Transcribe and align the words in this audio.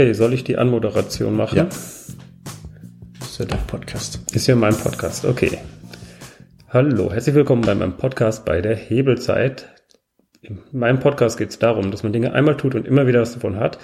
Okay, 0.00 0.14
soll 0.14 0.32
ich 0.32 0.44
die 0.44 0.56
Anmoderation 0.56 1.36
machen? 1.36 1.58
Ja. 1.58 1.64
Ist 1.64 3.38
ja 3.38 3.44
dein 3.44 3.66
Podcast. 3.66 4.34
Ist 4.34 4.46
ja 4.46 4.56
mein 4.56 4.74
Podcast, 4.74 5.26
okay. 5.26 5.58
Hallo, 6.70 7.12
herzlich 7.12 7.34
willkommen 7.34 7.60
bei 7.60 7.74
meinem 7.74 7.98
Podcast 7.98 8.46
bei 8.46 8.62
der 8.62 8.76
Hebelzeit. 8.76 9.68
In 10.40 10.58
meinem 10.72 11.00
Podcast 11.00 11.36
geht 11.36 11.50
es 11.50 11.58
darum, 11.58 11.90
dass 11.90 12.02
man 12.02 12.14
Dinge 12.14 12.32
einmal 12.32 12.56
tut 12.56 12.74
und 12.74 12.86
immer 12.86 13.06
wieder 13.06 13.20
was 13.20 13.34
davon 13.34 13.56
hat. 13.60 13.76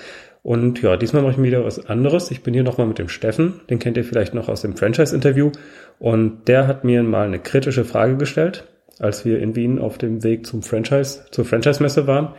Und 0.43 0.81
ja, 0.81 0.97
diesmal 0.97 1.21
mache 1.21 1.33
ich 1.33 1.37
mir 1.37 1.49
wieder 1.49 1.67
was 1.67 1.85
anderes. 1.85 2.31
Ich 2.31 2.43
bin 2.43 2.55
hier 2.55 2.65
nochmal 2.65 2.87
mit 2.87 2.99
dem 2.99 3.11
Steffen, 3.11 3.61
den 3.69 3.79
kennt 3.79 3.99
ihr 3.99 4.05
vielleicht 4.05 4.33
noch 4.33 4.49
aus 4.49 4.63
dem 4.63 4.75
Franchise-Interview. 4.75 5.53
Und 5.99 6.49
der 6.49 6.67
hat 6.67 6.83
mir 6.83 7.03
mal 7.03 7.27
eine 7.27 7.41
kritische 7.41 7.85
Frage 7.85 8.17
gestellt, 8.17 8.65
als 8.99 9.27
wir 9.27 9.39
in 9.39 9.55
Wien 9.55 9.79
auf 9.79 9.99
dem 9.99 10.25
Weg 10.25 10.47
zum 10.47 10.63
Franchise, 10.63 11.27
zur 11.31 11.45
Franchise-Messe 11.45 12.07
waren. 12.07 12.33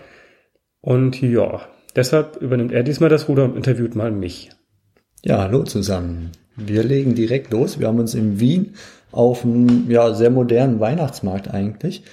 Und 0.82 1.22
ja, 1.22 1.62
deshalb 1.98 2.38
übernimmt 2.38 2.72
er 2.72 2.84
diesmal 2.84 3.10
das 3.10 3.28
Ruder 3.28 3.44
und 3.44 3.58
interviewt 3.58 3.96
mal 3.96 4.12
mich. 4.12 4.50
Ja, 5.26 5.40
hallo 5.40 5.64
zusammen. 5.64 6.32
Wir 6.56 6.84
legen 6.84 7.16
direkt 7.16 7.52
los. 7.52 7.80
Wir 7.80 7.88
haben 7.88 8.00
uns 8.00 8.16
in 8.16 8.40
Wien 8.40 8.76
auf 9.12 9.44
einem 9.44 9.90
ja, 9.90 10.14
sehr 10.14 10.30
modernen 10.30 10.80
Weihnachtsmarkt 10.80 11.54
eigentlich 11.54 12.04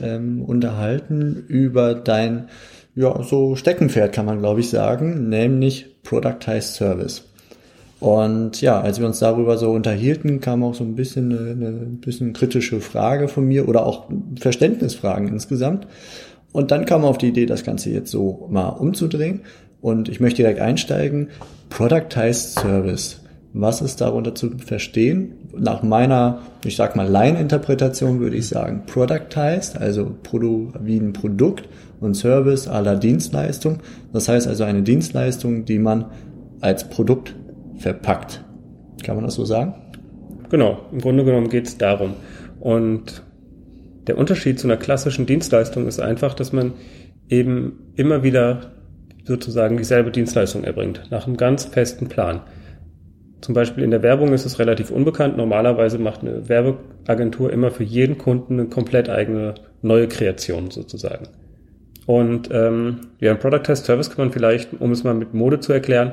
ähm, 0.00 0.42
unterhalten 0.42 1.44
über 1.48 1.94
dein 1.94 2.48
ja, 2.94 3.22
so 3.22 3.56
Steckenpferd 3.56 4.12
kann 4.12 4.26
man 4.26 4.40
glaube 4.40 4.60
ich 4.60 4.68
sagen, 4.68 5.28
nämlich 5.28 6.02
Productized 6.02 6.74
Service. 6.74 7.24
Und 8.00 8.62
ja, 8.62 8.80
als 8.80 8.98
wir 8.98 9.06
uns 9.06 9.18
darüber 9.18 9.58
so 9.58 9.70
unterhielten, 9.70 10.40
kam 10.40 10.64
auch 10.64 10.74
so 10.74 10.82
ein 10.84 10.94
bisschen 10.94 11.32
eine, 11.32 11.50
eine 11.50 11.70
bisschen 11.86 12.32
kritische 12.32 12.80
Frage 12.80 13.28
von 13.28 13.44
mir 13.44 13.68
oder 13.68 13.84
auch 13.84 14.08
Verständnisfragen 14.40 15.28
insgesamt. 15.28 15.86
Und 16.52 16.70
dann 16.70 16.84
kam 16.84 17.04
auf 17.04 17.18
die 17.18 17.28
Idee, 17.28 17.46
das 17.46 17.64
Ganze 17.64 17.90
jetzt 17.90 18.10
so 18.10 18.48
mal 18.50 18.68
umzudrehen. 18.68 19.42
Und 19.80 20.08
ich 20.08 20.20
möchte 20.20 20.42
direkt 20.42 20.60
einsteigen. 20.60 21.28
Productized 21.68 22.58
Service. 22.58 23.20
Was 23.52 23.80
ist 23.80 24.00
darunter 24.00 24.34
zu 24.34 24.50
verstehen? 24.58 25.32
Nach 25.56 25.82
meiner, 25.82 26.40
ich 26.64 26.76
sag 26.76 26.94
mal, 26.94 27.08
Line-Interpretation 27.08 28.20
würde 28.20 28.36
ich 28.36 28.48
sagen, 28.48 28.82
productized, 28.86 29.76
also 29.76 30.14
wie 30.80 30.98
ein 30.98 31.12
Produkt 31.12 31.68
und 32.00 32.14
Service 32.14 32.68
aller 32.68 32.96
Dienstleistung. 32.96 33.78
Das 34.12 34.28
heißt 34.28 34.46
also 34.46 34.64
eine 34.64 34.82
Dienstleistung, 34.82 35.64
die 35.64 35.80
man 35.80 36.06
als 36.60 36.88
Produkt 36.88 37.34
verpackt. 37.78 38.44
Kann 39.02 39.16
man 39.16 39.24
das 39.24 39.34
so 39.34 39.44
sagen? 39.44 39.74
Genau, 40.50 40.78
im 40.92 41.00
Grunde 41.00 41.24
genommen 41.24 41.48
geht 41.48 41.66
es 41.66 41.78
darum. 41.78 42.14
Und 42.60 43.22
der 44.06 44.18
Unterschied 44.18 44.58
zu 44.58 44.66
einer 44.66 44.76
klassischen 44.76 45.26
Dienstleistung 45.26 45.86
ist 45.86 46.00
einfach, 46.00 46.34
dass 46.34 46.52
man 46.52 46.72
eben 47.28 47.92
immer 47.96 48.22
wieder 48.22 48.72
sozusagen 49.24 49.76
dieselbe 49.76 50.10
Dienstleistung 50.10 50.64
erbringt, 50.64 51.02
nach 51.10 51.26
einem 51.26 51.36
ganz 51.36 51.64
festen 51.64 52.08
Plan. 52.08 52.40
Zum 53.40 53.54
Beispiel 53.54 53.84
in 53.84 53.90
der 53.90 54.02
Werbung 54.02 54.32
ist 54.32 54.44
es 54.44 54.58
relativ 54.58 54.90
unbekannt. 54.90 55.36
Normalerweise 55.36 55.98
macht 55.98 56.20
eine 56.20 56.48
Werbeagentur 56.48 57.52
immer 57.52 57.70
für 57.70 57.84
jeden 57.84 58.18
Kunden 58.18 58.60
eine 58.60 58.68
komplett 58.68 59.08
eigene 59.08 59.54
neue 59.82 60.08
Kreation 60.08 60.70
sozusagen. 60.70 61.28
Und 62.06 62.50
ähm, 62.52 63.00
ja, 63.18 63.30
ein 63.30 63.38
Product 63.38 63.62
Test 63.62 63.86
Service 63.86 64.10
kann 64.10 64.26
man 64.26 64.32
vielleicht, 64.32 64.80
um 64.80 64.90
es 64.90 65.04
mal 65.04 65.14
mit 65.14 65.32
Mode 65.32 65.60
zu 65.60 65.72
erklären, 65.72 66.12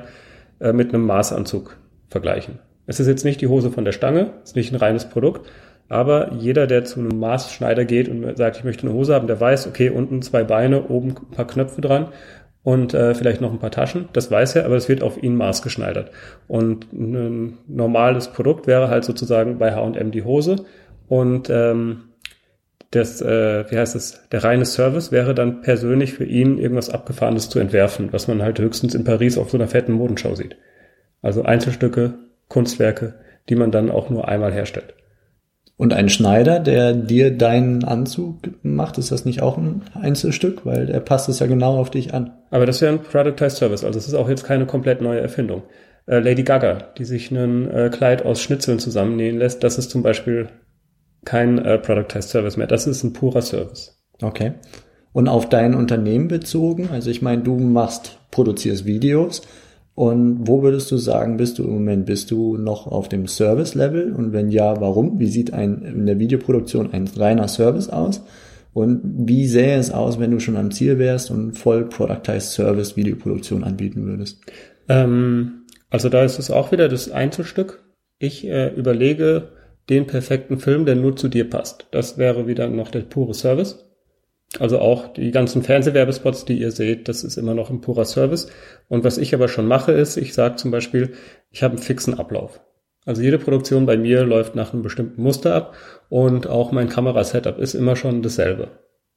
äh, 0.59 0.72
mit 0.72 0.94
einem 0.94 1.05
Maßanzug 1.05 1.77
vergleichen. 2.09 2.59
Es 2.85 2.99
ist 2.99 3.07
jetzt 3.07 3.25
nicht 3.25 3.41
die 3.41 3.47
Hose 3.47 3.72
von 3.72 3.83
der 3.83 3.91
Stange, 3.91 4.31
es 4.44 4.51
ist 4.51 4.55
nicht 4.55 4.72
ein 4.72 4.77
reines 4.77 5.09
Produkt, 5.09 5.49
aber 5.89 6.33
jeder, 6.33 6.67
der 6.67 6.83
zu 6.83 6.99
einem 6.99 7.19
Maßschneider 7.19 7.85
geht 7.85 8.09
und 8.09 8.38
sagt, 8.38 8.57
ich 8.57 8.63
möchte 8.63 8.88
eine 8.88 8.95
Hose 8.95 9.13
haben, 9.13 9.27
der 9.27 9.39
weiß, 9.39 9.67
okay, 9.67 9.89
unten 9.89 10.21
zwei 10.21 10.44
Beine, 10.44 10.88
oben 10.88 11.09
ein 11.09 11.35
paar 11.35 11.47
Knöpfe 11.47 11.81
dran 11.81 12.09
und 12.63 12.94
äh, 12.94 13.16
vielleicht 13.16 13.39
noch 13.39 13.52
ein 13.52 13.59
paar 13.59 13.71
Taschen. 13.71 14.09
Das 14.13 14.29
weiß 14.29 14.57
er, 14.57 14.66
aber 14.66 14.75
es 14.75 14.89
wird 14.89 15.02
auf 15.02 15.21
ihn 15.21 15.35
maßgeschneidert. 15.35 16.11
Und 16.47 16.91
ein 16.91 17.59
normales 17.67 18.27
Produkt 18.27 18.67
wäre 18.67 18.89
halt 18.89 19.05
sozusagen 19.05 19.57
bei 19.57 19.73
H&M 19.73 20.12
die 20.12 20.23
Hose 20.23 20.66
und 21.07 21.50
ähm, 21.50 22.03
das, 22.91 23.22
äh, 23.22 23.69
wie 23.69 23.78
heißt 23.78 23.95
es, 23.95 24.28
der 24.31 24.44
reine 24.44 24.66
Service 24.66 25.12
wäre 25.12 25.35
dann 25.35 25.62
persönlich 25.62 26.13
für 26.13 26.23
ihn 26.23 26.57
irgendwas 26.57 26.89
Abgefahrenes 26.89 27.50
zu 27.50 27.59
entwerfen, 27.59 28.13
was 28.13 28.28
man 28.28 28.41
halt 28.41 28.59
höchstens 28.59 28.95
in 28.95 29.03
Paris 29.03 29.38
auf 29.38 29.50
so 29.50 29.57
einer 29.57 29.67
fetten 29.67 29.91
Modenschau 29.91 30.35
sieht. 30.35 30.56
Also 31.22 31.44
Einzelstücke, 31.44 32.13
Kunstwerke, 32.47 33.16
die 33.50 33.56
man 33.56 33.72
dann 33.72 33.91
auch 33.91 34.09
nur 34.09 34.28
einmal 34.28 34.53
herstellt. 34.53 34.94
Und 35.77 35.93
ein 35.93 36.09
Schneider, 36.09 36.59
der 36.59 36.93
dir 36.93 37.29
deinen 37.29 37.83
Anzug 37.83 38.38
macht, 38.63 38.97
ist 38.97 39.11
das 39.11 39.25
nicht 39.25 39.43
auch 39.43 39.57
ein 39.57 39.83
Einzelstück? 39.93 40.65
Weil 40.65 40.89
er 40.89 40.99
passt 40.99 41.29
es 41.29 41.38
ja 41.38 41.45
genau 41.45 41.77
auf 41.77 41.91
dich 41.91 42.15
an. 42.15 42.33
Aber 42.49 42.65
das 42.65 42.81
wäre 42.81 42.93
ein 42.93 43.03
Productized 43.03 43.57
Service, 43.57 43.83
also 43.83 43.99
es 43.99 44.07
ist 44.07 44.15
auch 44.15 44.27
jetzt 44.27 44.43
keine 44.43 44.65
komplett 44.65 45.01
neue 45.01 45.21
Erfindung. 45.21 45.63
Äh, 46.07 46.19
Lady 46.19 46.43
Gaga, 46.43 46.79
die 46.97 47.05
sich 47.05 47.29
ein 47.29 47.69
äh, 47.69 47.89
Kleid 47.93 48.25
aus 48.25 48.41
Schnitzeln 48.41 48.79
zusammennähen 48.79 49.38
lässt, 49.38 49.63
das 49.63 49.77
ist 49.77 49.91
zum 49.91 50.01
Beispiel 50.01 50.47
kein 51.25 51.59
äh, 51.59 51.77
Productized 51.77 52.29
Service 52.29 52.57
mehr, 52.57 52.67
das 52.67 52.88
ist 52.88 53.03
ein 53.03 53.13
purer 53.13 53.41
Service. 53.41 54.01
Okay. 54.21 54.53
Und 55.13 55.27
auf 55.27 55.49
dein 55.49 55.75
Unternehmen 55.75 56.27
bezogen, 56.27 56.89
also 56.91 57.11
ich 57.11 57.21
meine, 57.21 57.44
du 57.44 57.57
machst, 57.57 58.17
produzierst 58.31 58.85
Videos, 58.85 59.41
und 59.97 60.47
wo 60.47 60.62
würdest 60.62 60.91
du 60.91 60.97
sagen, 60.97 61.38
bist 61.38 61.58
du 61.58 61.63
im 61.63 61.72
Moment? 61.72 62.06
Bist 62.06 62.30
du 62.30 62.56
noch 62.56 62.85
auf 62.85 63.09
dem 63.09 63.25
Service-Level? 63.25 64.13
Und 64.13 64.31
wenn 64.31 64.52
ja, 64.52 64.80
warum? 64.80 65.18
Wie 65.18 65.25
sieht 65.25 65.53
ein, 65.53 65.81
in 65.81 66.06
der 66.06 66.19
Videoproduktion 66.19 66.94
ein 66.94 67.09
reiner 67.18 67.47
Service 67.47 67.90
aus? 67.90 68.24
Und 68.74 69.02
wie 69.28 69.47
sähe 69.47 69.75
es 69.75 69.90
aus, 69.90 70.19
wenn 70.19 70.30
du 70.30 70.40
schon 70.40 70.56
am 70.56 70.69
Ziel 70.69 71.00
wärst 71.00 71.31
und 71.31 71.53
voll 71.53 71.90
Productized 71.90 72.52
Service 72.52 72.96
Videoproduktion 72.96 73.63
anbieten 73.63 74.06
würdest? 74.06 74.40
Ähm, 74.88 75.63
also 75.90 76.09
da 76.09 76.24
ist 76.24 76.38
es 76.38 76.52
auch 76.52 76.72
wieder 76.72 76.90
das 76.90 77.09
Einzelstück. 77.09 77.84
Ich 78.19 78.46
äh, 78.46 78.68
überlege 78.75 79.47
den 79.90 80.06
perfekten 80.06 80.59
Film, 80.59 80.86
der 80.86 80.96
nur 80.96 81.16
zu 81.16 81.28
dir 81.28 81.50
passt. 81.50 81.88
Das 81.90 82.19
wäre 82.19 82.46
wieder 82.46 82.69
noch 82.69 82.91
der 82.91 83.00
pure 83.00 83.34
Service. 83.34 83.87
Also 84.59 84.80
auch 84.80 85.13
die 85.13 85.31
ganzen 85.31 85.62
Fernsehwerbespots, 85.62 86.46
die 86.46 86.59
ihr 86.59 86.72
seht, 86.72 87.09
das 87.09 87.24
ist 87.24 87.38
immer 87.38 87.53
noch 87.53 87.69
ein 87.69 87.81
purer 87.81 88.06
Service. 88.06 88.47
Und 88.88 89.03
was 89.03 89.18
ich 89.18 89.34
aber 89.35 89.50
schon 89.50 89.68
mache, 89.68 89.91
ist, 89.91 90.18
ich 90.18 90.34
sage 90.34 90.56
zum 90.56 90.72
Beispiel, 90.72 91.13
ich 91.52 91.63
habe 91.63 91.75
einen 91.75 91.84
fixen 91.84 92.18
Ablauf. 92.18 92.62
Also 93.06 93.22
jede 93.22 93.40
Produktion 93.40 93.86
bei 93.86 93.97
mir 93.97 94.24
läuft 94.24 94.56
nach 94.56 94.74
einem 94.74 94.84
bestimmten 94.84 95.22
Muster 95.22 95.56
ab 95.56 95.75
und 96.09 96.47
auch 96.47 96.72
mein 96.72 96.90
Kamerasetup 96.90 97.57
ist 97.57 97.74
immer 97.74 97.96
schon 97.96 98.22
dasselbe. 98.22 98.69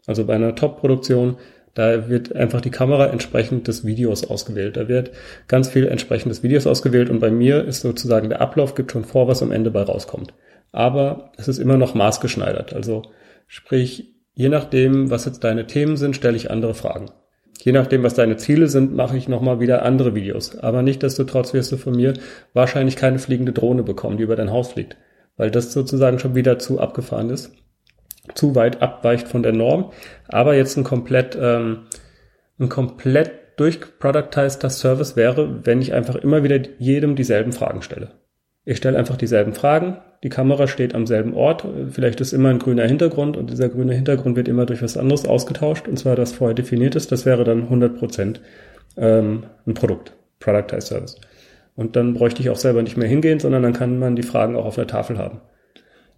Also 0.06 0.24
bei 0.24 0.34
einer 0.34 0.54
Top-Produktion, 0.54 1.36
da 1.74 2.08
wird 2.08 2.34
einfach 2.34 2.60
die 2.60 2.70
Kamera 2.70 3.06
entsprechend 3.06 3.68
des 3.68 3.84
Videos 3.84 4.28
ausgewählt. 4.28 4.76
Da 4.76 4.88
wird 4.88 5.10
ganz 5.48 5.68
viel 5.68 5.86
entsprechend 5.86 6.30
des 6.30 6.42
Videos 6.42 6.66
ausgewählt 6.66 7.10
und 7.10 7.20
bei 7.20 7.30
mir 7.30 7.64
ist 7.64 7.80
sozusagen 7.80 8.28
der 8.28 8.40
Ablauf 8.40 8.74
gibt 8.74 8.92
schon 8.92 9.04
vor, 9.04 9.28
was 9.28 9.42
am 9.42 9.52
Ende 9.52 9.70
bei 9.70 9.82
rauskommt. 9.82 10.34
Aber 10.72 11.32
es 11.36 11.48
ist 11.48 11.58
immer 11.58 11.76
noch 11.76 11.94
maßgeschneidert. 11.94 12.72
Also 12.72 13.02
sprich, 13.48 14.14
Je 14.40 14.48
nachdem, 14.48 15.10
was 15.10 15.26
jetzt 15.26 15.44
deine 15.44 15.66
Themen 15.66 15.98
sind, 15.98 16.16
stelle 16.16 16.34
ich 16.34 16.50
andere 16.50 16.72
Fragen. 16.72 17.10
Je 17.58 17.72
nachdem, 17.72 18.02
was 18.02 18.14
deine 18.14 18.38
Ziele 18.38 18.68
sind, 18.68 18.94
mache 18.94 19.18
ich 19.18 19.28
nochmal 19.28 19.60
wieder 19.60 19.82
andere 19.82 20.14
Videos. 20.14 20.58
Aber 20.58 20.80
nichtdestotrotz 20.80 21.52
wirst 21.52 21.72
du 21.72 21.76
von 21.76 21.94
mir 21.94 22.14
wahrscheinlich 22.54 22.96
keine 22.96 23.18
fliegende 23.18 23.52
Drohne 23.52 23.82
bekommen, 23.82 24.16
die 24.16 24.22
über 24.22 24.36
dein 24.36 24.50
Haus 24.50 24.72
fliegt. 24.72 24.96
Weil 25.36 25.50
das 25.50 25.74
sozusagen 25.74 26.18
schon 26.18 26.34
wieder 26.34 26.58
zu 26.58 26.80
abgefahren 26.80 27.28
ist. 27.28 27.52
Zu 28.34 28.54
weit 28.54 28.80
abweicht 28.80 29.28
von 29.28 29.42
der 29.42 29.52
Norm. 29.52 29.92
Aber 30.26 30.54
jetzt 30.54 30.74
ein 30.78 30.84
komplett, 30.84 31.36
ähm, 31.38 31.80
ein 32.58 32.70
komplett 32.70 33.32
durchproductizeder 33.58 34.70
Service 34.70 35.16
wäre, 35.16 35.66
wenn 35.66 35.82
ich 35.82 35.92
einfach 35.92 36.16
immer 36.16 36.42
wieder 36.42 36.60
jedem 36.78 37.14
dieselben 37.14 37.52
Fragen 37.52 37.82
stelle. 37.82 38.12
Ich 38.64 38.78
stelle 38.78 38.96
einfach 38.96 39.18
dieselben 39.18 39.52
Fragen. 39.52 39.98
Die 40.22 40.28
Kamera 40.28 40.66
steht 40.66 40.94
am 40.94 41.06
selben 41.06 41.34
Ort. 41.34 41.64
Vielleicht 41.90 42.20
ist 42.20 42.32
immer 42.32 42.50
ein 42.50 42.58
grüner 42.58 42.86
Hintergrund 42.86 43.36
und 43.36 43.50
dieser 43.50 43.70
grüne 43.70 43.94
Hintergrund 43.94 44.36
wird 44.36 44.48
immer 44.48 44.66
durch 44.66 44.82
was 44.82 44.98
anderes 44.98 45.24
ausgetauscht. 45.24 45.88
Und 45.88 45.98
zwar 45.98 46.14
das 46.14 46.32
vorher 46.32 46.54
definiert 46.54 46.94
ist. 46.94 47.10
Das 47.10 47.24
wäre 47.24 47.44
dann 47.44 47.62
100 47.62 47.98
Prozent 47.98 48.40
ähm, 48.96 49.44
ein 49.66 49.74
Produkt. 49.74 50.12
Productized 50.38 50.88
Service. 50.88 51.16
Und 51.74 51.96
dann 51.96 52.14
bräuchte 52.14 52.42
ich 52.42 52.50
auch 52.50 52.56
selber 52.56 52.82
nicht 52.82 52.96
mehr 52.96 53.08
hingehen, 53.08 53.40
sondern 53.40 53.62
dann 53.62 53.72
kann 53.72 53.98
man 53.98 54.16
die 54.16 54.22
Fragen 54.22 54.56
auch 54.56 54.66
auf 54.66 54.74
der 54.74 54.86
Tafel 54.86 55.16
haben. 55.16 55.40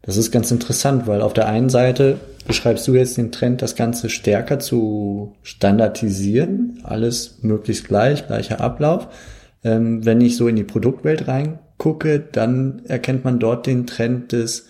Das 0.03 0.17
ist 0.17 0.33
ganz 0.33 0.51
interessant, 0.51 1.07
weil 1.07 1.23
auf 1.23 1.33
der 1.33 1.47
einen 1.47 1.69
Seite 1.69 2.19
beschreibst 2.47 2.89
du 2.89 2.95
jetzt 2.95 3.17
den 3.17 3.31
Trend, 3.31 3.63
das 3.63 3.77
Ganze 3.77 4.09
stärker 4.09 4.59
zu 4.59 5.37
standardisieren, 5.43 6.81
alles 6.83 7.39
möglichst 7.43 7.87
gleich, 7.87 8.27
gleicher 8.27 8.61
Ablauf. 8.61 9.07
Ähm, 9.63 10.05
wenn 10.05 10.21
ich 10.21 10.37
so 10.37 10.49
in 10.49 10.57
die 10.57 10.65
Produktwelt 10.65 11.29
rein 11.29 11.61
gucke, 11.83 12.21
dann 12.21 12.83
erkennt 12.87 13.25
man 13.25 13.41
dort 13.41 13.67
den 13.67 13.89
Trend 13.89 14.31
des 14.31 14.69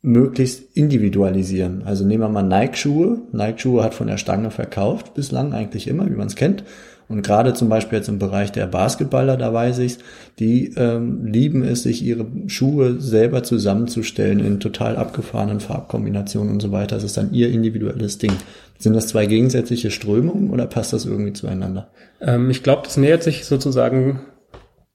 möglichst 0.00 0.74
individualisieren. 0.74 1.82
Also 1.84 2.06
nehmen 2.06 2.22
wir 2.22 2.30
mal 2.30 2.42
Nike-Schuhe. 2.42 3.18
Nike-Schuhe 3.32 3.84
hat 3.84 3.92
von 3.92 4.06
der 4.06 4.16
Stange 4.16 4.50
verkauft, 4.50 5.12
bislang 5.12 5.52
eigentlich 5.52 5.86
immer, 5.86 6.06
wie 6.06 6.14
man 6.14 6.28
es 6.28 6.34
kennt. 6.34 6.64
Und 7.08 7.20
gerade 7.20 7.52
zum 7.52 7.68
Beispiel 7.68 7.98
jetzt 7.98 8.08
im 8.08 8.18
Bereich 8.18 8.52
der 8.52 8.66
Basketballer, 8.66 9.36
da 9.36 9.52
weiß 9.52 9.80
ich's, 9.80 9.98
die 10.38 10.72
ähm, 10.76 11.26
lieben 11.26 11.62
es, 11.62 11.82
sich 11.82 12.02
ihre 12.02 12.26
Schuhe 12.46 13.00
selber 13.00 13.42
zusammenzustellen 13.42 14.40
in 14.40 14.58
total 14.58 14.96
abgefahrenen 14.96 15.60
Farbkombinationen 15.60 16.54
und 16.54 16.62
so 16.62 16.72
weiter. 16.72 16.96
Das 16.96 17.04
ist 17.04 17.18
dann 17.18 17.34
ihr 17.34 17.50
individuelles 17.50 18.16
Ding. 18.16 18.32
Sind 18.78 18.94
das 18.94 19.08
zwei 19.08 19.26
gegensätzliche 19.26 19.90
Strömungen 19.90 20.48
oder 20.50 20.66
passt 20.66 20.94
das 20.94 21.04
irgendwie 21.04 21.34
zueinander? 21.34 21.90
Ähm, 22.22 22.48
ich 22.48 22.62
glaube, 22.62 22.82
das 22.84 22.96
nähert 22.96 23.22
sich 23.22 23.44
sozusagen 23.44 24.20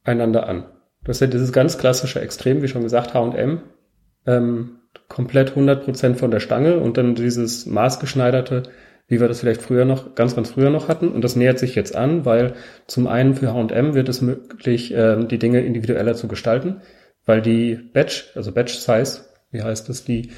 einander 0.03 0.49
an. 0.49 0.63
Du 1.03 1.09
hast 1.09 1.19
ja 1.19 1.27
dieses 1.27 1.51
ganz 1.51 1.77
klassische 1.77 2.21
Extrem, 2.21 2.61
wie 2.61 2.67
schon 2.67 2.83
gesagt, 2.83 3.13
H&M, 3.13 3.61
ähm, 4.27 4.77
komplett 5.07 5.55
100% 5.55 6.15
von 6.15 6.31
der 6.31 6.39
Stange 6.39 6.77
und 6.77 6.97
dann 6.97 7.15
dieses 7.15 7.65
maßgeschneiderte, 7.65 8.63
wie 9.07 9.19
wir 9.19 9.27
das 9.27 9.39
vielleicht 9.39 9.61
früher 9.61 9.85
noch, 9.85 10.15
ganz, 10.15 10.35
ganz 10.35 10.51
früher 10.51 10.69
noch 10.69 10.87
hatten. 10.87 11.09
Und 11.11 11.23
das 11.23 11.35
nähert 11.35 11.59
sich 11.59 11.75
jetzt 11.75 11.95
an, 11.95 12.25
weil 12.25 12.53
zum 12.87 13.07
einen 13.07 13.35
für 13.35 13.53
H&M 13.53 13.95
wird 13.95 14.09
es 14.09 14.21
möglich, 14.21 14.93
ähm, 14.95 15.27
die 15.27 15.39
Dinge 15.39 15.61
individueller 15.61 16.13
zu 16.13 16.27
gestalten, 16.27 16.81
weil 17.25 17.41
die 17.41 17.75
Batch, 17.75 18.31
also 18.35 18.51
Batch 18.51 18.75
Size, 18.75 19.25
wie 19.51 19.63
heißt 19.63 19.89
das, 19.89 20.05
die 20.05 20.29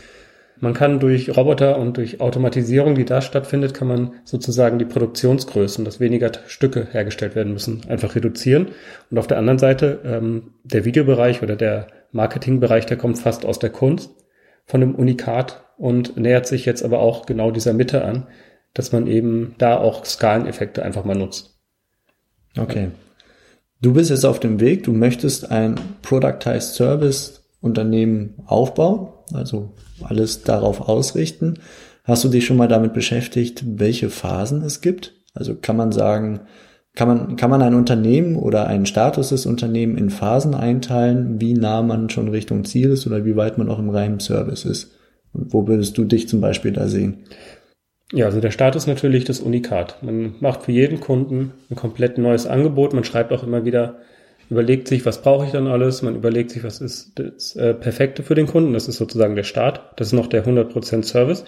man 0.60 0.74
kann 0.74 1.00
durch 1.00 1.36
Roboter 1.36 1.78
und 1.78 1.98
durch 1.98 2.22
Automatisierung, 2.22 2.96
die 2.96 3.06
da 3.06 3.22
stattfindet, 3.22 3.74
kann 3.74 3.88
man 3.88 4.12
sozusagen 4.24 4.80
die 4.80 4.86
Produktionsgrößen, 4.86 5.84
dass 5.84 6.00
weniger 6.00 6.32
Stücke 6.48 6.88
hergestellt 6.92 7.36
werden 7.36 7.54
müssen, 7.54 7.82
einfach 7.90 8.16
reduzieren. 8.16 8.70
Und 9.10 9.18
auf 9.18 9.28
der 9.28 9.38
anderen 9.38 9.60
Seite 9.60 10.02
ähm, 10.06 10.54
der 10.64 10.86
Videobereich 10.86 11.44
oder 11.44 11.56
der 11.56 11.88
Marketingbereich, 12.12 12.86
der 12.86 12.98
kommt 12.98 13.20
fast 13.20 13.46
aus 13.46 13.60
der 13.60 13.72
Kunst 13.72 14.12
von 14.66 14.80
dem 14.80 14.96
Unikat 14.96 15.66
und 15.78 16.16
nähert 16.18 16.48
sich 16.48 16.66
jetzt 16.66 16.84
aber 16.84 17.00
auch 17.00 17.26
genau 17.26 17.52
dieser 17.52 17.74
Mitte 17.74 18.06
an, 18.06 18.28
dass 18.74 18.92
man 18.92 19.08
eben 19.08 19.56
da 19.58 19.78
auch 19.78 20.06
Skaleneffekte 20.06 20.84
einfach 20.84 21.04
mal 21.04 21.16
nutzt. 21.16 21.60
Okay. 22.58 22.92
Du 23.82 23.94
bist 23.94 24.10
jetzt 24.10 24.26
auf 24.26 24.40
dem 24.40 24.60
Weg, 24.60 24.84
du 24.84 24.94
möchtest 24.94 25.52
ein 25.52 25.76
Productized 26.02 26.76
Service 26.76 27.44
Unternehmen 27.60 28.36
aufbauen, 28.46 29.13
also 29.32 29.74
alles 30.02 30.44
darauf 30.44 30.82
ausrichten. 30.82 31.60
Hast 32.04 32.24
du 32.24 32.30
dich 32.30 32.46
schon 32.46 32.58
mal 32.58 32.68
damit 32.68 32.94
beschäftigt, 32.94 33.64
welche 33.66 34.10
Phasen 34.10 34.62
es 34.64 34.82
gibt? 34.82 35.14
Also 35.34 35.56
kann 35.56 35.78
man 35.78 35.92
sagen, 35.92 36.42
kann 36.96 37.08
man, 37.08 37.36
kann 37.38 37.50
man 37.50 37.62
ein 37.62 37.74
Unternehmen 37.74 38.36
oder 38.36 38.68
einen 38.68 38.86
Status 38.86 39.30
des 39.30 39.46
Unternehmens 39.46 40.00
in 40.00 40.10
Phasen 40.10 40.54
einteilen, 40.54 41.42
wie 41.42 41.54
nah 41.54 41.82
man 41.82 42.10
schon 42.10 42.28
Richtung 42.28 42.66
Ziel 42.66 42.92
ist 42.92 43.08
oder 43.08 43.26
wie 43.26 43.36
weit 43.36 43.58
man 43.58 43.70
auch 43.70 43.80
im 43.80 43.90
reinen 43.90 44.20
Service 44.20 44.66
ist? 44.66 44.92
Und 45.34 45.54
wo 45.54 45.68
würdest 45.68 45.98
du 45.98 46.04
dich 46.04 46.28
zum 46.28 46.42
Beispiel 46.42 46.72
da 46.72 46.88
sehen? 46.88 47.24
Ja, 48.12 48.26
also 48.26 48.42
der 48.42 48.52
Status 48.52 48.86
natürlich 48.86 49.24
das 49.24 49.40
Unikat. 49.40 50.04
Man 50.04 50.36
macht 50.40 50.64
für 50.64 50.72
jeden 50.72 51.00
Kunden 51.00 51.54
ein 51.72 51.76
komplett 51.76 52.20
neues 52.20 52.46
Angebot. 52.46 52.94
Man 52.94 53.04
schreibt 53.04 53.32
auch 53.32 53.42
immer 53.42 53.66
wieder, 53.66 53.98
überlegt 54.54 54.88
sich, 54.88 55.06
was 55.06 55.22
brauche 55.22 55.46
ich 55.46 55.52
dann 55.52 55.68
alles. 55.68 56.02
Man 56.02 56.16
überlegt 56.16 56.52
sich, 56.52 56.64
was 56.64 56.80
ist 56.80 57.20
das 57.20 57.56
äh, 57.56 57.74
Perfekte 57.74 58.24
für 58.24 58.36
den 58.36 58.48
Kunden. 58.48 58.74
Das 58.74 58.88
ist 58.88 58.98
sozusagen 58.98 59.36
der 59.36 59.44
Start. 59.44 59.82
Das 59.98 60.08
ist 60.08 60.14
noch 60.14 60.28
der 60.28 60.46
100% 60.46 61.04
Service. 61.04 61.44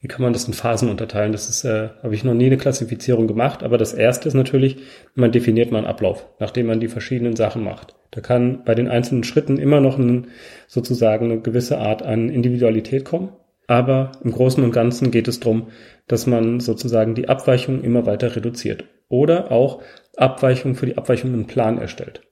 Wie 0.00 0.08
kann 0.08 0.22
man 0.22 0.32
das 0.32 0.46
in 0.46 0.54
Phasen 0.54 0.90
unterteilen? 0.90 1.32
Das 1.32 1.48
ist, 1.48 1.64
äh, 1.64 1.88
habe 2.02 2.14
ich 2.14 2.22
noch 2.22 2.34
nie 2.34 2.46
eine 2.46 2.56
Klassifizierung 2.56 3.26
gemacht, 3.26 3.64
aber 3.64 3.78
das 3.78 3.94
erste 3.94 4.28
ist 4.28 4.34
natürlich, 4.34 4.76
man 5.14 5.32
definiert 5.32 5.72
mal 5.72 5.78
einen 5.78 5.86
Ablauf, 5.88 6.26
nachdem 6.38 6.66
man 6.66 6.78
die 6.78 6.86
verschiedenen 6.86 7.34
Sachen 7.34 7.64
macht. 7.64 7.96
Da 8.12 8.20
kann 8.20 8.62
bei 8.64 8.76
den 8.76 8.88
einzelnen 8.88 9.24
Schritten 9.24 9.58
immer 9.58 9.80
noch 9.80 9.98
ein, 9.98 10.28
sozusagen 10.68 11.26
eine 11.26 11.40
gewisse 11.40 11.78
Art 11.78 12.02
an 12.02 12.28
Individualität 12.28 13.04
kommen. 13.04 13.32
Aber 13.66 14.12
im 14.24 14.32
Großen 14.32 14.62
und 14.64 14.72
Ganzen 14.72 15.10
geht 15.10 15.28
es 15.28 15.40
darum, 15.40 15.68
dass 16.06 16.26
man 16.26 16.60
sozusagen 16.60 17.14
die 17.14 17.28
Abweichung 17.28 17.82
immer 17.82 18.06
weiter 18.06 18.34
reduziert. 18.34 18.84
Oder 19.08 19.50
auch 19.50 19.82
Abweichung 20.16 20.74
für 20.74 20.86
die 20.86 20.96
Abweichung 20.96 21.32
einen 21.32 21.46
Plan 21.46 21.78
erstellt. 21.78 22.22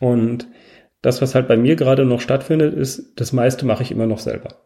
Und 0.00 0.48
das, 1.02 1.22
was 1.22 1.34
halt 1.34 1.48
bei 1.48 1.56
mir 1.56 1.76
gerade 1.76 2.04
noch 2.04 2.20
stattfindet, 2.20 2.74
ist, 2.74 3.20
das 3.20 3.32
meiste 3.32 3.66
mache 3.66 3.82
ich 3.82 3.92
immer 3.92 4.06
noch 4.06 4.18
selber. 4.18 4.56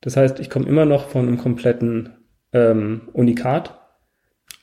Das 0.00 0.16
heißt, 0.16 0.40
ich 0.40 0.50
komme 0.50 0.68
immer 0.68 0.84
noch 0.84 1.08
von 1.08 1.28
einem 1.28 1.38
kompletten 1.38 2.10
ähm, 2.52 3.08
Unikat 3.12 3.78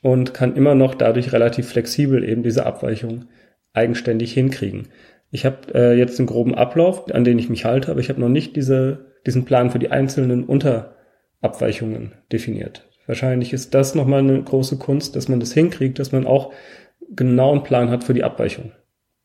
und 0.02 0.34
kann 0.34 0.56
immer 0.56 0.76
noch 0.76 0.96
dadurch 0.96 1.32
relativ 1.34 1.70
flexibel 1.70 2.28
eben 2.28 2.44
diese 2.44 2.66
Abweichung 2.66 3.26
eigenständig 3.74 4.34
hinkriegen. 4.34 4.88
Ich 5.32 5.46
habe 5.46 5.74
äh, 5.74 5.94
jetzt 5.98 6.20
einen 6.20 6.28
groben 6.28 6.56
Ablauf, 6.56 7.14
an 7.14 7.24
den 7.24 7.40
ich 7.40 7.50
mich 7.50 7.66
halte, 7.66 7.92
aber 7.92 8.00
ich 8.00 8.10
habe 8.10 8.20
noch 8.20 8.30
nicht 8.30 8.56
diese, 8.56 9.14
diesen 9.26 9.46
Plan 9.46 9.70
für 9.70 9.80
die 9.80 9.92
einzelnen 9.92 10.44
Unterabweichungen 10.44 12.14
definiert. 12.32 12.88
Wahrscheinlich 13.06 13.54
ist 13.54 13.74
das 13.74 13.96
nochmal 13.96 14.20
eine 14.20 14.42
große 14.42 14.78
Kunst, 14.78 15.16
dass 15.16 15.30
man 15.30 15.40
das 15.40 15.54
hinkriegt, 15.54 16.00
dass 16.00 16.12
man 16.12 16.26
auch 16.26 16.54
genau 17.16 17.52
einen 17.52 17.64
Plan 17.64 17.90
hat 17.90 18.04
für 18.04 18.14
die 18.14 18.24
Abweichung 18.24 18.72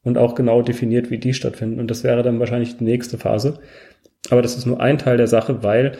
und 0.05 0.19
auch 0.19 0.35
genau 0.35 0.62
definiert, 0.62 1.11
wie 1.11 1.19
die 1.19 1.35
stattfinden. 1.35 1.81
Und 1.81 1.91
das 1.91 2.05
wäre 2.05 2.23
dann 2.23 2.39
wahrscheinlich 2.39 2.77
die 2.77 2.85
nächste 2.85 3.19
Phase. 3.19 3.59
Aber 4.31 4.43
das 4.43 4.56
ist 4.56 4.67
nur 4.67 4.81
ein 4.81 4.99
Teil 4.99 5.17
der 5.17 5.27
Sache, 5.27 5.62
weil 5.62 5.93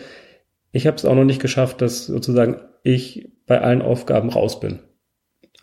ich 0.71 0.87
habe 0.87 0.97
es 0.97 1.05
auch 1.05 1.15
noch 1.15 1.25
nicht 1.25 1.41
geschafft, 1.41 1.81
dass 1.81 2.05
sozusagen 2.05 2.57
ich 2.83 3.31
bei 3.47 3.61
allen 3.61 3.81
Aufgaben 3.81 4.29
raus 4.29 4.59
bin. 4.59 4.79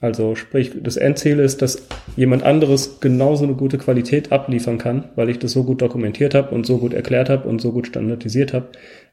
Also 0.00 0.34
sprich, 0.34 0.72
das 0.82 0.96
Endziel 0.96 1.38
ist, 1.38 1.62
dass 1.62 1.86
jemand 2.16 2.42
anderes 2.42 2.98
genauso 2.98 3.44
eine 3.44 3.54
gute 3.54 3.78
Qualität 3.78 4.32
abliefern 4.32 4.78
kann, 4.78 5.10
weil 5.14 5.28
ich 5.28 5.38
das 5.38 5.52
so 5.52 5.62
gut 5.62 5.80
dokumentiert 5.80 6.34
habe 6.34 6.52
und 6.52 6.66
so 6.66 6.78
gut 6.78 6.92
erklärt 6.92 7.30
habe 7.30 7.48
und 7.48 7.60
so 7.60 7.70
gut 7.70 7.86
standardisiert 7.86 8.52
habe, 8.52 8.70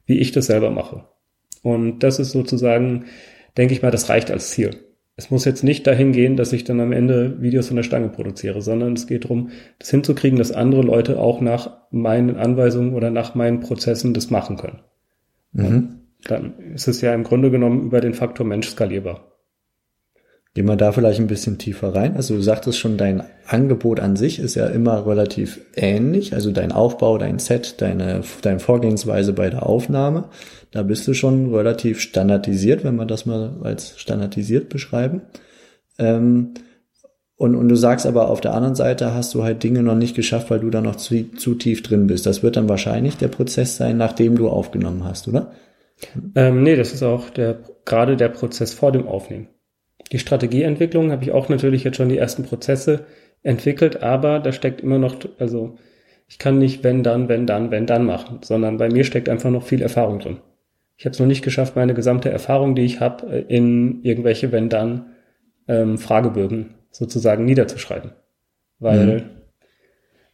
wie 0.08 0.18
ich 0.18 0.32
das 0.32 0.48
selber 0.48 0.72
mache. 0.72 1.06
Und 1.62 2.00
das 2.00 2.18
ist 2.18 2.32
sozusagen, 2.32 3.06
denke 3.56 3.74
ich 3.76 3.84
mal, 3.84 3.92
das 3.92 4.10
reicht 4.10 4.32
als 4.32 4.50
Ziel. 4.50 4.89
Es 5.20 5.30
muss 5.30 5.44
jetzt 5.44 5.66
nicht 5.66 5.86
dahin 5.86 6.14
gehen, 6.14 6.38
dass 6.38 6.54
ich 6.54 6.64
dann 6.64 6.80
am 6.80 6.94
Ende 6.94 7.42
Videos 7.42 7.68
von 7.68 7.76
der 7.76 7.84
Stange 7.84 8.08
produziere, 8.08 8.62
sondern 8.62 8.94
es 8.94 9.06
geht 9.06 9.26
darum, 9.26 9.50
das 9.78 9.90
hinzukriegen, 9.90 10.40
dass 10.40 10.54
andere 10.54 10.82
Leute 10.82 11.20
auch 11.20 11.42
nach 11.42 11.72
meinen 11.92 12.38
Anweisungen 12.38 12.94
oder 12.94 13.12
nach 13.12 13.36
meinen 13.36 13.60
Prozessen 13.60 14.14
das 14.14 14.30
machen 14.30 14.56
können. 14.56 14.80
Mhm. 15.52 15.90
Dann 16.24 16.54
ist 16.74 16.88
es 16.88 17.02
ja 17.02 17.14
im 17.14 17.24
Grunde 17.24 17.52
genommen 17.52 17.84
über 17.84 18.00
den 18.00 18.14
Faktor 18.14 18.46
Mensch 18.46 18.70
skalierbar. 18.70 19.29
Gehen 20.56 20.66
wir 20.66 20.76
da 20.76 20.92
vielleicht 20.92 21.20
ein 21.20 21.28
bisschen 21.28 21.60
tiefer 21.60 21.94
rein. 21.94 22.16
Also 22.16 22.36
du 22.36 22.42
sagtest 22.42 22.80
schon, 22.80 22.98
dein 22.98 23.24
Angebot 23.46 24.00
an 24.00 24.16
sich 24.16 24.40
ist 24.40 24.56
ja 24.56 24.66
immer 24.66 25.06
relativ 25.06 25.62
ähnlich. 25.76 26.34
Also 26.34 26.52
dein 26.52 26.72
Aufbau, 26.72 27.20
dein 27.20 27.38
Set, 27.38 27.82
deine, 27.82 28.22
deine 28.42 28.60
Vorgehensweise 28.60 29.34
bei 29.34 29.52
der 29.52 29.66
Aufnahme. 29.68 30.26
Da 30.72 30.82
bist 30.82 31.08
du 31.08 31.14
schon 31.14 31.54
relativ 31.54 32.00
standardisiert, 32.00 32.84
wenn 32.84 32.96
wir 32.96 33.06
das 33.06 33.28
mal 33.28 33.58
als 33.62 34.00
standardisiert 34.00 34.70
beschreiben. 34.70 35.22
Ähm, 36.00 36.56
und, 37.36 37.56
und 37.56 37.70
du 37.70 37.76
sagst 37.76 38.08
aber 38.08 38.30
auf 38.30 38.42
der 38.42 38.54
anderen 38.54 38.76
Seite 38.76 39.14
hast 39.14 39.36
du 39.36 39.44
halt 39.44 39.64
Dinge 39.64 39.84
noch 39.84 39.96
nicht 39.96 40.16
geschafft, 40.16 40.50
weil 40.50 40.60
du 40.60 40.70
da 40.72 40.82
noch 40.82 40.96
zu, 40.96 41.32
zu 41.32 41.56
tief 41.56 41.84
drin 41.84 42.08
bist. 42.08 42.26
Das 42.26 42.42
wird 42.44 42.58
dann 42.58 42.68
wahrscheinlich 42.68 43.18
der 43.18 43.30
Prozess 43.30 43.78
sein, 43.78 43.98
nachdem 43.98 44.36
du 44.36 44.50
aufgenommen 44.50 45.06
hast, 45.06 45.28
oder? 45.28 45.52
Ähm, 46.36 46.64
nee, 46.64 46.76
das 46.76 46.92
ist 46.92 47.04
auch 47.04 47.30
der, 47.30 47.60
gerade 47.86 48.18
der 48.18 48.30
Prozess 48.30 48.74
vor 48.74 48.92
dem 48.92 49.08
Aufnehmen. 49.08 49.48
Die 50.12 50.20
Strategieentwicklung 50.20 51.12
habe 51.12 51.24
ich 51.24 51.32
auch 51.32 51.50
natürlich 51.50 51.84
jetzt 51.84 51.98
schon 51.98 52.10
die 52.10 52.18
ersten 52.18 52.44
Prozesse 52.44 53.06
entwickelt, 53.44 54.02
aber 54.02 54.40
da 54.40 54.52
steckt 54.52 54.82
immer 54.82 54.98
noch, 54.98 55.16
also 55.38 55.78
ich 56.28 56.40
kann 56.40 56.58
nicht 56.58 56.84
wenn 56.84 57.04
dann, 57.04 57.30
wenn 57.30 57.46
dann, 57.46 57.72
wenn 57.72 57.86
dann 57.86 58.06
machen, 58.06 58.40
sondern 58.44 58.78
bei 58.78 58.90
mir 58.90 59.04
steckt 59.04 59.30
einfach 59.30 59.50
noch 59.50 59.64
viel 59.64 59.82
Erfahrung 59.82 60.20
drin. 60.20 60.40
Ich 60.98 61.06
habe 61.06 61.14
es 61.14 61.20
noch 61.20 61.28
nicht 61.28 61.44
geschafft, 61.44 61.76
meine 61.76 61.94
gesamte 61.94 62.30
Erfahrung, 62.30 62.76
die 62.76 62.84
ich 62.84 63.00
habe, 63.00 63.26
in 63.48 64.04
irgendwelche 64.04 64.52
wenn 64.52 64.68
dann 64.68 65.12
ähm, 65.68 65.98
Fragebögen 65.98 66.76
sozusagen 66.92 67.46
niederzuschreiben. 67.46 68.12
Weil 68.80 69.08
mhm. 69.08 69.24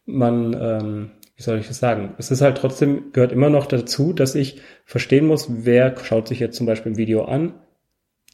man, 0.06 0.58
ähm, 0.60 1.12
wie 1.36 1.44
soll 1.44 1.60
ich 1.60 1.68
das 1.68 1.80
sagen? 1.80 2.16
Es 2.18 2.32
ist 2.32 2.42
halt 2.42 2.58
trotzdem, 2.58 3.12
gehört 3.12 3.32
immer 3.32 3.50
noch 3.50 3.68
dazu, 3.68 4.14
dass 4.14 4.36
ich 4.36 4.62
verstehen 4.86 5.28
muss, 5.28 5.66
wer 5.66 5.96
schaut 5.98 6.28
sich 6.28 6.40
jetzt 6.40 6.58
zum 6.58 6.66
Beispiel 6.66 6.94
ein 6.94 6.98
Video 6.98 7.26
an, 7.26 7.54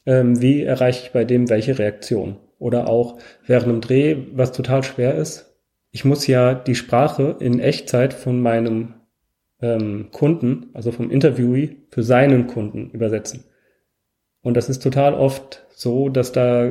ähm, 0.05 0.41
wie 0.41 0.63
erreiche 0.63 1.05
ich 1.05 1.11
bei 1.11 1.25
dem 1.25 1.49
welche 1.49 1.77
Reaktion. 1.77 2.37
Oder 2.59 2.89
auch 2.89 3.17
während 3.45 3.69
einem 3.69 3.81
Dreh, 3.81 4.17
was 4.33 4.51
total 4.51 4.83
schwer 4.83 5.15
ist, 5.15 5.51
ich 5.91 6.05
muss 6.05 6.27
ja 6.27 6.53
die 6.53 6.75
Sprache 6.75 7.35
in 7.39 7.59
Echtzeit 7.59 8.13
von 8.13 8.39
meinem 8.39 8.93
ähm, 9.61 10.07
Kunden, 10.11 10.69
also 10.73 10.91
vom 10.91 11.11
Interviewee, 11.11 11.77
für 11.89 12.03
seinen 12.03 12.47
Kunden 12.47 12.89
übersetzen. 12.91 13.43
Und 14.41 14.57
das 14.57 14.69
ist 14.69 14.81
total 14.81 15.13
oft 15.13 15.65
so, 15.69 16.09
dass 16.09 16.31
da 16.31 16.69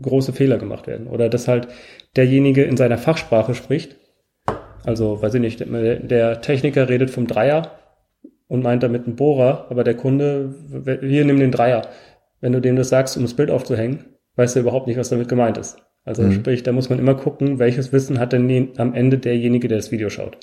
große 0.00 0.32
Fehler 0.32 0.58
gemacht 0.58 0.86
werden. 0.86 1.06
Oder 1.06 1.28
dass 1.28 1.48
halt 1.48 1.68
derjenige 2.16 2.64
in 2.64 2.76
seiner 2.76 2.98
Fachsprache 2.98 3.54
spricht. 3.54 3.96
Also, 4.84 5.22
weiß 5.22 5.34
ich 5.34 5.40
nicht, 5.40 5.60
der 5.60 6.40
Techniker 6.40 6.88
redet 6.88 7.10
vom 7.10 7.28
Dreier 7.28 7.78
und 8.48 8.62
meint 8.62 8.82
damit 8.82 9.06
einen 9.06 9.16
Bohrer, 9.16 9.66
aber 9.70 9.84
der 9.84 9.94
Kunde, 9.94 10.54
hier 11.00 11.24
nimm 11.24 11.38
den 11.38 11.52
Dreier 11.52 11.82
wenn 12.42 12.52
du 12.52 12.60
dem 12.60 12.76
das 12.76 12.90
sagst, 12.90 13.16
um 13.16 13.22
das 13.22 13.34
Bild 13.34 13.50
aufzuhängen, 13.50 14.04
weiß 14.36 14.56
er 14.56 14.62
überhaupt 14.62 14.86
nicht, 14.86 14.98
was 14.98 15.08
damit 15.08 15.28
gemeint 15.28 15.56
ist. 15.56 15.78
Also 16.04 16.22
mhm. 16.22 16.32
sprich, 16.32 16.62
da 16.62 16.72
muss 16.72 16.90
man 16.90 16.98
immer 16.98 17.14
gucken, 17.14 17.58
welches 17.58 17.92
Wissen 17.92 18.18
hat 18.18 18.32
denn 18.32 18.70
am 18.76 18.92
Ende 18.92 19.18
derjenige, 19.18 19.68
der 19.68 19.78
das 19.78 19.92
Video 19.92 20.10
schaut. 20.10 20.36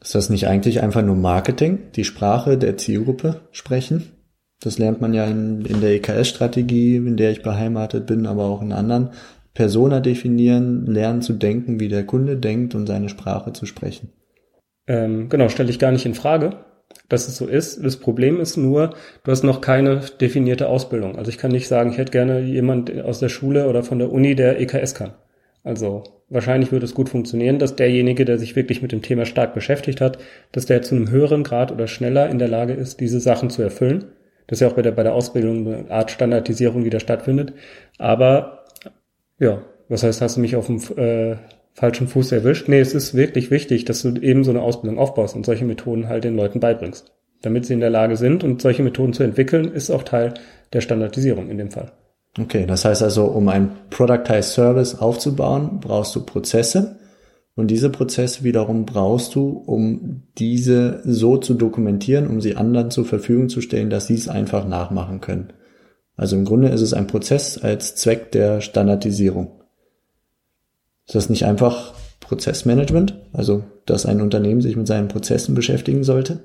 Ist 0.00 0.14
das 0.14 0.28
nicht 0.28 0.46
eigentlich 0.46 0.82
einfach 0.82 1.02
nur 1.02 1.16
Marketing, 1.16 1.78
die 1.96 2.04
Sprache 2.04 2.58
der 2.58 2.76
Zielgruppe 2.76 3.40
sprechen? 3.50 4.12
Das 4.60 4.78
lernt 4.78 5.00
man 5.00 5.14
ja 5.14 5.24
in, 5.24 5.64
in 5.64 5.80
der 5.80 5.94
EKS-Strategie, 5.94 6.96
in 6.96 7.16
der 7.16 7.30
ich 7.30 7.42
beheimatet 7.42 8.06
bin, 8.06 8.26
aber 8.26 8.44
auch 8.44 8.60
in 8.60 8.72
anderen. 8.72 9.10
Persona 9.54 10.00
definieren, 10.00 10.84
lernen 10.86 11.22
zu 11.22 11.32
denken, 11.32 11.80
wie 11.80 11.88
der 11.88 12.04
Kunde 12.04 12.36
denkt 12.36 12.74
und 12.74 12.86
seine 12.86 13.08
Sprache 13.08 13.52
zu 13.54 13.64
sprechen. 13.64 14.12
Ähm, 14.86 15.30
genau, 15.30 15.48
stelle 15.48 15.70
ich 15.70 15.78
gar 15.78 15.92
nicht 15.92 16.04
in 16.04 16.14
Frage 16.14 16.63
dass 17.08 17.28
es 17.28 17.36
so 17.36 17.46
ist. 17.46 17.84
Das 17.84 17.96
Problem 17.96 18.40
ist 18.40 18.56
nur, 18.56 18.94
du 19.22 19.30
hast 19.30 19.42
noch 19.42 19.60
keine 19.60 20.00
definierte 20.20 20.68
Ausbildung. 20.68 21.16
Also 21.16 21.30
ich 21.30 21.38
kann 21.38 21.52
nicht 21.52 21.68
sagen, 21.68 21.90
ich 21.90 21.98
hätte 21.98 22.12
gerne 22.12 22.40
jemand 22.40 23.02
aus 23.02 23.20
der 23.20 23.28
Schule 23.28 23.68
oder 23.68 23.82
von 23.82 23.98
der 23.98 24.12
Uni, 24.12 24.34
der 24.34 24.60
EKS 24.60 24.94
kann. 24.94 25.14
Also 25.62 26.04
wahrscheinlich 26.28 26.72
würde 26.72 26.84
es 26.84 26.94
gut 26.94 27.08
funktionieren, 27.08 27.58
dass 27.58 27.76
derjenige, 27.76 28.24
der 28.24 28.38
sich 28.38 28.56
wirklich 28.56 28.82
mit 28.82 28.92
dem 28.92 29.02
Thema 29.02 29.24
stark 29.24 29.54
beschäftigt 29.54 30.00
hat, 30.00 30.18
dass 30.52 30.66
der 30.66 30.82
zu 30.82 30.94
einem 30.94 31.10
höheren 31.10 31.42
Grad 31.42 31.72
oder 31.72 31.86
schneller 31.86 32.28
in 32.28 32.38
der 32.38 32.48
Lage 32.48 32.74
ist, 32.74 33.00
diese 33.00 33.20
Sachen 33.20 33.50
zu 33.50 33.62
erfüllen. 33.62 34.04
Das 34.46 34.58
ist 34.58 34.60
ja 34.60 34.68
auch 34.68 34.74
bei 34.74 34.82
der, 34.82 34.92
bei 34.92 35.02
der 35.02 35.14
Ausbildung 35.14 35.66
eine 35.66 35.90
Art 35.90 36.10
Standardisierung, 36.10 36.84
die 36.84 36.90
da 36.90 37.00
stattfindet. 37.00 37.54
Aber 37.98 38.64
ja, 39.38 39.62
was 39.88 40.02
heißt, 40.02 40.20
hast 40.20 40.36
du 40.36 40.40
mich 40.40 40.56
auf 40.56 40.66
dem 40.66 40.80
äh, 40.96 41.36
falschen 41.74 42.08
Fuß 42.08 42.32
erwischt? 42.32 42.68
Nee, 42.68 42.80
es 42.80 42.94
ist 42.94 43.14
wirklich 43.14 43.50
wichtig, 43.50 43.84
dass 43.84 44.02
du 44.02 44.14
eben 44.16 44.44
so 44.44 44.50
eine 44.50 44.62
Ausbildung 44.62 44.98
aufbaust 44.98 45.36
und 45.36 45.44
solche 45.44 45.64
Methoden 45.64 46.08
halt 46.08 46.24
den 46.24 46.36
Leuten 46.36 46.60
beibringst. 46.60 47.12
Damit 47.42 47.66
sie 47.66 47.74
in 47.74 47.80
der 47.80 47.90
Lage 47.90 48.16
sind 48.16 48.42
und 48.42 48.62
solche 48.62 48.82
Methoden 48.82 49.12
zu 49.12 49.22
entwickeln, 49.22 49.70
ist 49.70 49.90
auch 49.90 50.04
Teil 50.04 50.34
der 50.72 50.80
Standardisierung 50.80 51.50
in 51.50 51.58
dem 51.58 51.70
Fall. 51.70 51.92
Okay, 52.40 52.64
das 52.66 52.84
heißt 52.84 53.02
also, 53.02 53.26
um 53.26 53.48
ein 53.48 53.70
Productized 53.90 54.52
Service 54.52 54.94
aufzubauen, 54.94 55.78
brauchst 55.80 56.16
du 56.16 56.24
Prozesse. 56.24 56.96
Und 57.56 57.68
diese 57.68 57.90
Prozesse 57.90 58.42
wiederum 58.42 58.84
brauchst 58.84 59.34
du, 59.36 59.50
um 59.50 60.24
diese 60.38 61.02
so 61.04 61.36
zu 61.36 61.54
dokumentieren, 61.54 62.26
um 62.26 62.40
sie 62.40 62.56
anderen 62.56 62.90
zur 62.90 63.04
Verfügung 63.04 63.48
zu 63.48 63.60
stellen, 63.60 63.90
dass 63.90 64.08
sie 64.08 64.14
es 64.14 64.28
einfach 64.28 64.66
nachmachen 64.66 65.20
können. 65.20 65.52
Also 66.16 66.36
im 66.36 66.44
Grunde 66.44 66.68
ist 66.68 66.80
es 66.80 66.94
ein 66.94 67.06
Prozess 67.06 67.58
als 67.58 67.94
Zweck 67.94 68.32
der 68.32 68.60
Standardisierung. 68.60 69.63
Ist 71.06 71.14
das 71.14 71.30
nicht 71.30 71.44
einfach 71.44 71.94
Prozessmanagement? 72.20 73.14
Also, 73.32 73.64
dass 73.86 74.06
ein 74.06 74.20
Unternehmen 74.20 74.60
sich 74.60 74.76
mit 74.76 74.86
seinen 74.86 75.08
Prozessen 75.08 75.54
beschäftigen 75.54 76.04
sollte? 76.04 76.44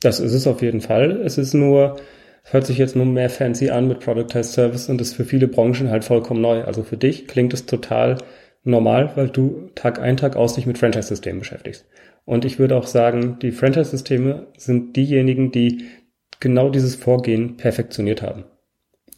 Das 0.00 0.20
ist 0.20 0.32
es 0.32 0.46
auf 0.46 0.62
jeden 0.62 0.80
Fall. 0.80 1.20
Es 1.24 1.38
ist 1.38 1.54
nur, 1.54 1.96
hört 2.44 2.66
sich 2.66 2.78
jetzt 2.78 2.94
nur 2.94 3.06
mehr 3.06 3.30
fancy 3.30 3.70
an 3.70 3.88
mit 3.88 4.00
Productized 4.00 4.52
Service 4.52 4.88
und 4.88 5.00
ist 5.00 5.14
für 5.14 5.24
viele 5.24 5.48
Branchen 5.48 5.90
halt 5.90 6.04
vollkommen 6.04 6.40
neu. 6.40 6.62
Also 6.62 6.84
für 6.84 6.96
dich 6.96 7.26
klingt 7.26 7.52
es 7.52 7.66
total 7.66 8.18
normal, 8.62 9.12
weil 9.16 9.28
du 9.28 9.70
Tag 9.74 10.00
ein, 10.00 10.16
Tag 10.16 10.36
aus 10.36 10.54
dich 10.54 10.66
mit 10.66 10.78
Franchise-Systemen 10.78 11.40
beschäftigst. 11.40 11.86
Und 12.24 12.44
ich 12.44 12.58
würde 12.58 12.76
auch 12.76 12.86
sagen, 12.86 13.38
die 13.40 13.52
Franchise-Systeme 13.52 14.48
sind 14.56 14.94
diejenigen, 14.96 15.50
die 15.50 15.86
genau 16.40 16.70
dieses 16.70 16.94
Vorgehen 16.94 17.56
perfektioniert 17.56 18.22
haben. 18.22 18.44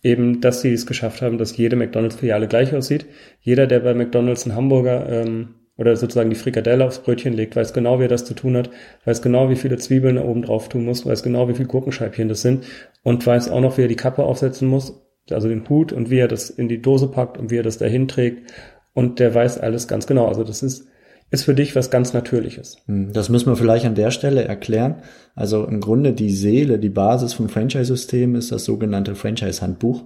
Eben, 0.02 0.40
dass 0.40 0.62
sie 0.62 0.72
es 0.72 0.86
geschafft 0.86 1.20
haben, 1.20 1.38
dass 1.38 1.56
jede 1.56 1.76
McDonalds-Filiale 1.76 2.48
gleich 2.48 2.74
aussieht. 2.74 3.06
Jeder, 3.40 3.66
der 3.66 3.80
bei 3.80 3.94
McDonalds 3.94 4.44
einen 4.44 4.56
Hamburger 4.56 5.08
ähm, 5.08 5.56
oder 5.76 5.96
sozusagen 5.96 6.30
die 6.30 6.36
Frikadelle 6.36 6.84
aufs 6.84 7.00
Brötchen 7.00 7.32
legt, 7.32 7.56
weiß 7.56 7.72
genau, 7.72 7.98
wie 7.98 8.04
er 8.04 8.08
das 8.08 8.24
zu 8.24 8.34
tun 8.34 8.56
hat, 8.56 8.70
weiß 9.04 9.22
genau, 9.22 9.50
wie 9.50 9.56
viele 9.56 9.76
Zwiebeln 9.76 10.16
er 10.16 10.26
oben 10.26 10.42
drauf 10.42 10.68
tun 10.68 10.84
muss, 10.84 11.06
weiß 11.06 11.22
genau, 11.22 11.48
wie 11.48 11.54
viele 11.54 11.68
Gurkenscheibchen 11.68 12.28
das 12.28 12.42
sind 12.42 12.64
und 13.02 13.26
weiß 13.26 13.50
auch 13.50 13.60
noch, 13.60 13.78
wie 13.78 13.82
er 13.82 13.88
die 13.88 13.96
Kappe 13.96 14.22
aufsetzen 14.22 14.68
muss, 14.68 15.02
also 15.30 15.48
den 15.48 15.68
Hut 15.68 15.92
und 15.92 16.10
wie 16.10 16.18
er 16.18 16.28
das 16.28 16.50
in 16.50 16.68
die 16.68 16.82
Dose 16.82 17.08
packt 17.08 17.38
und 17.38 17.50
wie 17.50 17.58
er 17.58 17.62
das 17.62 17.78
dahin 17.78 18.08
trägt 18.08 18.52
und 18.92 19.20
der 19.20 19.34
weiß 19.34 19.58
alles 19.58 19.88
ganz 19.88 20.06
genau. 20.06 20.26
Also 20.26 20.44
das 20.44 20.62
ist, 20.62 20.86
ist 21.30 21.44
für 21.44 21.54
dich 21.54 21.76
was 21.76 21.90
ganz 21.90 22.12
Natürliches. 22.12 22.78
Hm, 22.86 23.12
das 23.12 23.28
müssen 23.28 23.46
wir 23.46 23.56
vielleicht 23.56 23.86
an 23.86 23.94
der 23.94 24.10
Stelle 24.10 24.44
erklären. 24.44 24.96
Also 25.34 25.64
im 25.64 25.80
Grunde 25.80 26.12
die 26.12 26.30
Seele, 26.30 26.78
die 26.78 26.88
Basis 26.88 27.32
vom 27.32 27.48
Franchise-System 27.48 28.34
ist 28.34 28.52
das 28.52 28.64
sogenannte 28.64 29.14
Franchise-Handbuch. 29.14 30.04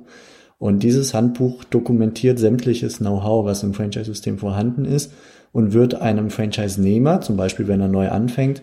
Und 0.59 0.83
dieses 0.83 1.15
Handbuch 1.15 1.65
dokumentiert 1.65 2.39
sämtliches 2.39 2.99
Know-how, 2.99 3.45
was 3.45 3.63
im 3.63 3.75
Franchise-System 3.75 4.39
vorhanden 4.39 4.85
ist 4.85 5.13
und 5.53 5.73
wird 5.73 5.95
einem 5.95 6.31
Franchise-Nehmer, 6.31 7.21
zum 7.21 7.37
Beispiel 7.37 7.69
wenn 7.69 7.81
er 7.81 7.89
neu 7.89 8.09
anfängt, 8.09 8.63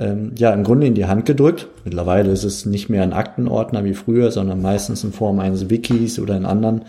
ähm, 0.00 0.32
ja 0.36 0.52
im 0.52 0.64
Grunde 0.64 0.86
in 0.86 0.94
die 0.94 1.06
Hand 1.06 1.26
gedrückt. 1.26 1.68
Mittlerweile 1.84 2.32
ist 2.32 2.44
es 2.44 2.66
nicht 2.66 2.88
mehr 2.88 3.02
ein 3.02 3.12
Aktenordner 3.12 3.84
wie 3.84 3.94
früher, 3.94 4.30
sondern 4.30 4.60
meistens 4.62 5.04
in 5.04 5.12
Form 5.12 5.38
eines 5.38 5.70
Wikis 5.70 6.18
oder 6.18 6.36
in 6.36 6.46
anderen 6.46 6.82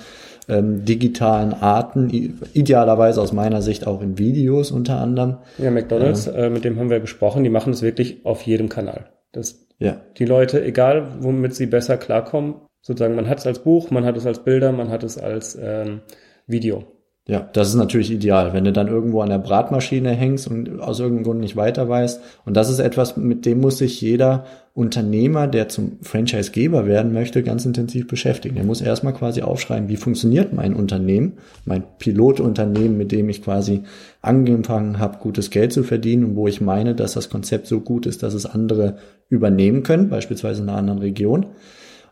ähm, 0.48 0.86
digitalen 0.86 1.54
Arten, 1.54 2.38
idealerweise 2.54 3.22
aus 3.22 3.34
meiner 3.34 3.62
Sicht 3.62 3.86
auch 3.86 4.02
in 4.02 4.18
Videos 4.18 4.72
unter 4.72 5.00
anderem. 5.00 5.38
Ja, 5.58 5.72
McDonalds, 5.72 6.28
ähm, 6.28 6.36
äh, 6.36 6.50
mit 6.50 6.66
dem 6.66 6.80
haben 6.80 6.90
wir 6.90 7.00
gesprochen, 7.00 7.44
die 7.44 7.50
machen 7.50 7.74
es 7.74 7.82
wirklich 7.82 8.26
auf 8.26 8.42
jedem 8.44 8.70
Kanal. 8.70 9.10
Das, 9.32 9.68
ja. 9.78 10.02
Die 10.18 10.26
Leute, 10.26 10.64
egal 10.64 11.08
womit 11.20 11.54
sie 11.54 11.68
besser 11.68 11.98
klarkommen, 11.98 12.56
sozusagen, 12.82 13.16
man 13.16 13.30
hat 13.30 13.40
es 13.40 13.48
als 13.48 13.60
Buch, 13.60 13.92
man 13.92 14.06
hat 14.06 14.18
es 14.18 14.26
als 14.26 14.44
Bilder, 14.44 14.72
man 14.72 14.90
hat 14.90 15.04
es 15.04 15.18
als 15.18 15.58
ähm, 15.62 16.02
Video. 16.48 16.84
Ja, 17.32 17.48
das 17.54 17.70
ist 17.70 17.76
natürlich 17.76 18.12
ideal, 18.12 18.52
wenn 18.52 18.66
du 18.66 18.74
dann 18.74 18.90
irgendwo 18.90 19.22
an 19.22 19.30
der 19.30 19.38
Bratmaschine 19.38 20.10
hängst 20.10 20.50
und 20.50 20.82
aus 20.82 21.00
irgendeinem 21.00 21.24
Grund 21.24 21.40
nicht 21.40 21.56
weiter 21.56 21.88
weißt. 21.88 22.20
Und 22.44 22.58
das 22.58 22.70
ist 22.70 22.80
etwas, 22.80 23.16
mit 23.16 23.46
dem 23.46 23.62
muss 23.62 23.78
sich 23.78 24.02
jeder 24.02 24.44
Unternehmer, 24.74 25.48
der 25.48 25.70
zum 25.70 25.94
Franchisegeber 26.02 26.88
werden 26.88 27.14
möchte, 27.14 27.42
ganz 27.42 27.66
intensiv 27.66 28.06
beschäftigen. 28.06 28.58
Er 28.58 28.66
muss 28.66 28.82
erstmal 28.82 29.14
quasi 29.14 29.44
aufschreiben, 29.44 29.88
wie 29.88 29.96
funktioniert 29.96 30.52
mein 30.52 30.74
Unternehmen, 30.74 31.38
mein 31.64 31.86
Pilotunternehmen, 32.00 32.98
mit 32.98 33.14
dem 33.14 33.30
ich 33.30 33.42
quasi 33.42 33.84
angefangen 34.22 35.00
habe, 35.00 35.20
gutes 35.20 35.52
Geld 35.52 35.72
zu 35.72 35.84
verdienen 35.84 36.26
und 36.26 36.36
wo 36.36 36.50
ich 36.50 36.60
meine, 36.60 36.96
dass 36.96 37.14
das 37.14 37.30
Konzept 37.30 37.66
so 37.66 37.80
gut 37.80 38.08
ist, 38.08 38.24
dass 38.24 38.34
es 38.34 38.46
andere 38.46 38.98
übernehmen 39.30 39.84
können, 39.84 40.10
beispielsweise 40.10 40.64
in 40.64 40.68
einer 40.68 40.80
anderen 40.80 41.00
Region. 41.00 41.46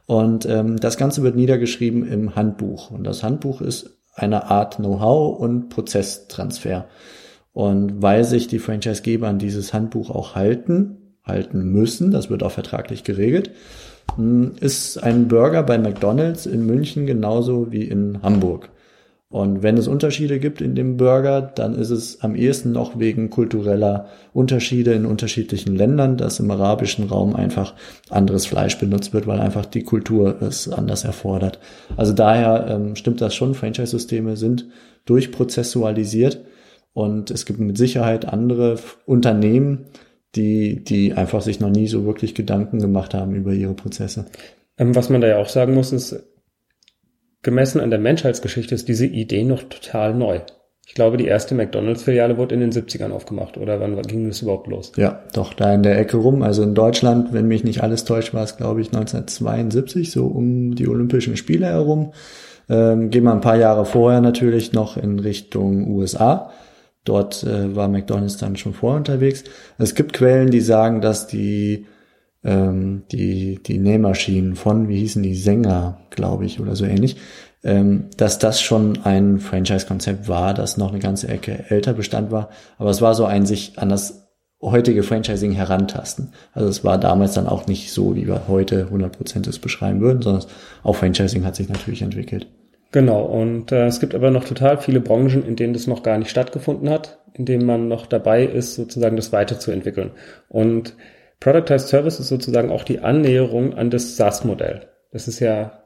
Und 0.06 0.46
ähm, 0.46 0.78
das 0.78 0.96
Ganze 0.96 1.24
wird 1.24 1.36
niedergeschrieben 1.36 2.10
im 2.10 2.38
Handbuch. 2.38 2.90
Und 2.90 3.04
das 3.04 3.22
Handbuch 3.22 3.60
ist 3.60 3.99
eine 4.20 4.46
Art 4.46 4.78
Know-how 4.78 5.40
und 5.40 5.70
Prozesstransfer. 5.70 6.86
Und 7.54 8.02
weil 8.02 8.24
sich 8.24 8.48
die 8.48 8.60
Franchisegeber 8.60 9.28
an 9.28 9.40
dieses 9.40 9.74
Handbuch 9.74 10.10
auch 10.10 10.36
halten, 10.36 11.16
halten 11.24 11.72
müssen, 11.72 12.12
das 12.12 12.30
wird 12.30 12.44
auch 12.44 12.52
vertraglich 12.52 13.04
geregelt, 13.04 13.52
hm, 14.16 14.54
ist 14.60 14.98
ein 14.98 15.28
Burger 15.28 15.64
bei 15.64 15.78
McDonald's 15.78 16.46
in 16.46 16.66
München 16.66 17.06
genauso 17.06 17.72
wie 17.72 17.84
in 17.84 18.22
Hamburg. 18.22 18.70
Und 19.32 19.62
wenn 19.62 19.78
es 19.78 19.88
Unterschiede 19.88 20.40
gibt 20.40 20.60
in 20.60 20.74
dem 20.74 20.98
Burger, 20.98 21.42
dann 21.42 21.76
ist 21.76 21.92
es 21.92 22.22
am 22.22 22.36
ehesten 22.36 22.72
noch 22.72 22.98
wegen 22.98 23.30
kultureller 23.30 24.08
Unterschiede 24.34 24.94
in 24.94 25.06
unterschiedlichen 25.06 25.76
Ländern, 25.76 26.18
dass 26.18 26.40
im 26.40 26.50
arabischen 26.50 27.06
Raum 27.06 27.36
einfach 27.36 27.76
anderes 28.10 28.48
Fleisch 28.48 28.80
benutzt 28.80 29.14
wird, 29.14 29.28
weil 29.28 29.40
einfach 29.40 29.68
die 29.68 29.84
Kultur 29.84 30.42
es 30.42 30.68
anders 30.68 31.04
erfordert. 31.04 31.60
Also 31.96 32.14
daher 32.14 32.66
ähm, 32.70 32.96
stimmt 32.96 33.22
das 33.22 33.36
schon, 33.36 33.54
Franchise-Systeme 33.54 34.36
sind 34.36 34.68
durchprozessualisiert 35.06 36.42
und 36.94 37.30
es 37.30 37.46
gibt 37.46 37.60
mit 37.60 37.78
Sicherheit 37.78 38.26
andere 38.26 38.80
Unternehmen, 39.06 39.86
die, 40.36 40.84
die 40.84 41.14
einfach 41.14 41.42
sich 41.42 41.60
noch 41.60 41.70
nie 41.70 41.88
so 41.88 42.04
wirklich 42.04 42.34
Gedanken 42.34 42.80
gemacht 42.80 43.14
haben 43.14 43.36
über 43.36 43.54
ihre 43.54 43.76
Prozesse. 43.76 44.26
Ähm, 44.80 44.96
was 44.96 45.10
man 45.10 45.22
da 45.22 45.28
ja 45.28 45.38
auch 45.38 45.50
sagen 45.50 45.76
muss, 45.76 45.92
ist, 45.92 46.29
gemessen 47.42 47.82
an 47.82 47.90
der 47.90 48.00
Menschheitsgeschichte 48.00 48.76
ist 48.76 48.88
diese 48.88 49.06
Idee 49.06 49.44
noch 49.44 49.64
total 49.64 50.14
neu. 50.14 50.42
Ich 50.90 50.96
glaube, 50.96 51.18
die 51.18 51.28
erste 51.28 51.54
McDonalds-Filiale 51.54 52.38
wurde 52.38 52.56
in 52.56 52.62
den 52.62 52.72
70ern 52.72 53.12
aufgemacht. 53.12 53.58
Oder 53.58 53.80
wann 53.80 54.02
ging 54.02 54.28
das 54.28 54.42
überhaupt 54.42 54.66
los? 54.66 54.92
Ja, 54.98 55.22
doch, 55.34 55.54
da 55.54 55.72
in 55.72 55.84
der 55.84 56.00
Ecke 56.00 56.18
rum. 56.18 56.42
Also 56.42 56.64
in 56.64 56.74
Deutschland, 56.74 57.32
wenn 57.32 57.48
mich 57.48 57.64
nicht 57.64 57.84
alles 57.84 58.06
täuscht, 58.06 58.34
war 58.34 58.44
es, 58.44 58.58
glaube 58.58 58.82
ich, 58.82 58.88
1972, 58.88 60.10
so 60.10 60.26
um 60.26 60.74
die 60.74 60.88
Olympischen 60.88 61.38
Spiele 61.38 61.68
herum. 61.68 62.14
Ähm, 62.70 63.12
gehen 63.12 63.24
wir 63.24 63.34
ein 63.34 63.42
paar 63.42 63.58
Jahre 63.58 63.86
vorher 63.86 64.20
natürlich 64.20 64.74
noch 64.74 64.98
in 64.98 65.20
Richtung 65.20 65.88
USA. 65.92 66.50
Dort 67.06 67.44
äh, 67.44 67.76
war 67.76 67.88
McDonalds 67.88 68.38
dann 68.38 68.56
schon 68.56 68.74
vorher 68.74 68.98
unterwegs. 68.98 69.44
Es 69.78 69.94
gibt 69.94 70.14
Quellen, 70.14 70.50
die 70.50 70.62
sagen, 70.62 71.02
dass 71.02 71.28
die 71.28 71.86
ähm, 72.44 73.04
die, 73.12 73.60
die 73.62 73.80
Nähmaschinen 73.80 74.56
von, 74.56 74.88
wie 74.88 75.00
hießen 75.00 75.22
die, 75.24 75.36
Sänger, 75.36 76.00
glaube 76.10 76.46
ich, 76.46 76.60
oder 76.60 76.76
so 76.76 76.86
ähnlich, 76.86 77.18
ähm, 77.64 78.06
dass 78.18 78.40
das 78.40 78.62
schon 78.62 79.00
ein 79.04 79.40
Franchise-Konzept 79.40 80.28
war, 80.28 80.54
das 80.54 80.78
noch 80.78 80.92
eine 80.92 81.00
ganze 81.00 81.28
Ecke 81.28 81.66
älter 81.70 81.94
Bestand 81.94 82.32
war. 82.32 82.50
Aber 82.78 82.90
es 82.90 83.02
war 83.02 83.16
so 83.16 83.26
ein 83.26 83.46
sich 83.46 83.78
an 83.78 83.90
das 83.90 84.30
heutige 84.62 85.04
Franchising 85.04 85.52
herantasten. 85.52 86.34
Also 86.54 86.70
es 86.70 86.84
war 86.84 86.98
damals 86.98 87.34
dann 87.34 87.48
auch 87.48 87.68
nicht 87.68 87.92
so, 87.92 88.16
wie 88.16 88.28
wir 88.28 88.48
heute 88.48 88.88
100% 88.92 89.48
es 89.48 89.60
beschreiben 89.60 90.02
würden, 90.02 90.22
sondern 90.22 90.46
auch 90.84 90.96
Franchising 90.96 91.46
hat 91.46 91.56
sich 91.56 91.70
natürlich 91.70 92.02
entwickelt. 92.02 92.48
Genau, 92.92 93.22
und 93.24 93.72
äh, 93.72 93.86
es 93.86 94.00
gibt 94.00 94.16
aber 94.16 94.32
noch 94.32 94.46
total 94.46 94.80
viele 94.80 95.00
Branchen, 95.00 95.46
in 95.46 95.56
denen 95.56 95.74
das 95.74 95.86
noch 95.86 96.02
gar 96.02 96.18
nicht 96.18 96.32
stattgefunden 96.32 96.90
hat, 96.90 97.20
in 97.34 97.46
denen 97.46 97.66
man 97.66 97.88
noch 97.88 98.08
dabei 98.08 98.44
ist, 98.44 98.76
sozusagen 98.76 99.16
das 99.16 99.32
weiterzuentwickeln. 99.32 100.12
Und 100.50 100.96
Productized 101.40 101.88
Service 101.88 102.20
ist 102.20 102.28
sozusagen 102.28 102.72
auch 102.72 102.84
die 102.84 103.00
Annäherung 103.00 103.74
an 103.74 103.90
das 103.90 104.18
SaaS-Modell. 104.18 104.88
Das 105.12 105.28
ist 105.28 105.40
ja, 105.40 105.84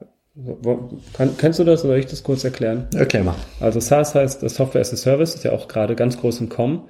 kann, 1.15 1.37
kennst 1.37 1.59
du 1.59 1.63
das 1.63 1.83
oder 1.83 1.93
soll 1.93 1.99
ich 1.99 2.07
das 2.07 2.23
kurz 2.23 2.43
erklären? 2.43 2.87
Erklär 2.95 3.23
mal. 3.23 3.35
Also 3.59 3.79
SaaS 3.79 4.15
heißt 4.15 4.49
Software 4.49 4.81
as 4.81 4.93
a 4.93 4.97
Service, 4.97 5.35
ist 5.35 5.43
ja 5.43 5.51
auch 5.51 5.67
gerade 5.67 5.95
ganz 5.95 6.19
groß 6.19 6.41
im 6.41 6.49
Kommen. 6.49 6.89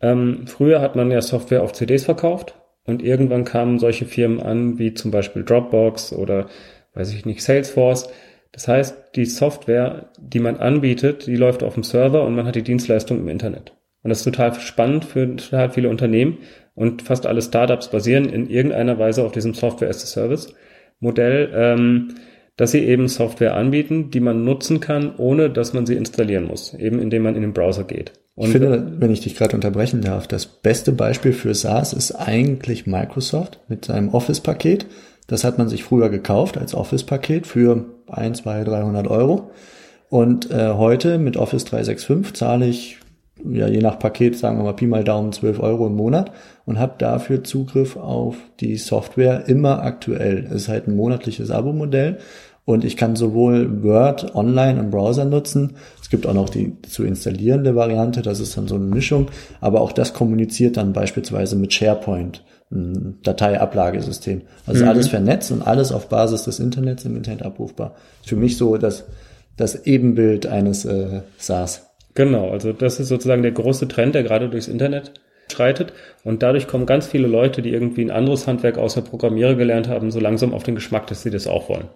Ähm, 0.00 0.46
früher 0.46 0.80
hat 0.80 0.96
man 0.96 1.10
ja 1.10 1.20
Software 1.20 1.62
auf 1.62 1.72
CDs 1.72 2.04
verkauft 2.04 2.54
und 2.84 3.02
irgendwann 3.02 3.44
kamen 3.44 3.78
solche 3.78 4.04
Firmen 4.04 4.40
an, 4.40 4.78
wie 4.78 4.94
zum 4.94 5.10
Beispiel 5.10 5.42
Dropbox 5.42 6.12
oder, 6.12 6.46
weiß 6.94 7.12
ich 7.12 7.26
nicht, 7.26 7.42
Salesforce. 7.42 8.08
Das 8.52 8.68
heißt, 8.68 9.16
die 9.16 9.24
Software, 9.24 10.10
die 10.20 10.38
man 10.38 10.58
anbietet, 10.58 11.26
die 11.26 11.36
läuft 11.36 11.64
auf 11.64 11.74
dem 11.74 11.82
Server 11.82 12.22
und 12.24 12.36
man 12.36 12.46
hat 12.46 12.54
die 12.54 12.62
Dienstleistung 12.62 13.18
im 13.18 13.28
Internet. 13.28 13.72
Und 14.04 14.10
das 14.10 14.18
ist 14.18 14.24
total 14.24 14.54
spannend 14.54 15.04
für 15.04 15.34
total 15.34 15.70
viele 15.70 15.88
Unternehmen, 15.88 16.38
und 16.74 17.02
fast 17.02 17.26
alle 17.26 17.42
Startups 17.42 17.88
basieren 17.88 18.28
in 18.28 18.48
irgendeiner 18.48 18.98
Weise 18.98 19.24
auf 19.24 19.32
diesem 19.32 19.54
Software 19.54 19.90
as 19.90 20.02
a 20.02 20.06
Service 20.06 20.54
Modell, 21.00 21.50
ähm, 21.54 22.14
dass 22.56 22.70
sie 22.70 22.84
eben 22.84 23.08
Software 23.08 23.56
anbieten, 23.56 24.10
die 24.10 24.20
man 24.20 24.44
nutzen 24.44 24.80
kann, 24.80 25.14
ohne 25.16 25.50
dass 25.50 25.72
man 25.72 25.86
sie 25.86 25.94
installieren 25.94 26.46
muss, 26.46 26.74
eben 26.74 27.00
indem 27.00 27.24
man 27.24 27.34
in 27.34 27.42
den 27.42 27.52
Browser 27.52 27.84
geht. 27.84 28.12
Und 28.36 28.46
ich 28.46 28.52
finde, 28.52 28.94
wenn 28.98 29.12
ich 29.12 29.20
dich 29.20 29.36
gerade 29.36 29.54
unterbrechen 29.54 30.00
darf, 30.00 30.26
das 30.26 30.46
beste 30.46 30.92
Beispiel 30.92 31.32
für 31.32 31.54
SaaS 31.54 31.92
ist 31.92 32.12
eigentlich 32.12 32.86
Microsoft 32.86 33.60
mit 33.68 33.84
seinem 33.84 34.08
Office-Paket. 34.08 34.86
Das 35.26 35.44
hat 35.44 35.58
man 35.58 35.68
sich 35.68 35.84
früher 35.84 36.10
gekauft 36.10 36.58
als 36.58 36.74
Office-Paket 36.74 37.46
für 37.46 37.84
ein, 38.08 38.34
zwei, 38.34 38.64
300 38.64 39.06
Euro. 39.06 39.50
Und 40.10 40.50
äh, 40.50 40.70
heute 40.74 41.18
mit 41.18 41.36
Office 41.36 41.64
365 41.64 42.34
zahle 42.34 42.66
ich 42.66 42.98
ja 43.42 43.66
je 43.66 43.80
nach 43.80 43.98
Paket, 43.98 44.36
sagen 44.36 44.58
wir 44.58 44.64
mal 44.64 44.74
Pi 44.74 44.86
mal 44.86 45.04
Daumen, 45.04 45.32
12 45.32 45.60
Euro 45.60 45.86
im 45.86 45.96
Monat 45.96 46.30
und 46.66 46.78
habe 46.78 46.94
dafür 46.98 47.42
Zugriff 47.44 47.96
auf 47.96 48.36
die 48.60 48.76
Software 48.76 49.48
immer 49.48 49.82
aktuell. 49.82 50.46
Es 50.46 50.62
ist 50.62 50.68
halt 50.68 50.86
ein 50.86 50.96
monatliches 50.96 51.50
Abo-Modell 51.50 52.18
und 52.64 52.84
ich 52.84 52.96
kann 52.96 53.16
sowohl 53.16 53.82
Word 53.82 54.34
online 54.34 54.80
im 54.80 54.90
Browser 54.90 55.24
nutzen. 55.24 55.76
Es 56.00 56.08
gibt 56.08 56.26
auch 56.26 56.32
noch 56.32 56.48
die 56.48 56.80
zu 56.82 57.04
installierende 57.04 57.74
Variante, 57.74 58.22
das 58.22 58.40
ist 58.40 58.56
dann 58.56 58.68
so 58.68 58.76
eine 58.76 58.84
Mischung, 58.84 59.26
aber 59.60 59.80
auch 59.80 59.92
das 59.92 60.14
kommuniziert 60.14 60.76
dann 60.76 60.92
beispielsweise 60.92 61.56
mit 61.56 61.74
SharePoint, 61.74 62.44
ein 62.70 63.18
Dateiablagesystem. 63.22 64.42
Also 64.66 64.84
mhm. 64.84 64.90
alles 64.90 65.08
vernetzt 65.08 65.52
und 65.52 65.62
alles 65.62 65.92
auf 65.92 66.08
Basis 66.08 66.44
des 66.44 66.60
Internets 66.60 67.04
im 67.04 67.16
Internet 67.16 67.42
abrufbar. 67.42 67.94
Für 68.24 68.36
mich 68.36 68.56
so 68.56 68.76
das, 68.78 69.04
das 69.56 69.86
Ebenbild 69.86 70.46
eines 70.46 70.84
äh, 70.84 71.20
SaaS. 71.36 71.93
Genau, 72.14 72.50
also 72.50 72.72
das 72.72 73.00
ist 73.00 73.08
sozusagen 73.08 73.42
der 73.42 73.52
große 73.52 73.88
Trend, 73.88 74.14
der 74.14 74.22
gerade 74.22 74.48
durchs 74.48 74.68
Internet 74.68 75.12
schreitet. 75.52 75.92
Und 76.22 76.42
dadurch 76.42 76.66
kommen 76.66 76.86
ganz 76.86 77.06
viele 77.06 77.26
Leute, 77.26 77.60
die 77.60 77.70
irgendwie 77.70 78.04
ein 78.04 78.10
anderes 78.10 78.46
Handwerk 78.46 78.78
außer 78.78 79.02
Programmierer 79.02 79.54
gelernt 79.54 79.88
haben, 79.88 80.10
so 80.10 80.20
langsam 80.20 80.54
auf 80.54 80.62
den 80.62 80.74
Geschmack, 80.74 81.06
dass 81.08 81.22
sie 81.22 81.30
das 81.30 81.46
auch 81.46 81.68
wollen. 81.68 81.88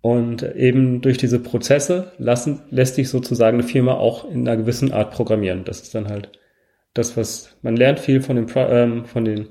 Und 0.00 0.42
eben 0.54 1.00
durch 1.00 1.18
diese 1.18 1.40
Prozesse 1.40 2.12
lassen, 2.18 2.62
lässt 2.70 2.94
sich 2.94 3.08
sozusagen 3.08 3.58
eine 3.58 3.66
Firma 3.66 3.94
auch 3.94 4.30
in 4.30 4.46
einer 4.46 4.56
gewissen 4.56 4.92
Art 4.92 5.12
programmieren. 5.12 5.64
Das 5.64 5.80
ist 5.80 5.94
dann 5.94 6.08
halt 6.08 6.30
das, 6.94 7.16
was 7.16 7.56
man 7.62 7.76
lernt 7.76 8.00
viel 8.00 8.20
von 8.20 8.36
den, 8.36 8.46
ähm, 8.56 9.04
von 9.06 9.24
den 9.24 9.48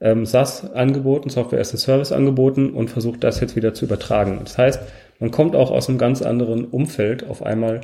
ähm, 0.00 0.24
SaaS-Angeboten, 0.24 1.30
Software 1.30 1.60
as 1.60 1.74
a 1.74 1.76
Service-Angeboten 1.76 2.70
und 2.70 2.90
versucht 2.90 3.24
das 3.24 3.40
jetzt 3.40 3.56
wieder 3.56 3.74
zu 3.74 3.84
übertragen. 3.84 4.40
Das 4.44 4.58
heißt, 4.58 4.80
man 5.18 5.30
kommt 5.30 5.54
auch 5.56 5.70
aus 5.70 5.88
einem 5.88 5.98
ganz 5.98 6.22
anderen 6.22 6.64
Umfeld 6.64 7.28
auf 7.28 7.42
einmal 7.42 7.82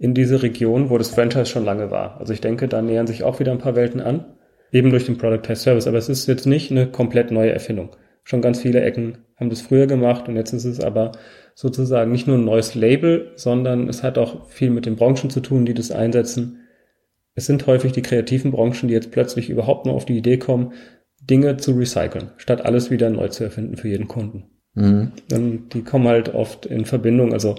in 0.00 0.14
diese 0.14 0.42
Region, 0.42 0.88
wo 0.88 0.96
das 0.96 1.10
Franchise 1.10 1.46
schon 1.46 1.66
lange 1.66 1.90
war. 1.90 2.18
Also 2.18 2.32
ich 2.32 2.40
denke, 2.40 2.68
da 2.68 2.80
nähern 2.80 3.06
sich 3.06 3.22
auch 3.22 3.38
wieder 3.38 3.52
ein 3.52 3.58
paar 3.58 3.76
Welten 3.76 4.00
an, 4.00 4.24
eben 4.72 4.90
durch 4.90 5.04
den 5.04 5.18
Productized 5.18 5.62
Service. 5.62 5.86
Aber 5.86 5.98
es 5.98 6.08
ist 6.08 6.26
jetzt 6.26 6.46
nicht 6.46 6.70
eine 6.70 6.86
komplett 6.86 7.30
neue 7.30 7.52
Erfindung. 7.52 7.90
Schon 8.24 8.40
ganz 8.40 8.60
viele 8.60 8.80
Ecken 8.80 9.18
haben 9.36 9.50
das 9.50 9.60
früher 9.60 9.86
gemacht 9.86 10.26
und 10.26 10.36
jetzt 10.36 10.54
ist 10.54 10.64
es 10.64 10.80
aber 10.80 11.12
sozusagen 11.54 12.10
nicht 12.10 12.26
nur 12.26 12.38
ein 12.38 12.44
neues 12.44 12.74
Label, 12.74 13.32
sondern 13.36 13.88
es 13.88 14.02
hat 14.02 14.16
auch 14.16 14.48
viel 14.48 14.70
mit 14.70 14.86
den 14.86 14.96
Branchen 14.96 15.28
zu 15.28 15.40
tun, 15.40 15.66
die 15.66 15.74
das 15.74 15.90
einsetzen. 15.90 16.60
Es 17.34 17.44
sind 17.44 17.66
häufig 17.66 17.92
die 17.92 18.02
kreativen 18.02 18.52
Branchen, 18.52 18.88
die 18.88 18.94
jetzt 18.94 19.10
plötzlich 19.10 19.50
überhaupt 19.50 19.84
nur 19.84 19.94
auf 19.94 20.06
die 20.06 20.16
Idee 20.16 20.38
kommen, 20.38 20.72
Dinge 21.20 21.58
zu 21.58 21.72
recyceln, 21.72 22.30
statt 22.38 22.64
alles 22.64 22.90
wieder 22.90 23.10
neu 23.10 23.28
zu 23.28 23.44
erfinden 23.44 23.76
für 23.76 23.88
jeden 23.88 24.08
Kunden. 24.08 24.44
Mhm. 24.74 25.12
Und 25.30 25.74
die 25.74 25.82
kommen 25.82 26.08
halt 26.08 26.34
oft 26.34 26.64
in 26.64 26.86
Verbindung. 26.86 27.34
Also 27.34 27.56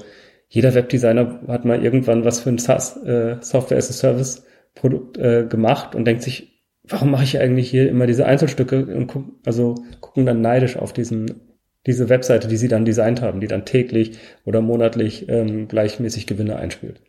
jeder 0.53 0.75
Webdesigner 0.75 1.39
hat 1.47 1.63
mal 1.63 1.81
irgendwann 1.81 2.25
was 2.25 2.41
für 2.41 2.49
ein 2.49 2.57
SaaS, 2.57 2.97
äh, 3.05 3.37
Software 3.39 3.77
as 3.77 3.89
a 3.89 3.93
Service 3.93 4.43
Produkt 4.75 5.17
äh, 5.17 5.45
gemacht 5.45 5.95
und 5.95 6.03
denkt 6.03 6.23
sich, 6.23 6.61
warum 6.83 7.11
mache 7.11 7.23
ich 7.23 7.39
eigentlich 7.39 7.69
hier 7.69 7.89
immer 7.89 8.05
diese 8.05 8.25
Einzelstücke 8.25 8.85
und 8.85 9.07
guck, 9.07 9.25
also 9.45 9.75
gucken 10.01 10.25
dann 10.25 10.41
neidisch 10.41 10.75
auf 10.75 10.91
diesen 10.91 11.51
diese 11.87 12.09
Webseite, 12.09 12.47
die 12.49 12.57
sie 12.57 12.67
dann 12.67 12.85
designt 12.85 13.21
haben, 13.21 13.39
die 13.39 13.47
dann 13.47 13.65
täglich 13.65 14.19
oder 14.45 14.61
monatlich 14.61 15.27
ähm, 15.29 15.69
gleichmäßig 15.69 16.27
Gewinne 16.27 16.57
einspielt. 16.57 17.01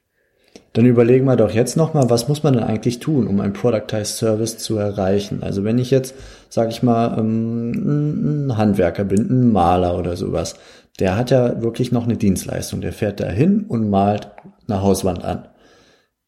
Dann 0.72 0.86
überlegen 0.86 1.26
wir 1.26 1.36
doch 1.36 1.50
jetzt 1.50 1.76
nochmal, 1.76 2.08
was 2.08 2.28
muss 2.28 2.42
man 2.42 2.54
denn 2.54 2.62
eigentlich 2.62 2.98
tun, 2.98 3.26
um 3.26 3.40
ein 3.40 3.52
Productized 3.52 4.16
Service 4.16 4.56
zu 4.56 4.78
erreichen? 4.78 5.42
Also 5.42 5.64
wenn 5.64 5.78
ich 5.78 5.90
jetzt, 5.90 6.14
sage 6.48 6.70
ich 6.70 6.82
mal, 6.82 7.18
ähm, 7.18 8.46
ein 8.46 8.56
Handwerker 8.56 9.04
bin, 9.04 9.28
ein 9.28 9.52
Maler 9.52 9.98
oder 9.98 10.16
sowas, 10.16 10.54
der 10.98 11.16
hat 11.16 11.30
ja 11.30 11.62
wirklich 11.62 11.92
noch 11.92 12.04
eine 12.04 12.16
Dienstleistung. 12.16 12.80
Der 12.80 12.92
fährt 12.92 13.20
da 13.20 13.28
hin 13.28 13.64
und 13.68 13.88
malt 13.88 14.30
eine 14.68 14.82
Hauswand 14.82 15.24
an. 15.24 15.48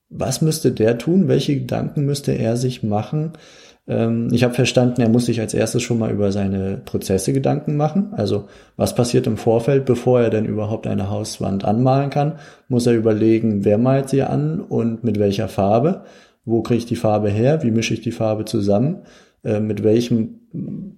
Was 0.09 0.43
müsste 0.43 0.73
der 0.73 0.99
tun? 0.99 1.29
Welche 1.29 1.57
Gedanken 1.57 2.07
müsste 2.07 2.33
er 2.33 2.57
sich 2.57 2.83
machen? 2.83 3.33
Ähm, 3.87 4.29
ich 4.33 4.45
habe 4.45 4.55
verstanden, 4.55 5.01
er 5.01 5.09
muss 5.09 5.27
sich 5.27 5.41
als 5.41 5.55
erstes 5.55 5.83
schon 5.83 5.99
mal 5.99 6.11
über 6.11 6.33
seine 6.33 6.79
Prozesse 6.79 7.33
Gedanken 7.33 7.77
machen. 7.77 8.13
Also 8.13 8.47
was 8.77 8.95
passiert 8.95 9.27
im 9.27 9.37
Vorfeld, 9.37 9.85
bevor 9.85 10.21
er 10.21 10.31
denn 10.31 10.47
überhaupt 10.47 10.87
eine 10.87 11.11
Hauswand 11.11 11.65
anmalen 11.65 12.11
kann? 12.11 12.39
Muss 12.69 12.87
er 12.87 12.95
überlegen, 12.95 13.65
wer 13.65 13.79
malt 13.79 14.09
sie 14.09 14.23
an 14.23 14.61
und 14.61 15.05
mit 15.05 15.19
welcher 15.19 15.49
Farbe? 15.49 16.05
Wo 16.45 16.63
kriege 16.63 16.79
ich 16.79 16.87
die 16.87 16.97
Farbe 16.97 17.31
her? 17.31 17.63
Wie 17.63 17.71
mische 17.71 17.95
ich 17.95 18.01
die 18.01 18.13
Farbe 18.13 18.45
zusammen? 18.45 19.03
Äh, 19.43 19.61
mit 19.61 19.85
welchem 19.85 20.41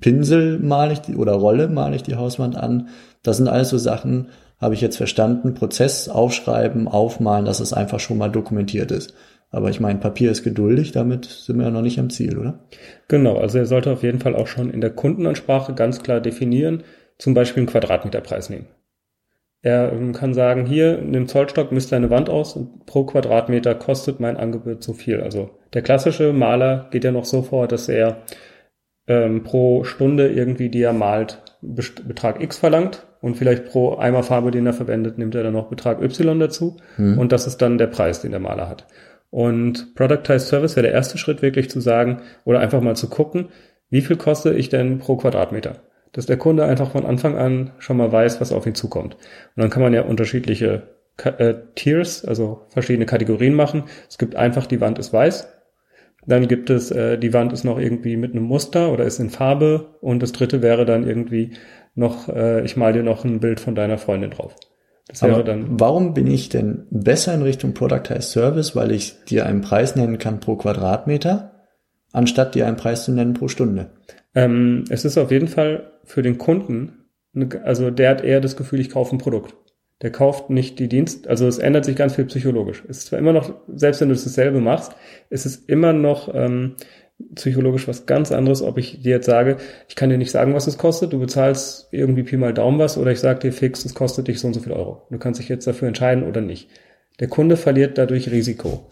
Pinsel 0.01 0.59
male 0.59 0.93
ich 0.93 1.01
die 1.01 1.17
oder 1.17 1.33
Rolle 1.33 1.69
male 1.69 1.97
ich 1.97 2.03
die 2.03 2.17
Hauswand 2.17 2.57
an? 2.57 2.89
Das 3.27 3.39
sind 3.39 3.49
alles 3.49 3.71
so 3.71 3.79
Sachen, 3.79 4.29
habe 4.61 4.75
ich 4.75 4.81
jetzt 4.81 4.97
verstanden. 4.97 5.55
Prozess 5.55 6.09
aufschreiben, 6.09 6.89
aufmalen, 6.89 7.45
dass 7.45 7.61
es 7.61 7.73
einfach 7.73 8.01
schon 8.01 8.19
mal 8.19 8.31
dokumentiert 8.31 8.91
ist. 8.91 9.15
Aber 9.51 9.71
ich 9.71 9.81
meine, 9.81 9.99
Papier 9.99 10.31
ist 10.31 10.43
geduldig, 10.43 10.93
damit 10.93 11.25
sind 11.25 11.59
wir 11.59 11.67
ja 11.67 11.71
noch 11.71 11.83
nicht 11.83 11.99
am 11.99 12.11
Ziel, 12.11 12.37
oder? 12.39 12.61
Genau, 13.09 13.39
also 13.39 13.59
er 13.59 13.67
sollte 13.67 13.93
auf 13.93 14.03
jeden 14.03 14.21
Fall 14.21 14.35
auch 14.35 14.49
schon 14.49 14.71
in 14.71 14.81
der 14.81 14.91
Kundenansprache 14.91 15.75
ganz 15.75 16.03
klar 16.03 16.21
definieren, 16.21 16.83
zum 17.19 17.35
Beispiel 17.35 17.63
einen 17.63 17.71
Quadratmeterpreis 17.71 18.51
nehmen. 18.51 18.67
Er 19.63 19.93
ähm, 19.93 20.13
kann 20.13 20.35
sagen, 20.35 20.67
hier, 20.67 20.99
in 20.99 21.13
dem 21.13 21.27
Zollstock 21.27 21.73
misst 21.73 21.93
eine 21.93 22.11
Wand 22.11 22.29
aus 22.29 22.55
und 22.55 22.87
pro 22.87 23.05
Quadratmeter 23.05 23.75
kostet 23.75 24.21
mein 24.21 24.37
Angebot 24.37 24.83
so 24.83 24.93
viel. 24.93 25.21
Also 25.21 25.51
der 25.73 25.83
klassische 25.83 26.33
Maler 26.33 26.89
geht 26.91 27.05
ja 27.05 27.13
noch 27.13 27.25
so 27.25 27.43
vor, 27.43 27.67
dass 27.67 27.89
er 27.89 28.23
ähm, 29.09 29.43
pro 29.43 29.85
Stunde 29.85 30.29
irgendwie, 30.29 30.69
die 30.69 30.83
er 30.83 30.93
malt, 30.93 31.43
Betrag 31.63 32.43
X 32.43 32.59
verlangt 32.59 33.07
und 33.27 33.37
vielleicht 33.37 33.67
pro 33.67 33.97
Eimer 33.97 34.23
Farbe, 34.23 34.53
den 34.53 34.67
er 34.67 34.73
verwendet, 34.73 35.19
nimmt 35.19 35.35
er 35.35 35.43
dann 35.43 35.53
noch 35.53 35.69
Betrag 35.69 36.01
Y 36.01 36.39
dazu 36.39 36.77
hm. 36.95 37.19
und 37.19 37.33
das 37.33 37.49
ist 37.49 37.61
dann 37.61 37.77
der 37.77 37.89
Preis, 37.89 38.21
den 38.21 38.31
der 38.31 38.39
Maler 38.39 38.69
hat. 38.69 38.87
Und 39.31 39.97
Productized 39.97 40.47
Service 40.47 40.77
wäre 40.77 40.87
der 40.87 40.95
erste 40.95 41.19
Schritt, 41.19 41.43
wirklich 41.43 41.69
zu 41.69 41.81
sagen 41.81 42.23
oder 42.45 42.61
einfach 42.61 42.81
mal 42.81 42.95
zu 42.95 43.09
gucken, 43.09 43.49
wie 43.91 44.01
viel 44.01 44.17
koste 44.17 44.55
ich 44.55 44.69
denn 44.69 44.99
pro 44.99 45.17
Quadratmeter? 45.17 45.81
Dass 46.13 46.27
der 46.27 46.37
Kunde 46.37 46.67
einfach 46.67 46.93
von 46.93 47.05
Anfang 47.05 47.37
an 47.37 47.73
schon 47.79 47.97
mal 47.97 48.13
weiß, 48.13 48.41
was 48.41 48.53
auf 48.53 48.65
ihn 48.65 48.77
zukommt. 48.77 49.17
Und 49.17 49.61
dann 49.61 49.71
kann 49.71 49.83
man 49.83 49.93
ja 49.93 50.03
unterschiedliche 50.03 50.85
äh, 51.25 51.55
Tiers, 51.75 52.25
also 52.25 52.63
verschiedene 52.69 53.07
Kategorien 53.07 53.55
machen. 53.55 53.85
Es 54.09 54.19
gibt 54.19 54.37
einfach, 54.37 54.67
die 54.67 54.81
Wand 54.81 55.01
ist 55.01 55.13
weiß. 55.13 55.49
Dann 56.27 56.49
gibt 56.49 56.71
es, 56.71 56.91
äh, 56.91 57.19
die 57.19 57.33
Wand 57.33 57.53
ist 57.53 57.65
noch 57.65 57.79
irgendwie 57.79 58.17
mit 58.17 58.33
einem 58.33 58.45
Muster 58.45 58.93
oder 58.93 59.05
ist 59.05 59.21
in 59.21 59.31
Farbe. 59.31 59.97
Und 60.01 60.23
das 60.23 60.33
dritte 60.33 60.61
wäre 60.61 60.85
dann 60.85 61.07
irgendwie 61.07 61.53
noch, 61.95 62.29
äh, 62.29 62.65
ich 62.65 62.77
mal 62.77 62.93
dir 62.93 63.03
noch 63.03 63.25
ein 63.25 63.41
Bild 63.41 63.61
von 63.61 63.75
deiner 63.75 63.99
Freundin 63.99 64.31
drauf. 64.31 64.55
Das 65.09 65.23
wäre 65.23 65.35
Aber 65.35 65.45
dann 65.45 65.79
warum 65.79 66.15
bin 66.15 66.27
ich 66.27 66.49
denn 66.49 66.87
besser 66.91 67.33
in 67.33 67.43
Richtung 67.43 67.75
Productized 67.75 68.31
Service, 68.31 68.75
weil 68.75 68.91
ich 68.91 69.25
dir 69.25 69.47
einen 69.47 69.61
Preis 69.61 69.95
nennen 69.95 70.19
kann 70.19 70.41
pro 70.41 70.57
Quadratmeter, 70.57 71.53
anstatt 72.13 72.55
dir 72.55 72.67
einen 72.67 72.77
Preis 72.77 73.05
zu 73.05 73.13
nennen 73.13 73.35
pro 73.35 73.47
Stunde? 73.47 73.91
Ähm, 74.35 74.85
es 74.91 75.05
ist 75.05 75.17
auf 75.17 75.31
jeden 75.31 75.49
Fall 75.49 75.93
für 76.05 76.23
den 76.23 76.39
Kunden, 76.39 77.05
also 77.63 77.91
der 77.91 78.11
hat 78.11 78.25
eher 78.25 78.41
das 78.41 78.57
Gefühl, 78.57 78.81
ich 78.81 78.91
kaufe 78.91 79.15
ein 79.15 79.19
Produkt. 79.19 79.55
Der 80.03 80.11
kauft 80.11 80.51
nicht 80.51 80.79
die 80.79 80.89
Dienst, 80.89 81.27
also 81.27 81.47
es 81.47 81.59
ändert 81.59 81.87
sich 81.87 81.97
ganz 81.97 82.15
viel 82.17 82.27
psychologisch. 82.27 82.85
Es 82.87 82.99
ist 82.99 83.07
zwar 83.07 83.19
immer 83.19 83.33
noch, 83.33 83.55
selbst 83.67 84.01
wenn 84.01 84.11
du 84.11 84.15
dasselbe 84.15 84.61
machst, 84.61 84.93
ist 85.31 85.47
es 85.47 85.57
immer 85.57 85.95
noch 85.95 86.35
ähm, 86.35 86.77
psychologisch 87.35 87.89
was 87.89 88.05
ganz 88.05 88.31
anderes, 88.31 88.61
ob 88.61 88.77
ich 88.77 89.01
dir 89.03 89.13
jetzt 89.13 89.27
sage, 89.27 89.57
ich 89.89 89.97
kann 89.97 90.11
dir 90.11 90.19
nicht 90.19 90.31
sagen, 90.31 90.55
was 90.55 90.67
es 90.67 90.77
kostet, 90.77 91.13
du 91.13 91.19
bezahlst 91.19 91.89
irgendwie 91.93 92.25
Pi 92.25 92.37
mal 92.37 92.53
Daumen 92.53 92.79
was 92.79 92.99
oder 92.99 93.11
ich 93.11 93.21
sage 93.21 93.41
dir 93.41 93.53
fix, 93.53 93.85
es 93.85 93.95
kostet 93.95 94.29
dich 94.29 94.39
so 94.39 94.49
und 94.49 94.55
so 94.55 94.61
viel 94.61 94.73
Euro. 94.73 95.07
Du 95.11 95.19
kannst 95.19 95.41
dich 95.41 95.49
jetzt 95.49 95.67
dafür 95.67 95.89
entscheiden 95.89 96.25
oder 96.25 96.43
nicht. 96.43 96.69
Der 97.19 97.29
Kunde 97.29 97.57
verliert 97.57 97.97
dadurch 97.97 98.31
Risiko. 98.31 98.87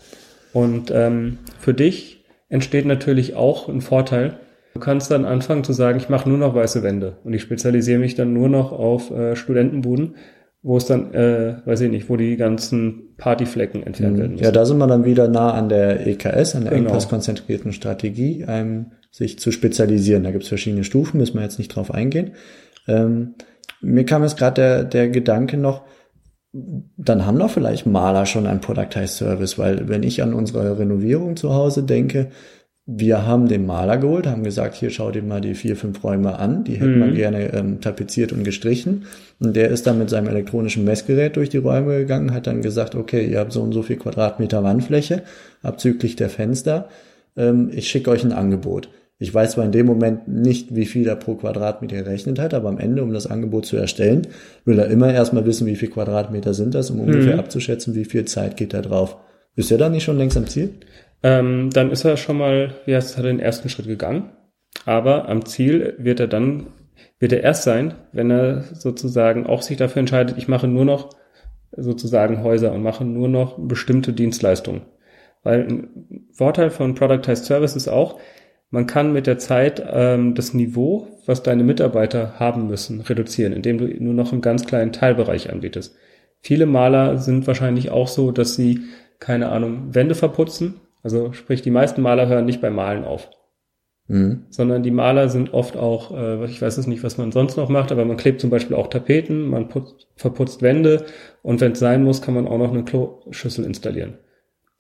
Und 0.55 0.91
ähm, 0.91 1.39
für 1.59 1.75
dich 1.75 2.25
entsteht 2.49 2.87
natürlich 2.87 3.35
auch 3.35 3.69
ein 3.69 3.83
Vorteil. 3.83 4.39
Du 4.73 4.81
kannst 4.81 5.11
dann 5.11 5.25
anfangen 5.25 5.65
zu 5.65 5.73
sagen, 5.73 5.99
ich 5.99 6.09
mache 6.09 6.29
nur 6.29 6.39
noch 6.39 6.55
weiße 6.55 6.83
Wände 6.83 7.19
und 7.25 7.35
ich 7.35 7.43
spezialisiere 7.43 7.99
mich 7.99 8.15
dann 8.15 8.33
nur 8.33 8.49
noch 8.49 8.73
auf 8.73 9.11
äh, 9.11 9.37
Studentenbuden, 9.37 10.17
wo 10.65 10.79
es 10.79 10.87
dann, 10.87 11.13
äh, 11.13 11.59
weiß 11.67 11.83
ich 11.83 11.91
nicht, 11.91 12.09
wo 12.09 12.17
die 12.17 12.39
ganzen 12.39 13.15
Partyflecken 13.19 13.83
entfernt 13.83 14.17
mhm. 14.17 14.21
werden 14.21 14.33
müssen. 14.33 14.45
Ja, 14.45 14.51
da 14.51 14.65
sind 14.65 14.79
wir 14.79 14.87
dann 14.87 15.05
wieder 15.05 15.29
nah 15.29 15.53
an 15.53 15.69
der 15.69 16.07
EKS, 16.07 16.57
an 16.57 16.65
der 16.65 16.73
genau. 16.73 16.87
engpasskonzentrierten 16.87 17.75
Strategie, 17.75 18.47
ähm, 18.49 18.87
sich 19.11 19.39
zu 19.39 19.53
spezialisieren. 19.53 20.25
Da 20.25 20.31
gibt 20.31 20.45
es 20.45 20.49
verschiedene 20.49 20.83
Stufen, 20.83 21.19
müssen 21.19 21.37
wir 21.37 21.43
jetzt 21.43 21.59
nicht 21.59 21.69
drauf 21.69 21.93
eingehen. 21.93 22.33
Ähm, 22.89 23.35
mir 23.83 24.07
kam 24.07 24.23
jetzt 24.23 24.39
gerade 24.39 24.55
der, 24.55 24.85
der 24.85 25.09
Gedanke 25.11 25.59
noch, 25.59 25.83
dann 26.97 27.27
haben 27.27 27.39
doch 27.39 27.51
vielleicht 27.51 27.85
Maler 27.85 28.25
schon 28.25 28.47
ein 28.47 28.63
Productized 28.63 29.19
Service, 29.19 29.59
weil 29.59 29.89
wenn 29.91 30.03
ich 30.03 30.23
an 30.23 30.33
unsere 30.33 30.79
Renovierung 30.79 31.37
zu 31.37 31.53
Hause 31.53 31.83
denke, 31.83 32.31
wir 32.87 33.27
haben 33.27 33.49
den 33.49 33.65
Maler 33.65 33.97
geholt, 33.97 34.27
haben 34.27 34.45
gesagt, 34.45 34.75
hier 34.75 34.91
schau 34.91 35.11
dir 35.11 35.23
mal 35.23 35.41
die 35.41 35.55
vier, 35.55 35.75
fünf 35.75 36.05
Räume 36.05 36.39
an, 36.39 36.65
die 36.65 36.75
hätten 36.75 36.99
Mhm. 36.99 37.05
wir 37.07 37.13
gerne 37.13 37.53
ähm, 37.55 37.81
tapeziert 37.81 38.31
und 38.33 38.45
gestrichen. 38.45 39.07
Und 39.41 39.57
der 39.57 39.71
ist 39.71 39.87
dann 39.87 39.99
mit 39.99 40.11
seinem 40.11 40.29
elektronischen 40.29 40.85
Messgerät 40.85 41.37
durch 41.37 41.49
die 41.49 41.57
Räume 41.57 41.97
gegangen, 41.99 42.35
hat 42.35 42.47
dann 42.47 42.61
gesagt, 42.61 42.95
okay, 42.95 43.27
ihr 43.27 43.39
habt 43.39 43.53
so 43.53 43.63
und 43.63 43.73
so 43.73 43.83
viel 43.83 43.97
Quadratmeter 43.97 44.63
Wandfläche, 44.63 45.23
abzüglich 45.63 46.15
der 46.17 46.29
Fenster. 46.29 46.89
Ähm, 47.37 47.71
ich 47.73 47.89
schicke 47.89 48.11
euch 48.11 48.23
ein 48.23 48.33
Angebot. 48.33 48.91
Ich 49.19 49.33
weiß 49.33 49.53
zwar 49.53 49.65
in 49.65 49.73
dem 49.73 49.87
Moment 49.87 50.29
nicht, 50.29 50.75
wie 50.75 50.85
viel 50.87 51.07
er 51.09 51.17
pro 51.17 51.37
Quadratmeter 51.37 51.97
gerechnet 51.97 52.39
hat, 52.39 52.53
aber 52.53 52.69
am 52.69 52.79
Ende, 52.79 53.03
um 53.03 53.15
das 53.15 53.27
Angebot 53.27 53.65
zu 53.65 53.77
erstellen, 53.77 54.27
will 54.67 54.79
er 54.79 54.89
immer 54.89 55.11
erstmal 55.15 55.47
wissen, 55.47 55.67
wie 55.67 55.77
viel 55.77 55.89
Quadratmeter 55.89 56.53
sind 56.53 56.75
das, 56.75 56.91
um 56.91 57.01
ungefähr 57.01 57.39
abzuschätzen, 57.39 57.95
wie 57.95 58.05
viel 58.05 58.27
Zeit 58.27 58.57
geht 58.59 58.75
da 58.75 58.83
drauf. 58.83 59.17
Ist 59.57 59.71
er 59.71 59.79
dann 59.79 59.93
nicht 59.93 60.03
schon 60.03 60.19
längst 60.19 60.37
am 60.37 60.49
Ziel? 60.49 60.71
Ähm, 61.25 61.71
dann 61.71 61.91
ist 61.91 62.05
er 62.05 62.19
schon 62.19 62.37
mal, 62.37 62.75
wie 62.85 62.95
heißt 62.95 63.11
es, 63.11 63.17
hat 63.17 63.25
er 63.25 63.33
den 63.33 63.41
ersten 63.41 63.71
Schritt 63.71 63.87
gegangen. 63.87 64.31
Aber 64.85 65.29
am 65.29 65.47
Ziel 65.47 65.95
wird 65.99 66.21
er 66.21 66.29
dann, 66.29 66.67
wird 67.19 67.33
er 67.33 67.43
erst 67.43 67.63
sein, 67.63 67.95
wenn 68.13 68.31
er 68.31 68.63
sozusagen 68.75 69.47
auch 69.47 69.63
sich 69.63 69.79
dafür 69.79 70.01
entscheidet, 70.01 70.37
ich 70.37 70.49
mache 70.49 70.69
nur 70.69 70.85
noch 70.85 71.11
sozusagen 71.77 72.43
Häuser 72.43 72.73
und 72.73 72.83
mache 72.83 73.05
nur 73.05 73.29
noch 73.29 73.59
bestimmte 73.59 74.13
Dienstleistungen. 74.13 74.83
Weil 75.43 75.67
ein 75.67 76.27
Vorteil 76.33 76.71
von 76.71 76.95
Productized 76.95 77.47
Service 77.47 77.75
ist 77.75 77.89
auch, 77.89 78.21
man 78.71 78.87
kann 78.87 79.13
mit 79.13 79.27
der 79.27 79.39
Zeit 79.39 79.83
ähm, 79.91 80.35
das 80.35 80.53
Niveau, 80.53 81.07
was 81.25 81.43
deine 81.43 81.65
Mitarbeiter 81.65 82.39
haben 82.39 82.67
müssen, 82.67 83.01
reduzieren, 83.01 83.55
indem 83.55 83.79
du 83.79 83.87
nur 83.87 84.15
noch 84.15 84.33
einen 84.33 84.43
ganz 84.43 84.67
kleinen 84.67 84.93
Teilbereich 84.93 85.51
anbietest. 85.51 85.97
Viele 86.41 86.67
Maler 86.67 87.17
sind 87.17 87.47
wahrscheinlich 87.47 87.91
auch 87.91 88.09
so, 88.09 88.31
dass 88.31 88.57
sie, 88.57 88.81
keine 89.21 89.49
Ahnung, 89.49 89.95
Wände 89.95 90.15
verputzen. 90.15 90.81
Also 91.05 91.33
sprich, 91.33 91.63
die 91.63 91.71
meisten 91.71 92.03
Maler 92.03 92.27
hören 92.27 92.47
nicht 92.47 92.61
beim 92.61 92.75
Malen 92.75 93.05
auf 93.05 93.31
Mhm. 94.07 94.45
sondern 94.51 94.83
die 94.83 94.91
Maler 94.91 95.31
sind 95.31 95.55
oft 95.55 95.79
auch, 95.79 96.15
äh, 96.15 96.45
ich 96.45 96.61
weiß 96.61 96.77
es 96.77 96.87
nicht, 96.87 97.03
was 97.03 97.17
man 97.17 97.33
sonst 97.33 97.57
noch 97.57 97.71
macht, 97.71 97.91
aber 97.91 98.05
man 98.05 98.19
klebt 98.19 98.39
zum 98.39 98.51
Beispiel 98.51 98.77
auch 98.77 98.89
Tapeten, 98.89 99.49
man 99.49 99.69
putzt, 99.71 100.09
verputzt 100.15 100.61
Wände 100.61 101.07
und 101.43 101.63
wenn 101.63 101.73
es 101.73 101.79
sein 101.79 102.03
muss, 102.05 102.21
kann 102.21 102.35
man 102.35 102.47
auch 102.47 102.59
noch 102.59 102.71
eine 102.71 102.85
Kloschüssel 102.85 103.65
installieren. 103.65 104.19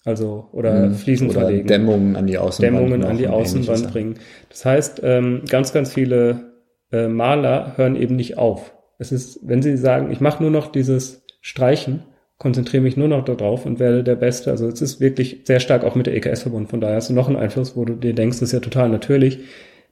Also, 0.04 0.50
oder 0.52 0.90
Fliesen 0.90 1.28
Mhm. 1.28 1.30
Oder 1.30 1.40
verlegen. 1.40 1.66
Dämmungen 1.68 2.16
an 2.16 2.26
die 2.26 2.36
Außenwand. 2.36 2.76
Dämmungen 2.76 3.04
an 3.04 3.16
die 3.16 3.28
Außenwand 3.28 3.90
bringen. 3.90 4.18
Das 4.50 4.66
heißt, 4.66 5.00
ähm, 5.02 5.40
ganz, 5.48 5.72
ganz 5.72 5.90
viele 5.90 6.52
äh, 6.92 7.08
Maler 7.08 7.72
hören 7.78 7.96
eben 7.96 8.16
nicht 8.16 8.36
auf. 8.36 8.74
Es 8.98 9.10
ist, 9.10 9.40
wenn 9.42 9.62
sie 9.62 9.78
sagen, 9.78 10.10
ich 10.10 10.20
mache 10.20 10.42
nur 10.42 10.50
noch 10.52 10.66
dieses 10.70 11.24
Streichen, 11.40 12.02
konzentriere 12.38 12.82
mich 12.82 12.96
nur 12.96 13.08
noch 13.08 13.24
darauf 13.24 13.64
und 13.64 13.78
werde 13.78 14.02
der 14.02 14.16
Beste. 14.16 14.50
Also 14.50 14.68
es 14.68 14.82
ist 14.82 15.00
wirklich 15.00 15.42
sehr 15.44 15.60
stark 15.60 15.84
auch 15.84 15.94
mit 15.94 16.06
der 16.06 16.16
EKS 16.16 16.42
verbunden. 16.42 16.68
Von 16.68 16.80
daher 16.80 16.96
hast 16.96 17.10
du 17.10 17.14
noch 17.14 17.28
einen 17.28 17.36
Einfluss, 17.36 17.76
wo 17.76 17.84
du 17.84 17.94
dir 17.94 18.14
denkst, 18.14 18.40
das 18.40 18.48
ist 18.48 18.52
ja 18.52 18.60
total 18.60 18.88
natürlich. 18.88 19.38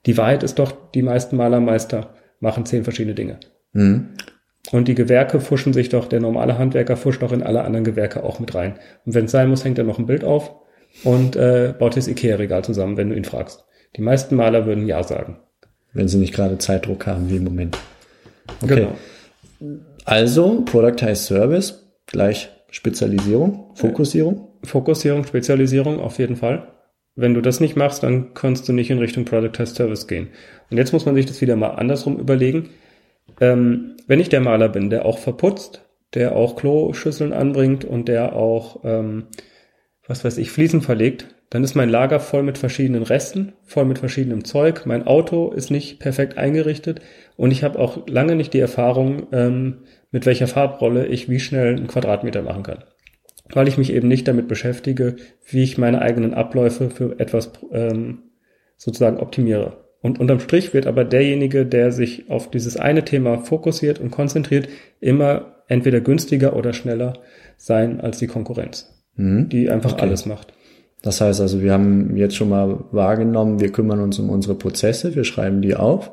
Die 0.05 0.17
Wahrheit 0.17 0.43
ist 0.43 0.59
doch, 0.59 0.73
die 0.93 1.01
meisten 1.01 1.37
Malermeister 1.37 2.15
machen 2.39 2.65
zehn 2.65 2.83
verschiedene 2.83 3.15
Dinge. 3.15 3.39
Mhm. 3.71 4.09
Und 4.71 4.87
die 4.87 4.95
Gewerke 4.95 5.39
fuschen 5.39 5.73
sich 5.73 5.89
doch, 5.89 6.07
der 6.07 6.19
normale 6.19 6.57
Handwerker 6.57 6.95
fuscht 6.95 7.21
doch 7.21 7.31
in 7.31 7.43
alle 7.43 7.63
anderen 7.63 7.83
Gewerke 7.83 8.23
auch 8.23 8.39
mit 8.39 8.55
rein. 8.55 8.75
Und 9.05 9.13
wenn 9.13 9.25
es 9.25 9.31
sein 9.31 9.49
muss, 9.49 9.65
hängt 9.65 9.77
er 9.77 9.83
noch 9.83 9.99
ein 9.99 10.05
Bild 10.05 10.23
auf 10.23 10.55
und 11.03 11.35
äh, 11.35 11.73
baut 11.77 11.97
das 11.97 12.07
Ikea-Regal 12.07 12.63
zusammen, 12.63 12.97
wenn 12.97 13.09
du 13.09 13.15
ihn 13.15 13.25
fragst. 13.25 13.65
Die 13.95 14.01
meisten 14.01 14.35
Maler 14.35 14.65
würden 14.65 14.87
Ja 14.87 15.03
sagen. 15.03 15.37
Wenn 15.91 16.07
sie 16.07 16.17
nicht 16.17 16.33
gerade 16.33 16.57
Zeitdruck 16.57 17.05
haben 17.07 17.29
wie 17.29 17.37
im 17.37 17.43
Moment. 17.43 17.77
Okay. 18.61 18.87
Genau. 19.59 19.77
Also, 20.05 20.61
Productized 20.65 21.25
Service, 21.25 21.82
gleich 22.07 22.49
Spezialisierung, 22.69 23.71
Fokussierung. 23.75 24.49
Fokussierung, 24.63 25.25
Spezialisierung 25.25 25.99
auf 25.99 26.17
jeden 26.19 26.35
Fall. 26.35 26.67
Wenn 27.15 27.33
du 27.33 27.41
das 27.41 27.59
nicht 27.59 27.75
machst, 27.75 28.01
dann 28.01 28.33
kannst 28.33 28.67
du 28.67 28.73
nicht 28.73 28.89
in 28.89 28.97
Richtung 28.97 29.25
Productized 29.25 29.75
Service 29.75 30.07
gehen. 30.07 30.29
Und 30.71 30.77
jetzt 30.77 30.93
muss 30.93 31.05
man 31.05 31.13
sich 31.13 31.27
das 31.27 31.41
wieder 31.41 31.55
mal 31.55 31.71
andersrum 31.71 32.17
überlegen. 32.17 32.69
Ähm, 33.39 33.95
wenn 34.07 34.19
ich 34.19 34.29
der 34.29 34.41
Maler 34.41 34.69
bin, 34.69 34.89
der 34.89 35.05
auch 35.05 35.19
verputzt, 35.19 35.85
der 36.13 36.35
auch 36.35 36.55
Kloschüsseln 36.55 37.33
anbringt 37.33 37.85
und 37.85 38.07
der 38.07 38.35
auch, 38.35 38.81
ähm, 38.83 39.27
was 40.07 40.25
weiß 40.25 40.37
ich, 40.37 40.51
Fliesen 40.51 40.81
verlegt, 40.81 41.27
dann 41.49 41.63
ist 41.63 41.75
mein 41.75 41.89
Lager 41.89 42.19
voll 42.19 42.41
mit 42.41 42.57
verschiedenen 42.57 43.03
Resten, 43.03 43.53
voll 43.63 43.85
mit 43.85 43.99
verschiedenem 43.99 44.43
Zeug. 44.43 44.87
Mein 44.87 45.05
Auto 45.05 45.51
ist 45.51 45.69
nicht 45.69 45.99
perfekt 45.99 46.37
eingerichtet 46.37 47.01
und 47.37 47.51
ich 47.51 47.63
habe 47.63 47.77
auch 47.77 48.07
lange 48.07 48.35
nicht 48.35 48.53
die 48.53 48.59
Erfahrung, 48.59 49.27
ähm, 49.31 49.83
mit 50.13 50.25
welcher 50.25 50.47
Farbrolle 50.47 51.07
ich 51.07 51.27
wie 51.27 51.41
schnell 51.41 51.75
einen 51.75 51.87
Quadratmeter 51.87 52.41
machen 52.41 52.63
kann 52.63 52.83
weil 53.51 53.67
ich 53.67 53.77
mich 53.77 53.91
eben 53.93 54.07
nicht 54.07 54.27
damit 54.27 54.47
beschäftige, 54.47 55.15
wie 55.45 55.63
ich 55.63 55.77
meine 55.77 56.01
eigenen 56.01 56.33
Abläufe 56.33 56.89
für 56.89 57.19
etwas 57.19 57.51
ähm, 57.71 58.19
sozusagen 58.77 59.17
optimiere. 59.17 59.77
Und 60.01 60.19
unterm 60.19 60.39
Strich 60.39 60.73
wird 60.73 60.87
aber 60.87 61.05
derjenige, 61.05 61.65
der 61.65 61.91
sich 61.91 62.29
auf 62.29 62.51
dieses 62.51 62.77
eine 62.77 63.05
Thema 63.05 63.39
fokussiert 63.39 63.99
und 63.99 64.11
konzentriert, 64.11 64.67
immer 64.99 65.53
entweder 65.67 66.01
günstiger 66.01 66.55
oder 66.55 66.73
schneller 66.73 67.13
sein 67.57 68.01
als 68.01 68.17
die 68.19 68.27
Konkurrenz, 68.27 68.89
Mhm. 69.15 69.49
die 69.49 69.69
einfach 69.69 69.93
Okay. 69.93 70.01
alles 70.01 70.25
macht. 70.25 70.53
Das 71.01 71.21
heißt 71.21 71.41
also, 71.41 71.61
wir 71.61 71.73
haben 71.73 72.15
jetzt 72.17 72.35
schon 72.35 72.49
mal 72.49 72.85
wahrgenommen, 72.91 73.59
wir 73.59 73.71
kümmern 73.71 73.99
uns 73.99 74.19
um 74.19 74.29
unsere 74.29 74.55
Prozesse, 74.55 75.15
wir 75.15 75.23
schreiben 75.25 75.61
die 75.61 75.75
auf, 75.75 76.11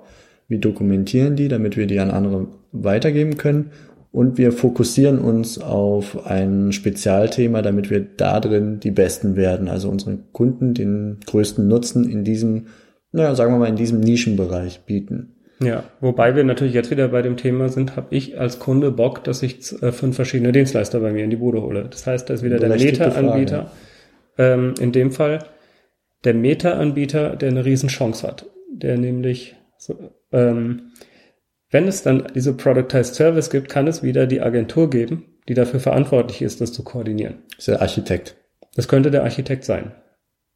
wir 0.49 0.59
dokumentieren 0.59 1.37
die, 1.37 1.49
damit 1.49 1.77
wir 1.77 1.87
die 1.87 2.01
an 2.01 2.11
andere 2.11 2.49
weitergeben 2.73 3.37
können 3.37 3.71
und 4.12 4.38
wir 4.38 4.53
fokussieren 4.53 5.18
uns 5.18 5.59
auf 5.59 6.27
ein 6.27 6.73
Spezialthema, 6.73 7.62
damit 7.62 7.90
wir 7.90 8.01
da 8.01 8.40
drin 8.40 8.81
die 8.81 8.90
Besten 8.90 9.37
werden, 9.37 9.68
also 9.68 9.88
unseren 9.88 10.33
Kunden 10.33 10.75
den 10.75 11.18
größten 11.27 11.66
Nutzen 11.66 12.09
in 12.09 12.25
diesem, 12.25 12.66
naja, 13.12 13.35
sagen 13.35 13.53
wir 13.53 13.59
mal, 13.59 13.68
in 13.68 13.77
diesem 13.77 14.01
Nischenbereich 14.01 14.81
bieten. 14.81 15.37
Ja, 15.62 15.85
wobei 16.01 16.35
wir 16.35 16.42
natürlich 16.42 16.73
jetzt 16.73 16.90
wieder 16.90 17.09
bei 17.09 17.20
dem 17.20 17.37
Thema 17.37 17.68
sind, 17.68 17.94
habe 17.94 18.14
ich 18.14 18.40
als 18.40 18.59
Kunde 18.59 18.90
Bock, 18.90 19.23
dass 19.25 19.42
ich 19.42 19.81
äh, 19.83 19.92
fünf 19.92 20.16
verschiedene 20.16 20.53
Dienstleister 20.53 21.01
bei 21.01 21.12
mir 21.12 21.23
in 21.23 21.31
die 21.31 21.37
Bude 21.37 21.62
hole. 21.62 21.87
Das 21.90 22.07
heißt, 22.07 22.31
da 22.31 22.35
ist 22.35 22.42
wieder 22.42 22.59
der 22.59 22.70
Meta-Anbieter, 22.70 23.70
ähm, 24.38 24.75
in 24.81 24.92
dem 24.92 25.12
Fall 25.12 25.40
der 26.25 26.35
Meta-Anbieter, 26.35 27.37
der 27.37 27.51
eine 27.51 27.64
Riesenchance 27.64 28.27
hat, 28.27 28.46
der 28.73 28.99
nämlich, 28.99 29.55
so, 29.79 29.96
ähm, 30.33 30.92
wenn 31.71 31.87
es 31.87 32.03
dann 32.03 32.27
diese 32.35 32.55
Productized 32.55 33.15
Service 33.15 33.51
gibt, 33.51 33.69
kann 33.69 33.87
es 33.87 34.03
wieder 34.03 34.27
die 34.27 34.41
Agentur 34.41 34.91
geben, 34.91 35.25
die 35.49 35.55
dafür 35.55 35.81
verantwortlich 35.81 36.43
ist, 36.43 36.61
das 36.61 36.73
zu 36.73 36.85
koordinieren. 36.85 37.39
Das 37.51 37.59
ist 37.59 37.69
der 37.69 37.83
Architekt. 37.83 38.37
Das 38.75 38.89
könnte 38.89 39.11
der 39.11 39.25
Architekt 39.25 39.65
sein. 39.65 39.93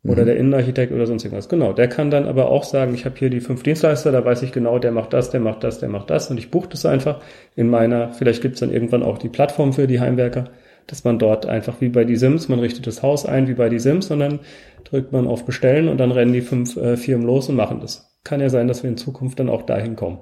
Oder 0.06 0.26
der 0.26 0.36
Innenarchitekt 0.36 0.92
oder 0.92 1.06
sonst 1.06 1.24
irgendwas. 1.24 1.48
Genau. 1.48 1.72
Der 1.72 1.88
kann 1.88 2.10
dann 2.10 2.26
aber 2.26 2.50
auch 2.50 2.64
sagen, 2.64 2.92
ich 2.94 3.06
habe 3.06 3.16
hier 3.18 3.30
die 3.30 3.40
fünf 3.40 3.62
Dienstleister, 3.62 4.12
da 4.12 4.22
weiß 4.22 4.42
ich 4.42 4.52
genau, 4.52 4.78
der 4.78 4.92
macht 4.92 5.14
das, 5.14 5.30
der 5.30 5.40
macht 5.40 5.64
das, 5.64 5.78
der 5.78 5.88
macht 5.88 6.10
das 6.10 6.30
und 6.30 6.36
ich 6.36 6.50
buche 6.50 6.68
das 6.68 6.84
einfach 6.84 7.22
in 7.56 7.70
meiner, 7.70 8.12
vielleicht 8.12 8.42
gibt's 8.42 8.60
dann 8.60 8.70
irgendwann 8.70 9.02
auch 9.02 9.16
die 9.16 9.30
Plattform 9.30 9.72
für 9.72 9.86
die 9.86 10.00
Heimwerker, 10.00 10.50
dass 10.86 11.04
man 11.04 11.18
dort 11.18 11.46
einfach 11.46 11.80
wie 11.80 11.88
bei 11.88 12.04
die 12.04 12.16
Sims, 12.16 12.50
man 12.50 12.58
richtet 12.58 12.86
das 12.86 13.02
Haus 13.02 13.24
ein 13.24 13.48
wie 13.48 13.54
bei 13.54 13.70
die 13.70 13.78
Sims 13.78 14.10
und 14.10 14.20
dann 14.20 14.40
drückt 14.84 15.12
man 15.12 15.26
auf 15.26 15.46
Bestellen 15.46 15.88
und 15.88 15.96
dann 15.96 16.12
rennen 16.12 16.34
die 16.34 16.42
fünf 16.42 16.76
äh, 16.76 16.98
Firmen 16.98 17.26
los 17.26 17.48
und 17.48 17.56
machen 17.56 17.80
das. 17.80 18.18
Kann 18.24 18.40
ja 18.40 18.50
sein, 18.50 18.68
dass 18.68 18.82
wir 18.82 18.90
in 18.90 18.98
Zukunft 18.98 19.40
dann 19.40 19.48
auch 19.48 19.62
dahin 19.62 19.96
kommen. 19.96 20.18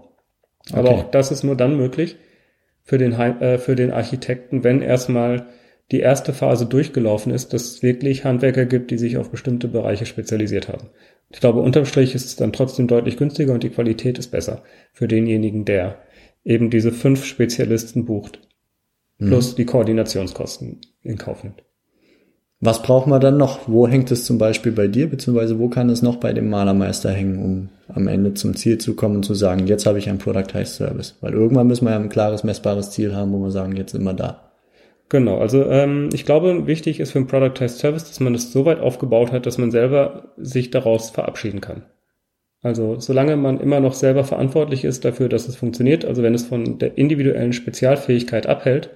Aber 0.73 0.91
Okay. 0.91 1.01
auch 1.01 1.11
das 1.11 1.31
ist 1.31 1.45
nur 1.45 1.57
dann 1.57 1.77
möglich 1.77 2.17
für 2.83 2.99
den, 2.99 3.13
äh, 3.13 3.59
für 3.59 3.77
den 3.77 3.93
Architekten, 3.93 4.65
wenn 4.65 4.83
erstmal 4.83 5.47
die 5.91 6.01
erste 6.01 6.33
Phase 6.33 6.67
durchgelaufen 6.67 7.33
ist, 7.33 7.53
dass 7.53 7.63
es 7.65 7.83
wirklich 7.83 8.25
Handwerker 8.25 8.65
gibt, 8.65 8.91
die 8.91 8.99
sich 8.99 9.19
auf 9.19 9.31
bestimmte 9.31 9.69
Bereiche 9.69 10.07
spezialisiert 10.07 10.69
haben. 10.69 10.89
Ich 11.31 11.41
glaube, 11.41 11.61
unterm 11.61 11.85
Strich 11.85 12.15
ist 12.15 12.25
es 12.27 12.37
dann 12.37 12.53
trotzdem 12.53 12.87
deutlich 12.89 13.17
günstiger 13.17 13.53
und 13.53 13.63
die 13.63 13.71
Qualität 13.71 14.19
ist 14.19 14.29
besser 14.31 14.63
für 14.93 15.09
denjenigen, 15.09 15.65
der 15.65 15.99
eben 16.45 16.71
diese 16.71 16.93
fünf 16.93 17.25
Spezialisten 17.25 18.05
bucht, 18.05 18.41
plus 19.19 19.55
die 19.55 19.67
Koordinationskosten 19.67 20.81
in 21.03 21.19
Kauf 21.19 21.45
nimmt. 21.45 21.63
Was 22.64 22.81
braucht 22.81 23.09
man 23.09 23.20
dann 23.20 23.38
noch? 23.38 23.66
Wo 23.66 23.88
hängt 23.88 24.12
es 24.12 24.25
zum 24.25 24.38
Beispiel 24.38 24.70
bei 24.70 24.87
dir, 24.87 25.11
beziehungsweise 25.11 25.59
wo 25.59 25.68
kann 25.68 25.90
es 25.90 26.01
noch 26.01 26.16
bei 26.16 26.33
dem 26.33 26.48
Malermeister 26.48 27.11
hängen, 27.11 27.44
um 27.44 27.68
am 27.92 28.07
Ende 28.07 28.35
zum 28.35 28.55
Ziel 28.55 28.79
zu 28.79 28.94
kommen 28.94 29.16
und 29.16 29.25
zu 29.25 29.35
sagen, 29.35 29.66
jetzt 29.66 29.85
habe 29.85 29.98
ich 29.98 30.09
ein 30.09 30.18
Productized 30.18 30.77
Service? 30.77 31.16
Weil 31.20 31.33
irgendwann 31.33 31.66
müssen 31.66 31.87
wir 31.87 31.90
ja 31.90 31.98
ein 31.98 32.09
klares, 32.09 32.44
messbares 32.44 32.92
Ziel 32.92 33.16
haben, 33.16 33.33
wo 33.33 33.38
wir 33.38 33.51
sagen, 33.51 33.75
jetzt 33.75 33.90
sind 33.90 34.05
wir 34.05 34.12
da. 34.12 34.53
Genau, 35.09 35.38
also 35.38 35.66
ähm, 35.66 36.11
ich 36.12 36.25
glaube, 36.25 36.68
wichtig 36.68 37.01
ist 37.01 37.11
für 37.11 37.18
ein 37.18 37.27
Productized 37.27 37.79
Service, 37.79 38.05
dass 38.05 38.20
man 38.20 38.33
das 38.33 38.53
so 38.53 38.64
weit 38.64 38.79
aufgebaut 38.79 39.33
hat, 39.33 39.44
dass 39.44 39.59
man 39.59 39.72
selber 39.72 40.33
sich 40.37 40.70
daraus 40.70 41.11
verabschieden 41.11 41.61
kann. 41.61 41.83
Also 42.62 43.01
solange 43.01 43.37
man 43.37 43.59
immer 43.59 43.81
noch 43.81 43.94
selber 43.94 44.22
verantwortlich 44.22 44.85
ist 44.85 45.05
dafür, 45.05 45.29
dass 45.29 45.48
es 45.48 45.57
funktioniert, 45.57 46.05
also 46.05 46.22
wenn 46.22 46.33
es 46.33 46.46
von 46.46 46.79
der 46.79 46.96
individuellen 46.96 47.53
Spezialfähigkeit 47.53 48.46
abhält, 48.46 48.90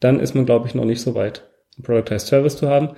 dann 0.00 0.20
ist 0.20 0.34
man, 0.34 0.44
glaube 0.44 0.68
ich, 0.68 0.74
noch 0.74 0.84
nicht 0.84 1.00
so 1.00 1.14
weit, 1.14 1.44
Productized 1.82 2.26
Service 2.26 2.56
zu 2.56 2.68
haben. 2.68 2.96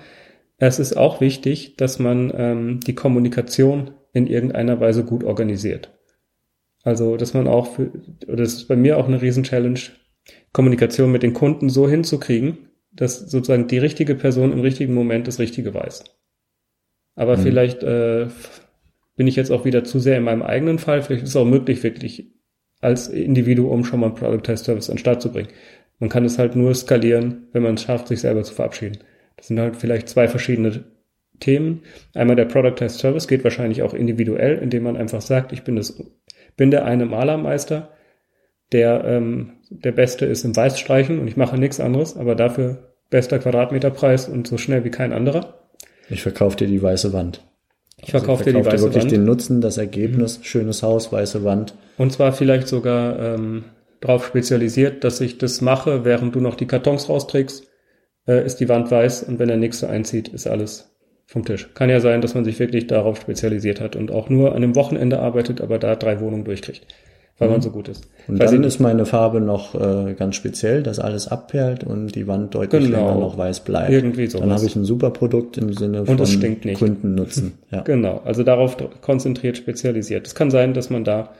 Es 0.59 0.79
ist 0.79 0.97
auch 0.97 1.21
wichtig, 1.21 1.77
dass 1.77 1.99
man 1.99 2.33
ähm, 2.35 2.81
die 2.81 2.95
Kommunikation 2.95 3.93
in 4.13 4.27
irgendeiner 4.27 4.81
Weise 4.81 5.05
gut 5.05 5.25
organisiert. 5.25 5.97
Also, 6.83 7.17
dass 7.17 7.35
man 7.35 7.47
auch 7.47 7.67
für, 7.75 7.91
oder 8.27 8.37
das 8.37 8.55
ist 8.55 8.69
bei 8.69 8.77
mir 8.77 8.99
auch 8.99 9.07
eine 9.07 9.21
Riesen-Challenge, 9.21 9.79
Kommunikation 10.53 11.13
mit 11.13 11.23
den 11.23 11.35
Kunden 11.35 11.69
so 11.69 11.89
hinzukriegen, 11.89 12.71
dass 12.93 13.19
sozusagen 13.19 13.69
die 13.69 13.79
richtige 13.79 14.15
Person 14.15 14.53
im 14.53 14.61
richtigen 14.61 14.95
Moment 14.95 15.27
das 15.29 15.39
Richtige 15.39 15.75
weiß. 15.75 16.05
Aber 17.15 17.37
Mhm. 17.37 17.43
vielleicht 17.43 17.83
äh, 17.83 18.27
bin 19.17 19.27
ich 19.27 19.37
jetzt 19.37 19.51
auch 19.51 19.65
wieder 19.65 19.85
zu 19.85 19.99
sehr 19.99 20.17
in 20.17 20.25
meinem 20.25 20.43
eigenen 20.43 20.79
Fall. 20.79 21.03
Vielleicht 21.03 21.25
ist 21.25 21.31
es 21.31 21.37
auch 21.37 21.45
möglich, 21.45 21.83
wirklich 21.83 22.33
als 22.81 23.09
Individuum 23.09 23.85
schon 23.85 24.01
mal 24.01 24.07
einen 24.07 24.15
Productized 24.15 24.65
Service 24.65 24.89
an 24.89 24.95
den 24.95 25.01
Start 25.01 25.21
zu 25.21 25.33
bringen. 25.33 25.49
Man 25.99 26.11
kann 26.11 26.25
es 26.25 26.39
halt 26.39 26.57
nur 26.57 26.75
skalieren, 26.75 27.49
wenn 27.53 27.63
man 27.63 27.75
es 27.75 27.83
schafft, 27.83 28.09
sich 28.09 28.21
selber 28.21 28.43
zu 28.45 28.55
verabschieden. 28.55 28.99
Das 29.37 29.49
sind 29.49 29.59
halt 29.59 29.77
vielleicht 29.77 30.09
zwei 30.09 30.29
verschiedene 30.29 30.85
Themen. 31.41 31.83
Einmal 32.15 32.37
der 32.37 32.45
Productized 32.45 32.99
Service 32.99 33.29
geht 33.29 33.45
wahrscheinlich 33.45 33.83
auch 33.83 33.95
individuell, 33.95 34.59
indem 34.59 34.85
man 34.85 34.97
einfach 34.97 35.21
sagt, 35.21 35.53
ich 35.53 35.63
bin 35.63 35.77
das, 35.77 36.03
bin 36.57 36.71
der 36.71 36.85
eine 36.85 37.07
Malermeister, 37.07 37.91
der 38.73 39.05
ähm, 39.05 39.53
der 39.71 39.93
Beste 39.93 40.27
ist 40.27 40.45
im 40.45 40.57
Weißstreichen 40.57 41.19
und 41.19 41.29
ich 41.29 41.37
mache 41.37 41.59
nichts 41.59 41.81
anderes, 41.81 42.17
aber 42.17 42.35
dafür 42.35 42.95
bester 43.11 43.39
Quadratmeterpreis 43.39 44.29
und 44.29 44.47
so 44.47 44.59
schnell 44.59 44.85
wie 44.85 44.91
kein 44.91 45.13
anderer. 45.13 45.69
Ich 46.11 46.23
verkaufe 46.23 46.57
dir 46.57 46.67
die 46.67 46.83
weiße 46.83 47.13
Wand. 47.13 47.45
Ich 48.01 48.11
verkaufe 48.11 48.45
dir 48.45 48.53
die 48.53 48.65
weiße 48.65 48.85
wirklich 48.85 49.05
Wand. 49.05 49.13
den 49.13 49.25
Nutzen, 49.25 49.61
das 49.61 49.77
Ergebnis, 49.77 50.41
schönes 50.43 50.83
Haus, 50.83 51.13
weiße 51.13 51.45
Wand. 51.45 51.75
Und 51.97 52.13
zwar 52.13 52.33
vielleicht 52.33 52.69
sogar 52.69 53.19
ähm, 53.19 53.65
darauf 54.01 54.27
spezialisiert, 54.27 55.05
dass 55.05 55.21
ich 55.21 55.39
das 55.39 55.61
mache, 55.61 56.05
während 56.05 56.35
du 56.35 56.41
noch 56.41 56.55
die 56.55 56.67
Kartons 56.67 57.09
rausträgst, 57.09 57.67
äh, 58.27 58.45
ist 58.45 58.57
die 58.61 58.69
Wand 58.69 58.91
weiß 58.91 59.25
und 59.25 59.39
wenn 59.39 59.49
der 59.49 59.57
nächste 59.57 59.89
einzieht, 59.89 60.29
ist 60.29 60.47
alles 60.47 60.95
vom 61.27 61.45
Tisch. 61.45 61.69
Kann 61.75 61.91
ja 61.91 62.01
sein, 62.01 62.21
dass 62.21 62.35
man 62.35 62.45
sich 62.45 62.59
wirklich 62.59 62.87
darauf 62.87 63.21
spezialisiert 63.21 63.81
hat 63.81 63.97
und 63.97 64.11
auch 64.11 64.29
nur 64.31 64.51
an 64.51 64.57
einem 64.59 64.75
Wochenende 64.77 65.19
arbeitet, 65.21 65.61
aber 65.61 65.79
da 65.79 65.95
drei 65.95 66.21
Wohnungen 66.21 66.45
durchkriegt, 66.45 66.87
weil 67.39 67.49
Mhm. 67.49 67.53
man 67.55 67.61
so 67.63 67.71
gut 67.71 67.89
ist. 67.89 68.09
Und 68.29 68.39
Weiß 68.39 68.51
dann 68.51 68.65
ist 68.65 68.79
meine 68.79 69.05
Farbe 69.05 69.41
noch 69.41 69.75
äh, 69.75 70.15
ganz 70.15 70.37
speziell, 70.37 70.83
dass 70.83 70.99
alles 70.99 71.29
abperlt 71.29 71.85
und 71.85 72.15
die 72.15 72.27
Wand 72.27 72.55
deutlich 72.55 72.85
Genau. 72.85 72.99
länger 73.09 73.21
noch 73.21 73.37
weiß 73.37 73.61
bleibt. 73.61 73.91
Irgendwie 73.93 74.27
sowas. 74.27 74.41
Dann 74.47 74.53
habe 74.55 74.65
ich 74.65 74.75
ein 74.77 74.85
super 74.85 75.11
Produkt 75.11 75.59
im 75.59 75.73
Sinne 75.75 76.07
von 76.07 76.15
Und 76.15 76.21
es 76.23 76.33
stinkt 76.33 76.65
nicht. 76.65 76.79
Kundennutzen. 76.79 77.59
Ja. 77.71 77.83
Genau, 77.83 78.23
also 78.25 78.43
darauf 78.43 78.77
konzentriert, 79.03 79.57
spezialisiert. 79.59 80.27
Es 80.27 80.35
kann 80.35 80.51
sein, 80.51 80.73
dass 80.73 80.89
man 80.89 81.05
da 81.05 81.31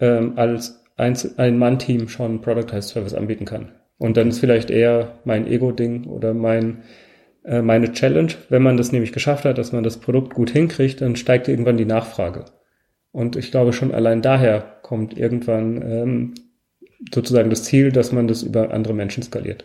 ähm, 0.00 0.34
als 0.36 0.77
Einzel- 0.98 1.32
Ein-Mann-Team 1.36 2.08
schon 2.08 2.26
einen 2.26 2.40
Productized 2.40 2.90
Service 2.90 3.14
anbieten 3.14 3.44
kann. 3.44 3.72
Und 3.98 4.16
dann 4.16 4.28
ist 4.28 4.38
vielleicht 4.38 4.70
eher 4.70 5.18
mein 5.24 5.46
Ego-Ding 5.46 6.04
oder 6.06 6.34
mein, 6.34 6.82
äh, 7.44 7.62
meine 7.62 7.92
Challenge. 7.92 8.32
Wenn 8.48 8.62
man 8.62 8.76
das 8.76 8.92
nämlich 8.92 9.12
geschafft 9.12 9.44
hat, 9.44 9.58
dass 9.58 9.72
man 9.72 9.82
das 9.84 9.98
Produkt 9.98 10.34
gut 10.34 10.50
hinkriegt, 10.50 11.00
dann 11.00 11.16
steigt 11.16 11.48
irgendwann 11.48 11.76
die 11.76 11.84
Nachfrage. 11.84 12.44
Und 13.10 13.36
ich 13.36 13.50
glaube 13.50 13.72
schon 13.72 13.92
allein 13.92 14.22
daher 14.22 14.60
kommt 14.82 15.16
irgendwann 15.18 15.82
ähm, 15.82 16.34
sozusagen 17.12 17.50
das 17.50 17.64
Ziel, 17.64 17.90
dass 17.90 18.12
man 18.12 18.28
das 18.28 18.42
über 18.42 18.70
andere 18.72 18.94
Menschen 18.94 19.22
skaliert. 19.22 19.64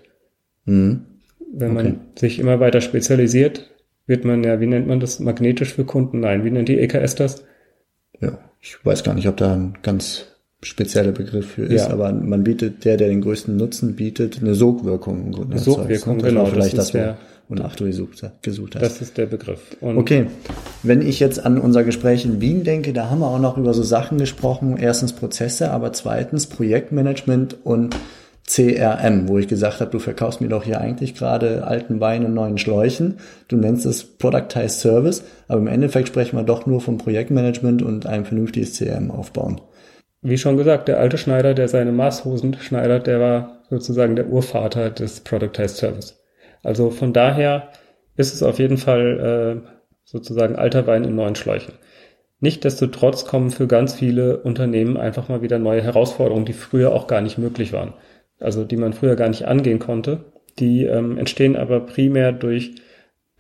Mhm. 0.66 1.06
Wenn 1.52 1.72
Okay. 1.78 1.84
man 1.84 2.00
sich 2.16 2.40
immer 2.40 2.60
weiter 2.60 2.82
spezialisiert, 2.82 3.70
wird 4.08 4.26
man 4.26 4.44
ja, 4.44 4.60
wie 4.60 4.66
nennt 4.68 4.88
man 4.88 5.00
das, 5.00 5.20
magnetisch 5.20 5.74
für 5.74 5.86
Kunden? 5.86 6.20
Nein, 6.22 6.44
wie 6.44 6.52
nennt 6.52 6.70
die 6.70 6.80
EKS 6.80 7.16
das? 7.16 7.46
Ja, 8.20 8.40
ich 8.60 8.84
weiß 8.84 9.04
gar 9.04 9.14
nicht, 9.14 9.28
ob 9.28 9.38
da 9.38 9.54
ein 9.54 9.78
ganz 9.84 10.33
spezieller 10.64 11.12
Begriff 11.12 11.52
für 11.52 11.64
ist, 11.66 11.88
Ja. 11.88 11.92
aber 11.92 12.12
man 12.12 12.44
bietet, 12.44 12.86
der, 12.86 12.98
der 12.98 13.08
den 13.10 13.22
größten 13.22 13.56
Nutzen 13.56 13.96
bietet, 13.96 14.40
eine 14.42 14.56
Sogwirkung. 14.56 15.26
im 15.28 15.32
Grunde 15.32 15.54
Eine 15.56 15.62
Sogwirkung, 15.62 16.18
genau, 16.20 16.42
Das 16.42 16.50
war 16.50 16.54
vielleicht 16.54 16.78
das 16.78 16.86
das, 16.86 16.92
der- 16.92 17.18
wonach 17.50 17.76
du 17.76 17.86
gesucht, 17.86 18.24
gesucht 18.42 18.76
hast. 18.76 18.82
Das 18.82 19.02
ist 19.02 19.18
der 19.18 19.26
Begriff. 19.26 19.60
Und 19.82 19.98
Okay, 19.98 20.28
wenn 20.82 21.02
ich 21.02 21.20
jetzt 21.20 21.46
an 21.46 21.58
unser 21.60 21.84
Gespräch 21.84 22.26
in 22.26 22.40
Wien 22.42 22.64
denke, 22.64 22.94
da 22.94 23.10
haben 23.10 23.20
wir 23.20 23.28
auch 23.28 23.40
noch 23.40 23.58
über 23.58 23.74
so 23.74 23.84
Sachen 23.84 24.18
gesprochen. 24.18 24.78
Erstens 24.80 25.12
Prozesse, 25.14 25.70
aber 25.72 25.92
zweitens 25.94 26.48
Projektmanagement 26.48 27.58
und 27.66 27.96
CRM, 28.46 29.30
wo 29.30 29.38
ich 29.38 29.48
gesagt 29.48 29.80
habe, 29.80 29.90
du 29.92 30.00
verkaufst 30.00 30.42
mir 30.42 30.50
doch 30.50 30.64
hier 30.66 30.80
eigentlich 30.82 31.16
gerade 31.16 31.66
alten 31.66 32.00
Wein 32.02 32.26
und 32.26 32.34
neuen 32.34 32.58
Schläuchen. 32.58 33.16
Du 33.48 33.56
nennst 33.56 33.86
es 33.86 34.04
Productized 34.04 34.82
Service, 34.82 35.24
aber 35.48 35.60
im 35.62 35.68
Endeffekt 35.68 36.10
sprechen 36.10 36.36
wir 36.38 36.44
doch 36.44 36.66
nur 36.66 36.82
vom 36.82 36.98
Projektmanagement 36.98 37.82
und 37.82 38.06
ein 38.06 38.26
vernünftiges 38.26 38.78
CRM 38.78 39.12
aufbauen. 39.12 39.62
Wie 40.24 40.38
schon 40.38 40.58
gesagt, 40.58 40.88
der 40.88 41.00
alte 41.00 41.18
Schneider, 41.18 41.54
der 41.54 41.68
seine 41.68 41.92
Maßhosen 41.92 42.56
schneidert, 42.56 43.08
der 43.08 43.20
war 43.20 43.64
sozusagen 43.70 44.16
der 44.16 44.28
Urvater 44.28 44.90
des 44.90 45.20
Productized 45.20 45.78
Service. 45.78 46.24
Also 46.64 46.90
von 46.90 47.12
daher 47.14 47.70
ist 48.16 48.34
es 48.34 48.42
auf 48.42 48.58
jeden 48.60 48.78
Fall 48.78 49.64
äh, 49.66 49.70
sozusagen 50.06 50.56
alter 50.56 50.88
Wein 50.88 51.04
in 51.04 51.16
neuen 51.16 51.36
Schläuchen. 51.36 51.74
Nichtsdestotrotz 52.40 53.26
kommen 53.26 53.52
für 53.52 53.68
ganz 53.68 53.94
viele 53.94 54.38
Unternehmen 54.38 54.98
einfach 54.98 55.30
mal 55.30 55.42
wieder 55.42 55.60
neue 55.60 55.82
Herausforderungen, 55.82 56.46
die 56.46 56.54
früher 56.54 56.94
auch 56.94 57.08
gar 57.08 57.22
nicht 57.22 57.38
möglich 57.38 57.74
waren. 57.74 57.94
Also 58.40 58.64
die 58.64 58.78
man 58.78 58.94
früher 58.94 59.16
gar 59.16 59.30
nicht 59.30 59.46
angehen 59.46 59.80
konnte. 59.80 60.26
Die 60.60 60.84
ähm, 60.86 61.18
entstehen 61.18 61.56
aber 61.56 61.82
primär 61.82 62.32
durch 62.32 62.76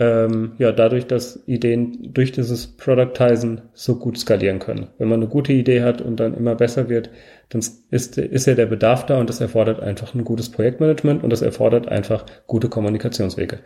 ähm, 0.03 0.53
ja, 0.57 0.71
dadurch, 0.71 1.07
dass 1.07 1.41
Ideen 1.47 2.13
durch 2.13 2.33
dieses 2.33 2.67
Productizen 2.67 3.61
so 3.73 3.97
gut 3.97 4.17
skalieren 4.17 4.59
können. 4.59 4.87
Wenn 4.97 5.07
man 5.07 5.21
eine 5.21 5.29
gute 5.29 5.53
Idee 5.53 5.81
hat 5.81 6.01
und 6.01 6.19
dann 6.19 6.33
immer 6.33 6.55
besser 6.55 6.89
wird, 6.89 7.09
dann 7.49 7.63
ist, 7.89 8.17
ist 8.17 8.47
ja 8.47 8.53
der 8.53 8.65
Bedarf 8.65 9.05
da 9.05 9.19
und 9.19 9.29
das 9.29 9.39
erfordert 9.39 9.79
einfach 9.79 10.13
ein 10.13 10.25
gutes 10.25 10.49
Projektmanagement 10.49 11.23
und 11.23 11.29
das 11.29 11.41
erfordert 11.41 11.87
einfach 11.87 12.25
gute 12.47 12.67
Kommunikationswege. 12.67 13.59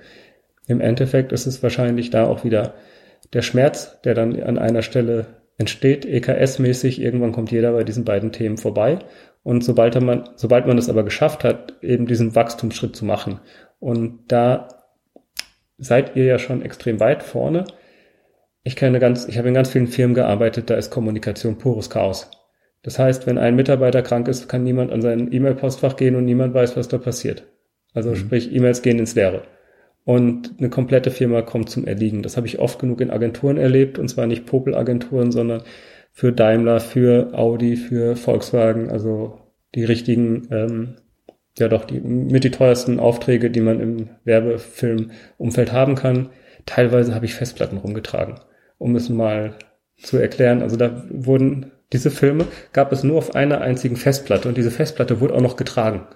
Im 0.67 0.79
Endeffekt 0.79 1.31
ist 1.31 1.47
es 1.47 1.63
wahrscheinlich 1.63 2.11
da 2.11 2.27
auch 2.27 2.43
wieder 2.43 2.75
der 3.33 3.41
Schmerz, 3.41 3.99
der 4.03 4.13
dann 4.13 4.39
an 4.41 4.59
einer 4.59 4.83
Stelle 4.83 5.25
entsteht, 5.57 6.05
EKS-mäßig. 6.05 7.01
Irgendwann 7.01 7.31
kommt 7.31 7.51
jeder 7.51 7.71
bei 7.71 7.83
diesen 7.83 8.05
beiden 8.05 8.31
Themen 8.31 8.57
vorbei. 8.57 8.99
Und 9.43 9.63
sobald 9.63 9.99
man, 10.01 10.29
sobald 10.35 10.67
man 10.67 10.77
es 10.77 10.89
aber 10.89 11.03
geschafft 11.03 11.43
hat, 11.43 11.73
eben 11.81 12.05
diesen 12.05 12.35
Wachstumsschritt 12.35 12.95
zu 12.95 13.05
machen 13.05 13.39
und 13.79 14.19
da 14.27 14.67
seid 15.77 16.15
ihr 16.15 16.25
ja 16.25 16.39
schon 16.39 16.61
extrem 16.61 16.99
weit 16.99 17.23
vorne. 17.23 17.65
Ich 18.63 18.75
kenne 18.75 18.99
ganz, 18.99 19.27
ich 19.27 19.37
habe 19.37 19.47
in 19.47 19.53
ganz 19.53 19.69
vielen 19.69 19.87
Firmen 19.87 20.15
gearbeitet, 20.15 20.69
da 20.69 20.75
ist 20.75 20.89
Kommunikation 20.89 21.57
pures 21.57 21.89
Chaos. 21.89 22.29
Das 22.83 22.99
heißt, 22.99 23.27
wenn 23.27 23.37
ein 23.37 23.55
Mitarbeiter 23.55 24.01
krank 24.01 24.27
ist, 24.27 24.47
kann 24.47 24.63
niemand 24.63 24.91
an 24.91 25.01
sein 25.01 25.31
E-Mail-Postfach 25.31 25.95
gehen 25.95 26.15
und 26.15 26.25
niemand 26.25 26.53
weiß, 26.53 26.77
was 26.77 26.87
da 26.87 26.97
passiert. 26.97 27.43
Also 27.93 28.15
sprich, 28.15 28.53
E-Mails 28.53 28.81
gehen 28.81 28.99
ins 28.99 29.15
Leere. 29.15 29.43
Und 30.03 30.53
eine 30.57 30.69
komplette 30.69 31.11
Firma 31.11 31.41
kommt 31.41 31.69
zum 31.69 31.85
Erliegen. 31.85 32.21
Das 32.21 32.37
habe 32.37 32.47
ich 32.47 32.59
oft 32.59 32.79
genug 32.79 33.01
in 33.01 33.11
Agenturen 33.11 33.57
erlebt, 33.57 33.99
und 33.99 34.07
zwar 34.07 34.25
nicht 34.27 34.45
Popel-Agenturen, 34.45 35.31
sondern 35.31 35.63
für 36.13 36.31
Daimler, 36.31 36.79
für 36.79 37.33
Audi, 37.33 37.75
für 37.75 38.15
Volkswagen, 38.15 38.89
also 38.89 39.39
die 39.75 39.83
richtigen 39.83 40.47
ähm, 40.51 40.95
ja 41.59 41.67
doch 41.67 41.85
die 41.85 41.99
mit 41.99 42.43
die 42.43 42.51
teuersten 42.51 42.99
Aufträge, 42.99 43.49
die 43.49 43.61
man 43.61 43.79
im 43.79 44.09
Werbefilmumfeld 44.23 45.71
haben 45.71 45.95
kann. 45.95 46.29
Teilweise 46.65 47.15
habe 47.15 47.25
ich 47.25 47.33
Festplatten 47.33 47.77
rumgetragen, 47.77 48.35
um 48.77 48.95
es 48.95 49.09
mal 49.09 49.55
zu 49.97 50.17
erklären. 50.17 50.61
Also 50.61 50.75
da 50.75 51.03
wurden 51.09 51.71
diese 51.93 52.11
Filme 52.11 52.45
gab 52.73 52.91
es 52.91 53.03
nur 53.03 53.17
auf 53.17 53.35
einer 53.35 53.61
einzigen 53.61 53.95
Festplatte 53.95 54.49
und 54.49 54.57
diese 54.57 54.71
Festplatte 54.71 55.21
wurde 55.21 55.33
auch 55.35 55.41
noch 55.41 55.55
getragen. 55.55 56.07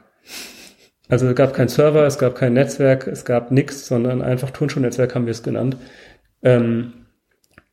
Also 1.08 1.28
es 1.28 1.36
gab 1.36 1.54
kein 1.54 1.68
Server, 1.68 2.06
es 2.06 2.18
gab 2.18 2.36
kein 2.36 2.54
Netzwerk, 2.54 3.08
es 3.08 3.26
gab 3.26 3.52
nichts, 3.52 3.88
sondern 3.88 4.22
einfach 4.22 4.50
Turnschuhnetzwerk 4.52 5.16
haben 5.16 5.26
wir 5.26 5.32
es 5.32 5.44
genannt. 5.44 5.78
Ähm, 6.44 7.06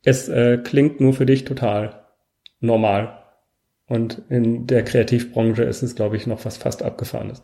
es 0.03 0.29
äh, 0.29 0.57
klingt 0.57 0.99
nur 0.99 1.13
für 1.13 1.25
dich 1.25 1.45
total 1.45 2.05
normal. 2.59 3.18
Und 3.89 4.21
in 4.29 4.67
der 4.67 4.83
Kreativbranche 4.83 5.63
ist 5.63 5.81
es, 5.83 5.95
glaube 5.95 6.15
ich, 6.15 6.27
noch 6.27 6.45
was 6.45 6.57
fast 6.57 6.83
abgefahrenes, 6.83 7.41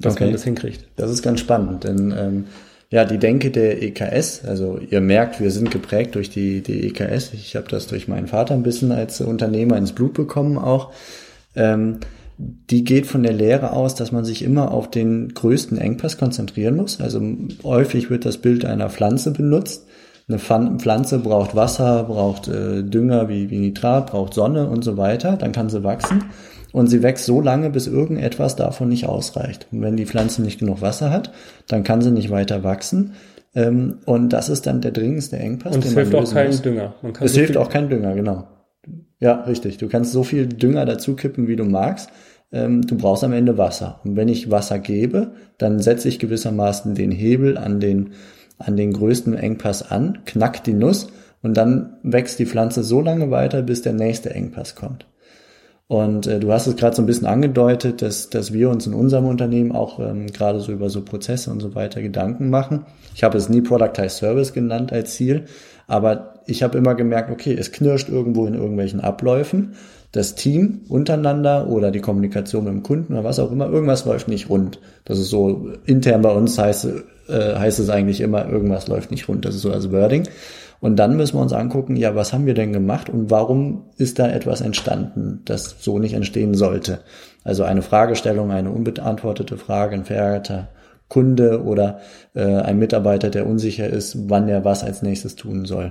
dass 0.00 0.14
Okay. 0.14 0.24
man 0.24 0.32
das 0.32 0.44
hinkriegt. 0.44 0.88
Das 0.96 1.10
ist 1.10 1.22
ganz 1.22 1.40
spannend, 1.40 1.84
denn 1.84 2.12
ähm, 2.16 2.44
ja, 2.90 3.04
die 3.04 3.18
Denke 3.18 3.50
der 3.50 3.82
EKS, 3.82 4.44
also 4.44 4.78
ihr 4.78 5.00
merkt, 5.00 5.40
wir 5.40 5.50
sind 5.50 5.70
geprägt 5.70 6.14
durch 6.14 6.30
die, 6.30 6.60
die 6.62 6.86
EKS. 6.88 7.32
Ich 7.32 7.56
habe 7.56 7.66
das 7.68 7.86
durch 7.86 8.08
meinen 8.08 8.26
Vater 8.26 8.54
ein 8.54 8.62
bisschen 8.62 8.92
als 8.92 9.20
Unternehmer 9.20 9.76
ins 9.76 9.92
Blut 9.92 10.14
bekommen 10.14 10.58
auch. 10.58 10.92
Ähm, 11.56 12.00
die 12.36 12.82
geht 12.84 13.06
von 13.06 13.22
der 13.22 13.32
Lehre 13.32 13.72
aus, 13.72 13.94
dass 13.94 14.10
man 14.10 14.24
sich 14.24 14.42
immer 14.42 14.72
auf 14.72 14.90
den 14.90 15.34
größten 15.34 15.78
Engpass 15.78 16.18
konzentrieren 16.18 16.76
muss. 16.76 17.00
Also 17.00 17.22
häufig 17.62 18.10
wird 18.10 18.24
das 18.24 18.38
Bild 18.38 18.64
einer 18.64 18.90
Pflanze 18.90 19.30
benutzt. 19.30 19.86
Eine 20.26 20.38
Pflan- 20.38 20.78
Pflanze 20.78 21.18
braucht 21.18 21.54
Wasser, 21.54 22.04
braucht 22.04 22.48
äh, 22.48 22.82
Dünger 22.82 23.28
wie, 23.28 23.50
wie 23.50 23.58
Nitrat, 23.58 24.10
braucht 24.10 24.34
Sonne 24.34 24.68
und 24.68 24.82
so 24.82 24.96
weiter. 24.96 25.36
Dann 25.36 25.52
kann 25.52 25.68
sie 25.68 25.84
wachsen. 25.84 26.24
Und 26.72 26.88
sie 26.88 27.02
wächst 27.02 27.26
so 27.26 27.40
lange, 27.40 27.70
bis 27.70 27.86
irgendetwas 27.86 28.56
davon 28.56 28.88
nicht 28.88 29.06
ausreicht. 29.06 29.68
Und 29.70 29.82
wenn 29.82 29.96
die 29.96 30.06
Pflanze 30.06 30.42
nicht 30.42 30.58
genug 30.58 30.80
Wasser 30.80 31.10
hat, 31.10 31.30
dann 31.68 31.84
kann 31.84 32.00
sie 32.02 32.10
nicht 32.10 32.30
weiter 32.30 32.64
wachsen. 32.64 33.12
Ähm, 33.54 33.98
und 34.06 34.30
das 34.32 34.48
ist 34.48 34.66
dann 34.66 34.80
der 34.80 34.90
dringendste 34.90 35.36
Engpass. 35.36 35.76
Und 35.76 35.84
es 35.84 35.94
hilft 35.94 36.14
auch 36.14 36.32
kein 36.32 36.48
muss. 36.48 36.62
Dünger. 36.62 36.94
Es 37.20 37.32
so 37.32 37.38
hilft 37.38 37.56
auch 37.56 37.68
kein 37.68 37.88
Dünger, 37.88 38.14
genau. 38.14 38.48
Ja, 39.20 39.42
richtig. 39.42 39.78
Du 39.78 39.88
kannst 39.88 40.10
so 40.12 40.24
viel 40.24 40.46
Dünger 40.46 40.84
dazu 40.84 41.14
kippen, 41.14 41.46
wie 41.46 41.56
du 41.56 41.64
magst. 41.64 42.10
Ähm, 42.50 42.82
du 42.82 42.96
brauchst 42.96 43.22
am 43.22 43.32
Ende 43.32 43.56
Wasser. 43.56 44.00
Und 44.04 44.16
wenn 44.16 44.28
ich 44.28 44.50
Wasser 44.50 44.78
gebe, 44.80 45.34
dann 45.58 45.78
setze 45.78 46.08
ich 46.08 46.18
gewissermaßen 46.18 46.94
den 46.94 47.12
Hebel 47.12 47.56
an 47.56 47.78
den, 47.78 48.10
an 48.58 48.76
den 48.76 48.92
größten 48.92 49.34
Engpass 49.34 49.90
an, 49.90 50.20
knack 50.24 50.64
die 50.64 50.74
Nuss 50.74 51.08
und 51.42 51.56
dann 51.56 51.98
wächst 52.02 52.38
die 52.38 52.46
Pflanze 52.46 52.82
so 52.82 53.00
lange 53.00 53.30
weiter, 53.30 53.62
bis 53.62 53.82
der 53.82 53.92
nächste 53.92 54.30
Engpass 54.30 54.74
kommt. 54.74 55.06
Und 55.86 56.26
äh, 56.26 56.40
du 56.40 56.50
hast 56.50 56.66
es 56.66 56.76
gerade 56.76 56.96
so 56.96 57.02
ein 57.02 57.06
bisschen 57.06 57.26
angedeutet, 57.26 58.00
dass, 58.00 58.30
dass 58.30 58.52
wir 58.52 58.70
uns 58.70 58.86
in 58.86 58.94
unserem 58.94 59.26
Unternehmen 59.26 59.72
auch 59.72 60.00
ähm, 60.00 60.28
gerade 60.28 60.60
so 60.60 60.72
über 60.72 60.88
so 60.88 61.02
Prozesse 61.04 61.50
und 61.50 61.60
so 61.60 61.74
weiter 61.74 62.00
Gedanken 62.00 62.48
machen. 62.48 62.86
Ich 63.14 63.22
habe 63.22 63.36
es 63.36 63.50
nie 63.50 63.60
Productized 63.60 64.16
Service 64.16 64.54
genannt 64.54 64.92
als 64.92 65.14
Ziel, 65.14 65.44
aber 65.86 66.34
ich 66.46 66.62
habe 66.62 66.78
immer 66.78 66.94
gemerkt, 66.94 67.30
okay, 67.30 67.54
es 67.58 67.72
knirscht 67.72 68.08
irgendwo 68.08 68.46
in 68.46 68.54
irgendwelchen 68.54 69.00
Abläufen. 69.00 69.74
Das 70.14 70.36
Team 70.36 70.82
untereinander 70.88 71.68
oder 71.68 71.90
die 71.90 71.98
Kommunikation 71.98 72.62
mit 72.62 72.72
dem 72.72 72.82
Kunden 72.84 73.14
oder 73.14 73.24
was 73.24 73.40
auch 73.40 73.50
immer, 73.50 73.68
irgendwas 73.68 74.04
läuft 74.04 74.28
nicht 74.28 74.48
rund. 74.48 74.78
Das 75.04 75.18
ist 75.18 75.28
so 75.28 75.72
intern 75.86 76.22
bei 76.22 76.30
uns 76.30 76.56
heißt, 76.56 76.86
äh, 77.28 77.56
heißt 77.56 77.80
es 77.80 77.90
eigentlich 77.90 78.20
immer, 78.20 78.48
irgendwas 78.48 78.86
läuft 78.86 79.10
nicht 79.10 79.28
rund. 79.28 79.44
Das 79.44 79.56
ist 79.56 79.62
so 79.62 79.72
als 79.72 79.90
Wording. 79.90 80.28
Und 80.80 80.96
dann 81.00 81.16
müssen 81.16 81.36
wir 81.36 81.42
uns 81.42 81.52
angucken, 81.52 81.96
ja, 81.96 82.14
was 82.14 82.32
haben 82.32 82.46
wir 82.46 82.54
denn 82.54 82.72
gemacht 82.72 83.08
und 83.08 83.32
warum 83.32 83.86
ist 83.96 84.20
da 84.20 84.28
etwas 84.28 84.60
entstanden, 84.60 85.42
das 85.46 85.76
so 85.80 85.98
nicht 85.98 86.14
entstehen 86.14 86.54
sollte? 86.54 87.00
Also 87.42 87.64
eine 87.64 87.82
Fragestellung, 87.82 88.52
eine 88.52 88.70
unbeantwortete 88.70 89.56
Frage, 89.56 89.96
ein 89.96 90.04
verärgerter 90.04 90.68
Kunde 91.08 91.64
oder 91.64 91.98
äh, 92.34 92.44
ein 92.44 92.78
Mitarbeiter, 92.78 93.30
der 93.30 93.48
unsicher 93.48 93.88
ist, 93.88 94.30
wann 94.30 94.48
er 94.48 94.64
was 94.64 94.84
als 94.84 95.02
nächstes 95.02 95.34
tun 95.34 95.64
soll. 95.64 95.90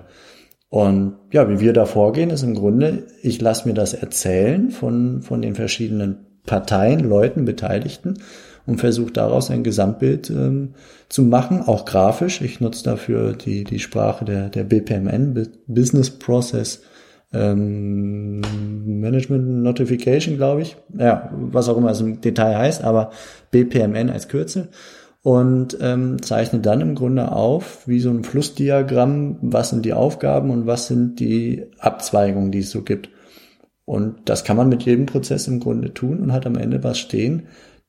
Und 0.73 1.17
ja, 1.31 1.47
wie 1.49 1.59
wir 1.59 1.71
da 1.71 1.85
vorgehen, 1.85 2.31
ist 2.31 2.41
im 2.41 2.55
Grunde, 2.55 3.03
ich 3.21 3.39
lasse 3.39 3.67
mir 3.67 3.75
das 3.75 3.93
erzählen 3.93 4.71
von, 4.71 5.21
von 5.21 5.39
den 5.39 5.53
verschiedenen 5.53 6.25
Parteien, 6.47 7.01
Leuten, 7.01 7.45
Beteiligten 7.45 8.15
und 8.65 8.79
versuche 8.79 9.11
daraus 9.11 9.51
ein 9.51 9.63
Gesamtbild 9.63 10.31
ähm, 10.31 10.73
zu 11.09 11.21
machen, 11.21 11.61
auch 11.61 11.85
grafisch. 11.85 12.41
Ich 12.41 12.59
nutze 12.59 12.83
dafür 12.85 13.33
die, 13.33 13.65
die 13.65 13.77
Sprache 13.77 14.25
der, 14.25 14.49
der 14.49 14.63
BPMN, 14.63 15.47
Business 15.67 16.09
Process 16.09 16.81
ähm, 17.33 18.41
Management 18.99 19.47
Notification, 19.61 20.37
glaube 20.37 20.63
ich. 20.63 20.75
Ja, 20.97 21.29
was 21.35 21.69
auch 21.69 21.77
immer 21.77 21.91
es 21.91 22.01
im 22.01 22.19
Detail 22.19 22.57
heißt, 22.57 22.83
aber 22.83 23.11
BPMN 23.51 24.09
als 24.09 24.27
Kürzel. 24.27 24.69
Und 25.23 25.77
ähm, 25.79 26.21
zeichne 26.21 26.59
dann 26.59 26.81
im 26.81 26.95
Grunde 26.95 27.31
auf, 27.31 27.87
wie 27.87 28.01
so 28.01 28.09
ein 28.09 28.25
Flussdiagramm, 28.25 29.37
was 29.41 29.69
sind 29.69 29.85
die 29.85 29.93
Aufgaben 29.93 30.49
und 30.49 30.67
was 30.67 30.87
sind 30.87 31.19
die 31.19 31.63
Abzweigungen, 31.79 32.51
die 32.51 32.59
es 32.59 32.71
so 32.71 32.81
gibt. 32.81 33.09
Und 33.85 34.15
das 34.25 34.43
kann 34.43 34.57
man 34.57 34.67
mit 34.69 34.83
jedem 34.83 35.05
Prozess 35.05 35.47
im 35.47 35.61
Grunde 35.61 35.93
tun 35.93 36.19
und 36.19 36.33
hat 36.33 36.45
am 36.45 36.57
Ende 36.57 36.83
was 36.83 36.99
stehen, 36.99 37.43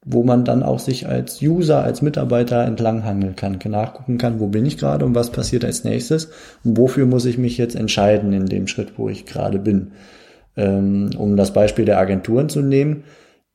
wo 0.05 0.23
man 0.23 0.45
dann 0.45 0.63
auch 0.63 0.79
sich 0.79 1.09
als 1.09 1.41
User, 1.41 1.83
als 1.83 2.03
Mitarbeiter 2.03 2.65
entlanghangeln 2.65 3.37
kann, 3.37 3.59
nachgucken 3.65 4.19
kann, 4.19 4.39
wo 4.39 4.49
bin 4.49 4.67
ich 4.67 4.77
gerade 4.77 5.05
und 5.05 5.15
was 5.15 5.31
passiert 5.31 5.65
als 5.65 5.83
nächstes 5.83 6.31
und 6.63 6.77
wofür 6.77 7.07
muss 7.07 7.25
ich 7.25 7.39
mich 7.39 7.59
jetzt 7.59 7.75
entscheiden 7.75 8.33
in 8.33 8.47
dem 8.47 8.67
Schritt, 8.67 8.93
wo 8.97 9.09
ich 9.09 9.25
gerade 9.25 9.59
bin. 9.59 9.93
Ähm, 10.57 11.11
um 11.17 11.37
das 11.37 11.53
Beispiel 11.53 11.85
der 11.85 11.99
Agenturen 11.99 12.49
zu 12.49 12.61
nehmen, 12.61 13.05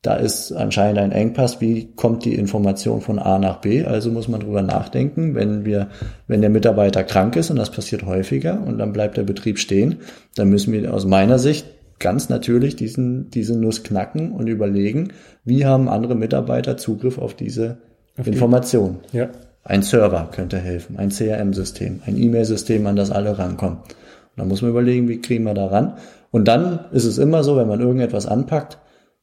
da 0.01 0.15
ist 0.15 0.53
anscheinend 0.53 0.99
ein 0.99 1.11
Engpass, 1.11 1.59
wie 1.59 1.91
kommt 1.95 2.23
die 2.23 2.35
Information 2.35 3.01
von 3.01 3.19
A 3.19 3.37
nach 3.37 3.59
B, 3.59 3.83
also 3.83 4.11
muss 4.11 4.29
man 4.29 4.39
drüber 4.39 4.61
nachdenken, 4.61 5.35
wenn 5.35 5.65
wir, 5.65 5.89
wenn 6.27 6.39
der 6.39 6.49
Mitarbeiter 6.49 7.03
krank 7.03 7.35
ist 7.35 7.49
und 7.49 7.57
das 7.57 7.71
passiert 7.71 8.05
häufiger 8.05 8.61
und 8.65 8.77
dann 8.77 8.93
bleibt 8.93 9.17
der 9.17 9.23
Betrieb 9.23 9.59
stehen, 9.59 9.97
dann 10.35 10.49
müssen 10.49 10.71
wir 10.71 10.93
aus 10.93 11.05
meiner 11.05 11.37
Sicht 11.37 11.65
ganz 11.99 12.29
natürlich 12.29 12.77
diesen, 12.77 13.29
diese 13.29 13.59
Nuss 13.59 13.83
knacken 13.83 14.31
und 14.31 14.47
überlegen, 14.47 15.09
wie 15.43 15.65
haben 15.65 15.89
andere 15.89 16.15
Mitarbeiter 16.15 16.77
Zugriff 16.77 17.17
auf 17.17 17.33
diese 17.33 17.79
auf 18.17 18.25
Information. 18.25 18.99
Die, 19.11 19.17
ja. 19.17 19.29
Ein 19.65 19.81
Server 19.83 20.29
könnte 20.31 20.57
helfen, 20.57 20.97
ein 20.97 21.09
CRM-System, 21.09 22.01
ein 22.05 22.17
E-Mail-System, 22.17 22.87
an 22.87 22.95
das 22.95 23.11
alle 23.11 23.37
rankommen. 23.37 23.79
Und 23.79 24.37
dann 24.37 24.47
muss 24.47 24.61
man 24.61 24.71
überlegen, 24.71 25.09
wie 25.09 25.19
kriegen 25.19 25.43
wir 25.43 25.53
da 25.53 25.67
ran. 25.67 25.97
Und 26.31 26.47
dann 26.47 26.85
ist 26.93 27.03
es 27.03 27.17
immer 27.17 27.43
so, 27.43 27.57
wenn 27.57 27.67
man 27.67 27.81
irgendetwas 27.81 28.25
anpackt, 28.25 28.77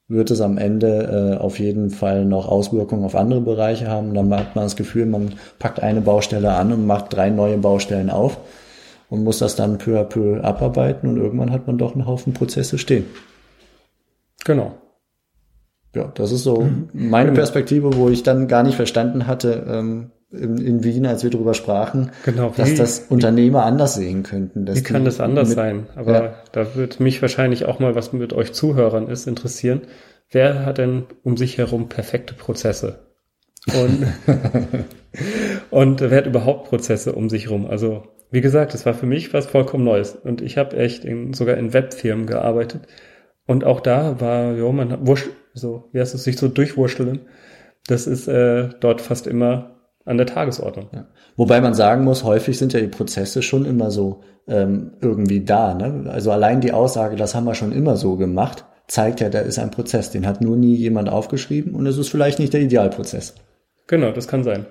wird 0.08 0.30
es 0.30 0.40
am 0.40 0.56
Ende 0.56 1.36
äh, 1.36 1.42
auf 1.42 1.58
jeden 1.58 1.90
Fall 1.90 2.24
noch 2.24 2.46
Auswirkungen 2.46 3.04
auf 3.04 3.16
andere 3.16 3.40
Bereiche 3.40 3.88
haben. 3.88 4.14
Dann 4.14 4.32
hat 4.34 4.54
man 4.54 4.66
das 4.66 4.76
Gefühl, 4.76 5.06
man 5.06 5.34
packt 5.58 5.80
eine 5.80 6.00
Baustelle 6.00 6.52
an 6.52 6.72
und 6.72 6.86
macht 6.86 7.12
drei 7.12 7.30
neue 7.30 7.58
Baustellen 7.58 8.10
auf 8.10 8.38
und 9.08 9.24
muss 9.24 9.38
das 9.38 9.56
dann 9.56 9.78
peu 9.78 9.98
à 10.00 10.04
peu 10.04 10.42
abarbeiten 10.42 11.08
und 11.08 11.16
irgendwann 11.16 11.50
hat 11.50 11.66
man 11.66 11.78
doch 11.78 11.94
einen 11.94 12.06
Haufen 12.06 12.34
Prozesse 12.34 12.78
stehen. 12.78 13.04
Genau. 14.44 14.74
Ja, 15.94 16.12
das 16.14 16.30
ist 16.30 16.44
so 16.44 16.60
mhm. 16.60 16.88
meine 16.92 17.30
genau. 17.30 17.38
Perspektive, 17.38 17.96
wo 17.96 18.08
ich 18.08 18.22
dann 18.22 18.48
gar 18.48 18.62
nicht 18.62 18.76
verstanden 18.76 19.26
hatte, 19.26 19.66
ähm, 19.68 20.10
in, 20.38 20.59
in 20.59 20.85
Wien, 20.85 21.07
als 21.07 21.22
wir 21.22 21.31
darüber 21.31 21.55
sprachen, 21.55 22.11
genau, 22.25 22.53
dass 22.57 22.75
das 22.75 23.07
Unternehmer 23.09 23.64
anders 23.64 23.94
sehen 23.94 24.22
könnten. 24.22 24.66
wie 24.66 24.83
kann 24.83 25.05
das 25.05 25.20
anders 25.20 25.49
mit, 25.49 25.57
sein? 25.57 25.87
Aber 25.94 26.12
ja. 26.12 26.35
da 26.53 26.75
wird 26.75 27.01
mich 27.01 27.22
wahrscheinlich 27.22 27.64
auch 27.64 27.79
mal, 27.79 27.94
was 27.94 28.12
mit 28.12 28.33
euch 28.33 28.53
Zuhörern 28.53 29.09
ist, 29.09 29.27
interessieren. 29.27 29.83
Wer 30.31 30.66
hat 30.66 30.79
denn 30.79 31.05
um 31.22 31.37
sich 31.37 31.59
herum 31.59 31.88
perfekte 31.88 32.35
Prozesse? 32.35 33.07
Und, 33.66 34.07
und 35.70 36.01
wer 36.01 36.18
hat 36.18 36.27
überhaupt 36.27 36.68
Prozesse 36.68 37.12
um 37.12 37.29
sich 37.29 37.46
herum? 37.46 37.66
Also 37.66 38.05
wie 38.31 38.40
gesagt, 38.40 38.75
es 38.75 38.87
war 38.87 38.94
für 38.94 39.07
mich 39.07 39.33
was 39.33 39.46
vollkommen 39.46 39.85
Neues. 39.85 40.14
Und 40.14 40.42
ich 40.42 40.59
habe 40.59 40.77
echt 40.77 41.05
in, 41.05 41.33
sogar 41.33 41.57
in 41.57 41.72
Webfirmen 41.72 42.27
gearbeitet. 42.27 42.83
Und 43.46 43.64
auch 43.64 43.81
da 43.81 44.20
war, 44.20 44.55
ja, 44.55 44.70
man 44.72 45.07
wurscht, 45.07 45.29
so, 45.55 45.88
wie 45.92 46.01
heißt 46.01 46.14
es, 46.14 46.25
sich 46.25 46.37
so 46.37 46.49
durchwurschteln. 46.49 47.20
Das 47.87 48.07
ist 48.07 48.27
äh, 48.27 48.70
dort 48.81 49.01
fast 49.01 49.27
immer 49.27 49.75
an 50.06 50.16
der 50.16 50.26
Tagesordnung. 50.26 50.88
Ja. 50.94 51.06
Wobei 51.36 51.60
man 51.60 51.74
sagen 51.74 52.04
muss, 52.04 52.24
häufig 52.24 52.56
sind 52.56 52.72
ja 52.72 52.80
die 52.80 52.88
Prozesse 52.88 53.42
schon 53.42 53.66
immer 53.66 53.90
so 53.90 54.22
ähm, 54.48 54.92
irgendwie 55.00 55.44
da. 55.44 55.74
Ne? 55.74 56.08
Also 56.08 56.30
allein 56.30 56.60
die 56.60 56.72
Aussage, 56.72 57.16
das 57.16 57.34
haben 57.34 57.44
wir 57.44 57.54
schon 57.54 57.72
immer 57.72 57.96
so 57.96 58.16
gemacht, 58.16 58.64
zeigt 58.86 59.20
ja, 59.20 59.28
da 59.28 59.40
ist 59.40 59.58
ein 59.58 59.70
Prozess. 59.70 60.10
Den 60.10 60.26
hat 60.26 60.40
nur 60.40 60.56
nie 60.56 60.76
jemand 60.76 61.08
aufgeschrieben 61.08 61.74
und 61.74 61.86
es 61.86 61.98
ist 61.98 62.08
vielleicht 62.08 62.38
nicht 62.38 62.54
der 62.54 62.62
Idealprozess. 62.62 63.34
Genau, 63.88 64.12
das 64.12 64.28
kann 64.28 64.44
sein. 64.44 64.66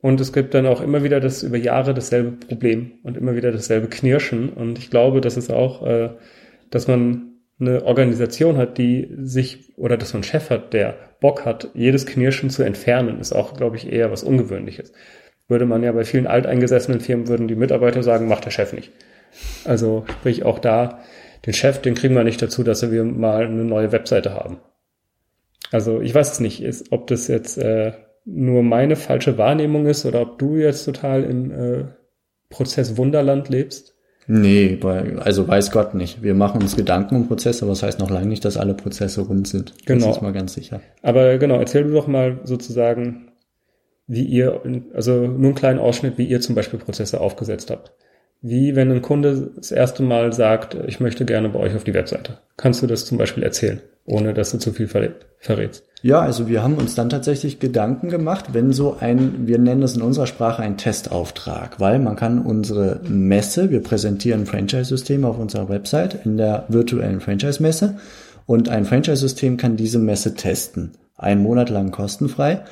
Und 0.00 0.20
es 0.20 0.32
gibt 0.32 0.52
dann 0.54 0.66
auch 0.66 0.80
immer 0.80 1.02
wieder 1.02 1.20
das 1.20 1.42
über 1.42 1.56
Jahre 1.56 1.94
dasselbe 1.94 2.32
Problem 2.32 2.92
und 3.04 3.16
immer 3.16 3.34
wieder 3.36 3.52
dasselbe 3.52 3.88
Knirschen. 3.88 4.50
Und 4.50 4.78
ich 4.78 4.90
glaube, 4.90 5.20
das 5.20 5.36
ist 5.36 5.50
auch, 5.50 5.86
äh, 5.86 6.10
dass 6.70 6.88
man 6.88 7.34
eine 7.60 7.84
Organisation 7.84 8.56
hat, 8.56 8.78
die 8.78 9.08
sich, 9.22 9.72
oder 9.78 9.96
dass 9.96 10.12
man 10.12 10.18
einen 10.18 10.24
Chef 10.24 10.50
hat, 10.50 10.72
der 10.72 10.96
Bock 11.22 11.46
hat, 11.46 11.70
jedes 11.72 12.04
Knirschen 12.04 12.50
zu 12.50 12.62
entfernen, 12.62 13.18
ist 13.18 13.32
auch, 13.32 13.56
glaube 13.56 13.76
ich, 13.76 13.90
eher 13.90 14.10
was 14.10 14.22
Ungewöhnliches. 14.22 14.92
Würde 15.48 15.64
man 15.64 15.82
ja 15.82 15.92
bei 15.92 16.04
vielen 16.04 16.26
alteingesessenen 16.26 17.00
Firmen, 17.00 17.28
würden 17.28 17.48
die 17.48 17.54
Mitarbeiter 17.54 18.02
sagen, 18.02 18.28
macht 18.28 18.44
der 18.44 18.50
Chef 18.50 18.74
nicht. 18.74 18.92
Also 19.64 20.04
sprich 20.18 20.44
auch 20.44 20.58
da, 20.58 21.00
den 21.46 21.54
Chef, 21.54 21.80
den 21.80 21.94
kriegen 21.94 22.14
wir 22.14 22.24
nicht 22.24 22.42
dazu, 22.42 22.62
dass 22.62 22.90
wir 22.90 23.04
mal 23.04 23.46
eine 23.46 23.64
neue 23.64 23.92
Webseite 23.92 24.34
haben. 24.34 24.58
Also 25.70 26.00
ich 26.00 26.14
weiß 26.14 26.32
es 26.32 26.40
nicht, 26.40 26.62
ist, 26.62 26.92
ob 26.92 27.06
das 27.06 27.28
jetzt 27.28 27.56
äh, 27.56 27.92
nur 28.24 28.62
meine 28.62 28.96
falsche 28.96 29.38
Wahrnehmung 29.38 29.86
ist 29.86 30.04
oder 30.04 30.20
ob 30.20 30.38
du 30.38 30.56
jetzt 30.56 30.84
total 30.84 31.24
im 31.24 31.50
äh, 31.50 31.84
Prozess 32.50 32.96
Wunderland 32.96 33.48
lebst. 33.48 33.96
Nee, 34.26 34.78
also 35.18 35.48
weiß 35.48 35.72
Gott 35.72 35.94
nicht. 35.94 36.22
Wir 36.22 36.34
machen 36.34 36.62
uns 36.62 36.76
Gedanken 36.76 37.16
um 37.16 37.28
Prozesse, 37.28 37.64
aber 37.64 37.72
das 37.72 37.82
heißt 37.82 37.98
noch 37.98 38.10
lange 38.10 38.26
nicht, 38.26 38.44
dass 38.44 38.56
alle 38.56 38.74
Prozesse 38.74 39.22
rund 39.22 39.48
sind. 39.48 39.74
Genau. 39.84 40.06
Das 40.06 40.16
ist 40.16 40.22
mal 40.22 40.32
ganz 40.32 40.54
sicher. 40.54 40.80
Aber 41.02 41.38
genau, 41.38 41.58
erzähl 41.58 41.84
du 41.84 41.92
doch 41.92 42.06
mal 42.06 42.40
sozusagen, 42.44 43.32
wie 44.06 44.24
ihr, 44.24 44.60
also 44.94 45.26
nur 45.26 45.46
einen 45.46 45.54
kleinen 45.54 45.78
Ausschnitt, 45.78 46.18
wie 46.18 46.26
ihr 46.26 46.40
zum 46.40 46.54
Beispiel 46.54 46.78
Prozesse 46.78 47.20
aufgesetzt 47.20 47.70
habt. 47.70 47.92
Wie 48.40 48.74
wenn 48.74 48.90
ein 48.90 49.02
Kunde 49.02 49.50
das 49.56 49.70
erste 49.70 50.02
Mal 50.02 50.32
sagt, 50.32 50.76
ich 50.86 51.00
möchte 51.00 51.24
gerne 51.24 51.48
bei 51.48 51.60
euch 51.60 51.74
auf 51.74 51.84
die 51.84 51.94
Webseite. 51.94 52.38
Kannst 52.56 52.82
du 52.82 52.86
das 52.86 53.06
zum 53.06 53.18
Beispiel 53.18 53.42
erzählen, 53.42 53.80
ohne 54.04 54.34
dass 54.34 54.50
du 54.50 54.58
zu 54.58 54.72
viel 54.72 54.88
verrätst? 54.88 55.84
Ja, 56.02 56.20
also 56.20 56.48
wir 56.48 56.64
haben 56.64 56.74
uns 56.74 56.96
dann 56.96 57.10
tatsächlich 57.10 57.60
Gedanken 57.60 58.08
gemacht, 58.08 58.46
wenn 58.52 58.72
so 58.72 58.96
ein, 58.98 59.46
wir 59.46 59.58
nennen 59.58 59.82
es 59.82 59.94
in 59.94 60.02
unserer 60.02 60.26
Sprache 60.26 60.62
ein 60.62 60.76
Testauftrag, 60.76 61.78
weil 61.78 62.00
man 62.00 62.16
kann 62.16 62.40
unsere 62.44 63.00
Messe, 63.08 63.70
wir 63.70 63.82
präsentieren 63.82 64.40
ein 64.40 64.46
Franchise-System 64.46 65.24
auf 65.24 65.38
unserer 65.38 65.68
Website 65.68 66.26
in 66.26 66.36
der 66.36 66.64
virtuellen 66.68 67.20
Franchise-Messe 67.20 67.98
und 68.46 68.68
ein 68.68 68.84
Franchise-System 68.84 69.56
kann 69.56 69.76
diese 69.76 70.00
Messe 70.00 70.34
testen. 70.34 70.92
Einen 71.16 71.42
Monat 71.42 71.70
lang 71.70 71.92
kostenfrei. 71.92 72.62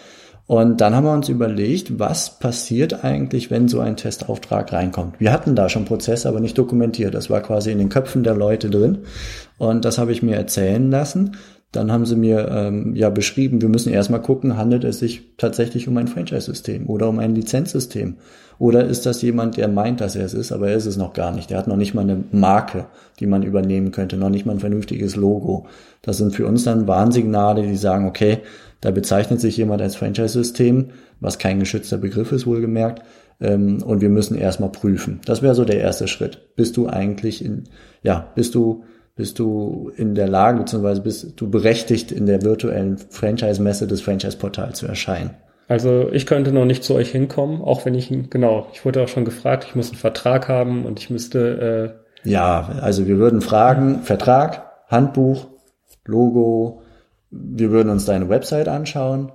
Und 0.51 0.81
dann 0.81 0.97
haben 0.97 1.05
wir 1.05 1.13
uns 1.13 1.29
überlegt, 1.29 2.01
was 2.01 2.41
passiert 2.41 3.05
eigentlich, 3.05 3.53
wenn 3.53 3.69
so 3.69 3.79
ein 3.79 3.97
Testauftrag 3.97 4.73
reinkommt. 4.73 5.21
Wir 5.21 5.33
hatten 5.33 5.55
da 5.55 5.69
schon 5.69 5.85
Prozesse, 5.85 6.29
aber 6.29 6.41
nicht 6.41 6.59
dokumentiert. 6.59 7.15
Das 7.15 7.31
war 7.31 7.41
quasi 7.41 7.71
in 7.71 7.79
den 7.79 7.89
Köpfen 7.89 8.25
der 8.25 8.35
Leute 8.35 8.69
drin. 8.69 8.99
Und 9.59 9.85
das 9.85 9.99
habe 9.99 10.11
ich 10.11 10.25
mir 10.25 10.35
erzählen 10.35 10.91
lassen. 10.91 11.37
Dann 11.71 11.93
haben 11.93 12.05
sie 12.05 12.17
mir 12.17 12.49
ähm, 12.51 12.97
ja 12.97 13.11
beschrieben, 13.11 13.63
wir 13.63 13.69
müssen 13.69 13.93
erstmal 13.93 14.23
gucken, 14.23 14.57
handelt 14.57 14.83
es 14.83 14.99
sich 14.99 15.37
tatsächlich 15.37 15.87
um 15.87 15.97
ein 15.99 16.09
Franchise-System 16.09 16.89
oder 16.89 17.09
um 17.09 17.21
ein 17.21 17.37
Lizenzsystem? 17.37 18.17
Oder 18.61 18.85
ist 18.85 19.07
das 19.07 19.23
jemand, 19.23 19.57
der 19.57 19.69
meint, 19.69 20.03
dass 20.03 20.17
er 20.17 20.27
es 20.27 20.35
ist, 20.35 20.53
aber 20.53 20.69
er 20.69 20.77
ist 20.77 20.85
es 20.85 20.99
noch 20.99 21.15
gar 21.15 21.33
nicht. 21.33 21.49
Der 21.49 21.57
hat 21.57 21.67
noch 21.67 21.79
nicht 21.79 21.95
mal 21.95 22.03
eine 22.03 22.23
Marke, 22.31 22.85
die 23.19 23.27
man 23.27 23.43
übernehmen 23.43 23.91
könnte, 23.91 24.19
noch 24.19 24.29
nicht 24.29 24.45
mal 24.45 24.53
ein 24.53 24.61
vernünftiges 24.61 25.17
Logo. 25.17 25.67
Das 26.03 26.19
sind 26.19 26.37
für 26.37 26.47
uns 26.47 26.65
dann 26.65 26.87
Warnsignale, 26.87 27.63
die 27.63 27.77
sagen, 27.77 28.07
okay, 28.07 28.41
da 28.83 28.91
bezeichnet 28.91 29.41
sich 29.41 29.57
jemand 29.57 29.81
als 29.81 29.97
Franchise-System, 29.97 30.91
was 31.21 31.39
kein 31.39 31.59
geschützter 31.59 31.97
Begriff 31.97 32.33
ist, 32.33 32.47
wohlgemerkt. 32.47 33.03
Ähm, 33.41 33.83
und 33.83 34.03
wir 34.03 34.11
müssen 34.11 34.37
erstmal 34.37 34.71
prüfen. 34.71 35.21
Das 35.25 35.41
wäre 35.41 35.55
so 35.55 35.65
der 35.65 35.81
erste 35.81 36.07
Schritt. 36.07 36.55
Bist 36.55 36.77
du 36.77 36.87
eigentlich 36.87 37.43
in, 37.43 37.65
ja, 38.03 38.31
bist 38.35 38.55
du 38.55 38.85
bist 39.17 39.39
du 39.39 39.91
in 39.97 40.15
der 40.15 40.29
Lage, 40.29 40.59
beziehungsweise 40.59 41.01
bist 41.01 41.33
du 41.37 41.51
berechtigt, 41.51 42.13
in 42.13 42.27
der 42.27 42.43
virtuellen 42.43 42.99
Franchise-Messe 42.99 43.87
des 43.87 44.03
Franchise-Portals 44.03 44.79
zu 44.79 44.87
erscheinen. 44.87 45.31
Also 45.71 46.11
ich 46.11 46.27
könnte 46.27 46.51
noch 46.51 46.65
nicht 46.65 46.83
zu 46.83 46.97
euch 46.97 47.13
hinkommen, 47.13 47.63
auch 47.63 47.85
wenn 47.85 47.95
ich, 47.95 48.13
genau, 48.29 48.67
ich 48.73 48.85
wurde 48.85 49.05
auch 49.05 49.09
schon 49.09 49.25
gefragt, 49.25 49.65
ich 49.69 49.77
muss 49.77 49.91
einen 49.91 49.99
Vertrag 49.99 50.49
haben 50.49 50.85
und 50.85 50.99
ich 50.99 51.11
müsste... 51.11 51.95
Äh 52.25 52.29
ja, 52.29 52.71
also 52.81 53.07
wir 53.07 53.19
würden 53.19 53.41
fragen, 53.41 54.03
Vertrag, 54.03 54.69
Handbuch, 54.89 55.47
Logo, 56.05 56.83
wir 57.31 57.71
würden 57.71 57.89
uns 57.89 58.05
deine 58.05 58.29
Website 58.29 58.67
anschauen. 58.67 59.31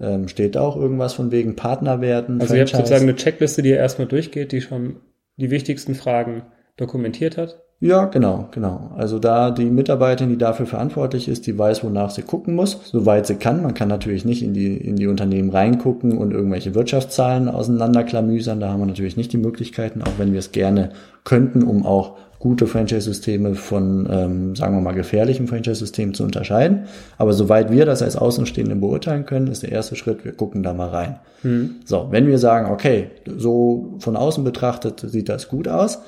Ähm, 0.00 0.26
steht 0.26 0.56
da 0.56 0.62
auch 0.62 0.74
irgendwas 0.74 1.12
von 1.12 1.30
wegen 1.30 1.54
Partner 1.54 2.00
werden? 2.00 2.40
Also 2.40 2.54
Franchise? 2.54 2.56
ihr 2.56 2.60
habt 2.62 2.88
sozusagen 2.88 3.08
eine 3.08 3.14
Checkliste, 3.14 3.62
die 3.62 3.68
ihr 3.68 3.76
erstmal 3.76 4.08
durchgeht, 4.08 4.50
die 4.50 4.62
schon 4.62 4.96
die 5.36 5.52
wichtigsten 5.52 5.94
Fragen 5.94 6.42
dokumentiert 6.76 7.36
hat? 7.36 7.62
Ja, 7.78 8.06
genau, 8.06 8.48
genau. 8.52 8.90
Also 8.96 9.18
da 9.18 9.50
die 9.50 9.66
Mitarbeiterin, 9.66 10.30
die 10.30 10.38
dafür 10.38 10.64
verantwortlich 10.64 11.28
ist, 11.28 11.46
die 11.46 11.58
weiß, 11.58 11.84
wonach 11.84 12.08
sie 12.08 12.22
gucken 12.22 12.54
muss, 12.54 12.80
soweit 12.90 13.26
sie 13.26 13.34
kann. 13.34 13.62
Man 13.62 13.74
kann 13.74 13.88
natürlich 13.88 14.24
nicht 14.24 14.42
in 14.42 14.54
die, 14.54 14.78
in 14.78 14.96
die 14.96 15.06
Unternehmen 15.06 15.50
reingucken 15.50 16.16
und 16.16 16.32
irgendwelche 16.32 16.74
Wirtschaftszahlen 16.74 17.48
auseinanderklamüsern. 17.48 18.60
Da 18.60 18.70
haben 18.70 18.80
wir 18.80 18.86
natürlich 18.86 19.18
nicht 19.18 19.32
die 19.34 19.38
Möglichkeiten, 19.38 20.00
auch 20.00 20.18
wenn 20.18 20.32
wir 20.32 20.38
es 20.38 20.52
gerne 20.52 20.92
könnten, 21.24 21.62
um 21.62 21.84
auch 21.84 22.16
gute 22.38 22.66
Franchise-Systeme 22.66 23.54
von, 23.54 24.08
ähm, 24.10 24.56
sagen 24.56 24.74
wir 24.74 24.80
mal, 24.80 24.94
gefährlichen 24.94 25.46
Franchise-Systemen 25.46 26.14
zu 26.14 26.24
unterscheiden. 26.24 26.84
Aber 27.18 27.34
soweit 27.34 27.70
wir 27.70 27.84
das 27.84 28.02
als 28.02 28.16
Außenstehende 28.16 28.76
beurteilen 28.76 29.26
können, 29.26 29.48
ist 29.48 29.62
der 29.62 29.72
erste 29.72 29.96
Schritt, 29.96 30.24
wir 30.24 30.32
gucken 30.32 30.62
da 30.62 30.72
mal 30.72 30.88
rein. 30.88 31.16
Hm. 31.42 31.76
So, 31.84 32.08
wenn 32.10 32.26
wir 32.26 32.38
sagen, 32.38 32.70
okay, 32.70 33.10
so 33.36 33.96
von 33.98 34.16
außen 34.16 34.44
betrachtet 34.44 35.04
sieht 35.06 35.28
das 35.28 35.48
gut 35.48 35.68
aus, 35.68 35.98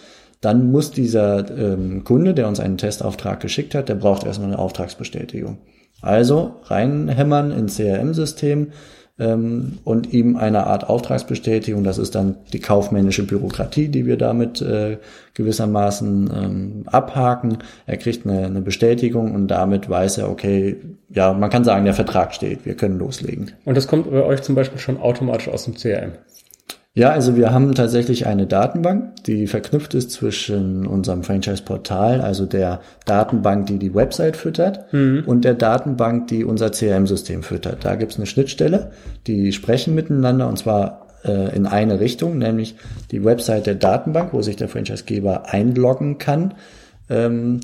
dann 0.40 0.70
muss 0.70 0.90
dieser 0.90 1.50
ähm, 1.56 2.04
Kunde, 2.04 2.34
der 2.34 2.48
uns 2.48 2.60
einen 2.60 2.78
Testauftrag 2.78 3.40
geschickt 3.40 3.74
hat, 3.74 3.88
der 3.88 3.96
braucht 3.96 4.24
erstmal 4.24 4.48
eine 4.48 4.58
Auftragsbestätigung. 4.58 5.58
Also 6.00 6.54
reinhämmern 6.64 7.50
ins 7.50 7.76
CRM-System 7.76 8.68
ähm, 9.18 9.78
und 9.82 10.12
ihm 10.12 10.36
eine 10.36 10.66
Art 10.68 10.88
Auftragsbestätigung, 10.88 11.82
das 11.82 11.98
ist 11.98 12.14
dann 12.14 12.36
die 12.52 12.60
kaufmännische 12.60 13.26
Bürokratie, 13.26 13.88
die 13.88 14.06
wir 14.06 14.16
damit 14.16 14.62
äh, 14.62 14.98
gewissermaßen 15.34 16.30
ähm, 16.32 16.82
abhaken. 16.86 17.58
Er 17.86 17.96
kriegt 17.96 18.24
eine, 18.24 18.46
eine 18.46 18.60
Bestätigung 18.60 19.34
und 19.34 19.48
damit 19.48 19.90
weiß 19.90 20.18
er, 20.18 20.30
okay, 20.30 20.76
ja, 21.10 21.32
man 21.32 21.50
kann 21.50 21.64
sagen, 21.64 21.84
der 21.84 21.94
Vertrag 21.94 22.32
steht, 22.32 22.64
wir 22.64 22.76
können 22.76 22.98
loslegen. 22.98 23.52
Und 23.64 23.76
das 23.76 23.88
kommt 23.88 24.08
bei 24.08 24.22
euch 24.22 24.42
zum 24.42 24.54
Beispiel 24.54 24.78
schon 24.78 24.98
automatisch 24.98 25.48
aus 25.48 25.64
dem 25.64 25.74
CRM? 25.74 26.12
Ja, 26.98 27.10
also 27.10 27.36
wir 27.36 27.52
haben 27.52 27.76
tatsächlich 27.76 28.26
eine 28.26 28.48
Datenbank, 28.48 29.22
die 29.22 29.46
verknüpft 29.46 29.94
ist 29.94 30.10
zwischen 30.10 30.84
unserem 30.84 31.22
Franchise-Portal, 31.22 32.20
also 32.20 32.44
der 32.44 32.80
Datenbank, 33.06 33.66
die 33.66 33.78
die 33.78 33.94
Website 33.94 34.36
füttert, 34.36 34.92
mhm. 34.92 35.22
und 35.24 35.44
der 35.44 35.54
Datenbank, 35.54 36.26
die 36.26 36.44
unser 36.44 36.72
CRM-System 36.72 37.44
füttert. 37.44 37.84
Da 37.84 37.94
gibt's 37.94 38.16
eine 38.16 38.26
Schnittstelle, 38.26 38.90
die 39.28 39.52
sprechen 39.52 39.94
miteinander 39.94 40.48
und 40.48 40.58
zwar 40.58 41.06
äh, 41.24 41.54
in 41.54 41.66
eine 41.66 42.00
Richtung, 42.00 42.36
nämlich 42.36 42.74
die 43.12 43.24
Website 43.24 43.68
der 43.68 43.76
Datenbank, 43.76 44.32
wo 44.32 44.42
sich 44.42 44.56
der 44.56 44.68
Franchisegeber 44.68 45.48
einloggen 45.52 46.18
kann. 46.18 46.54
Ähm, 47.08 47.60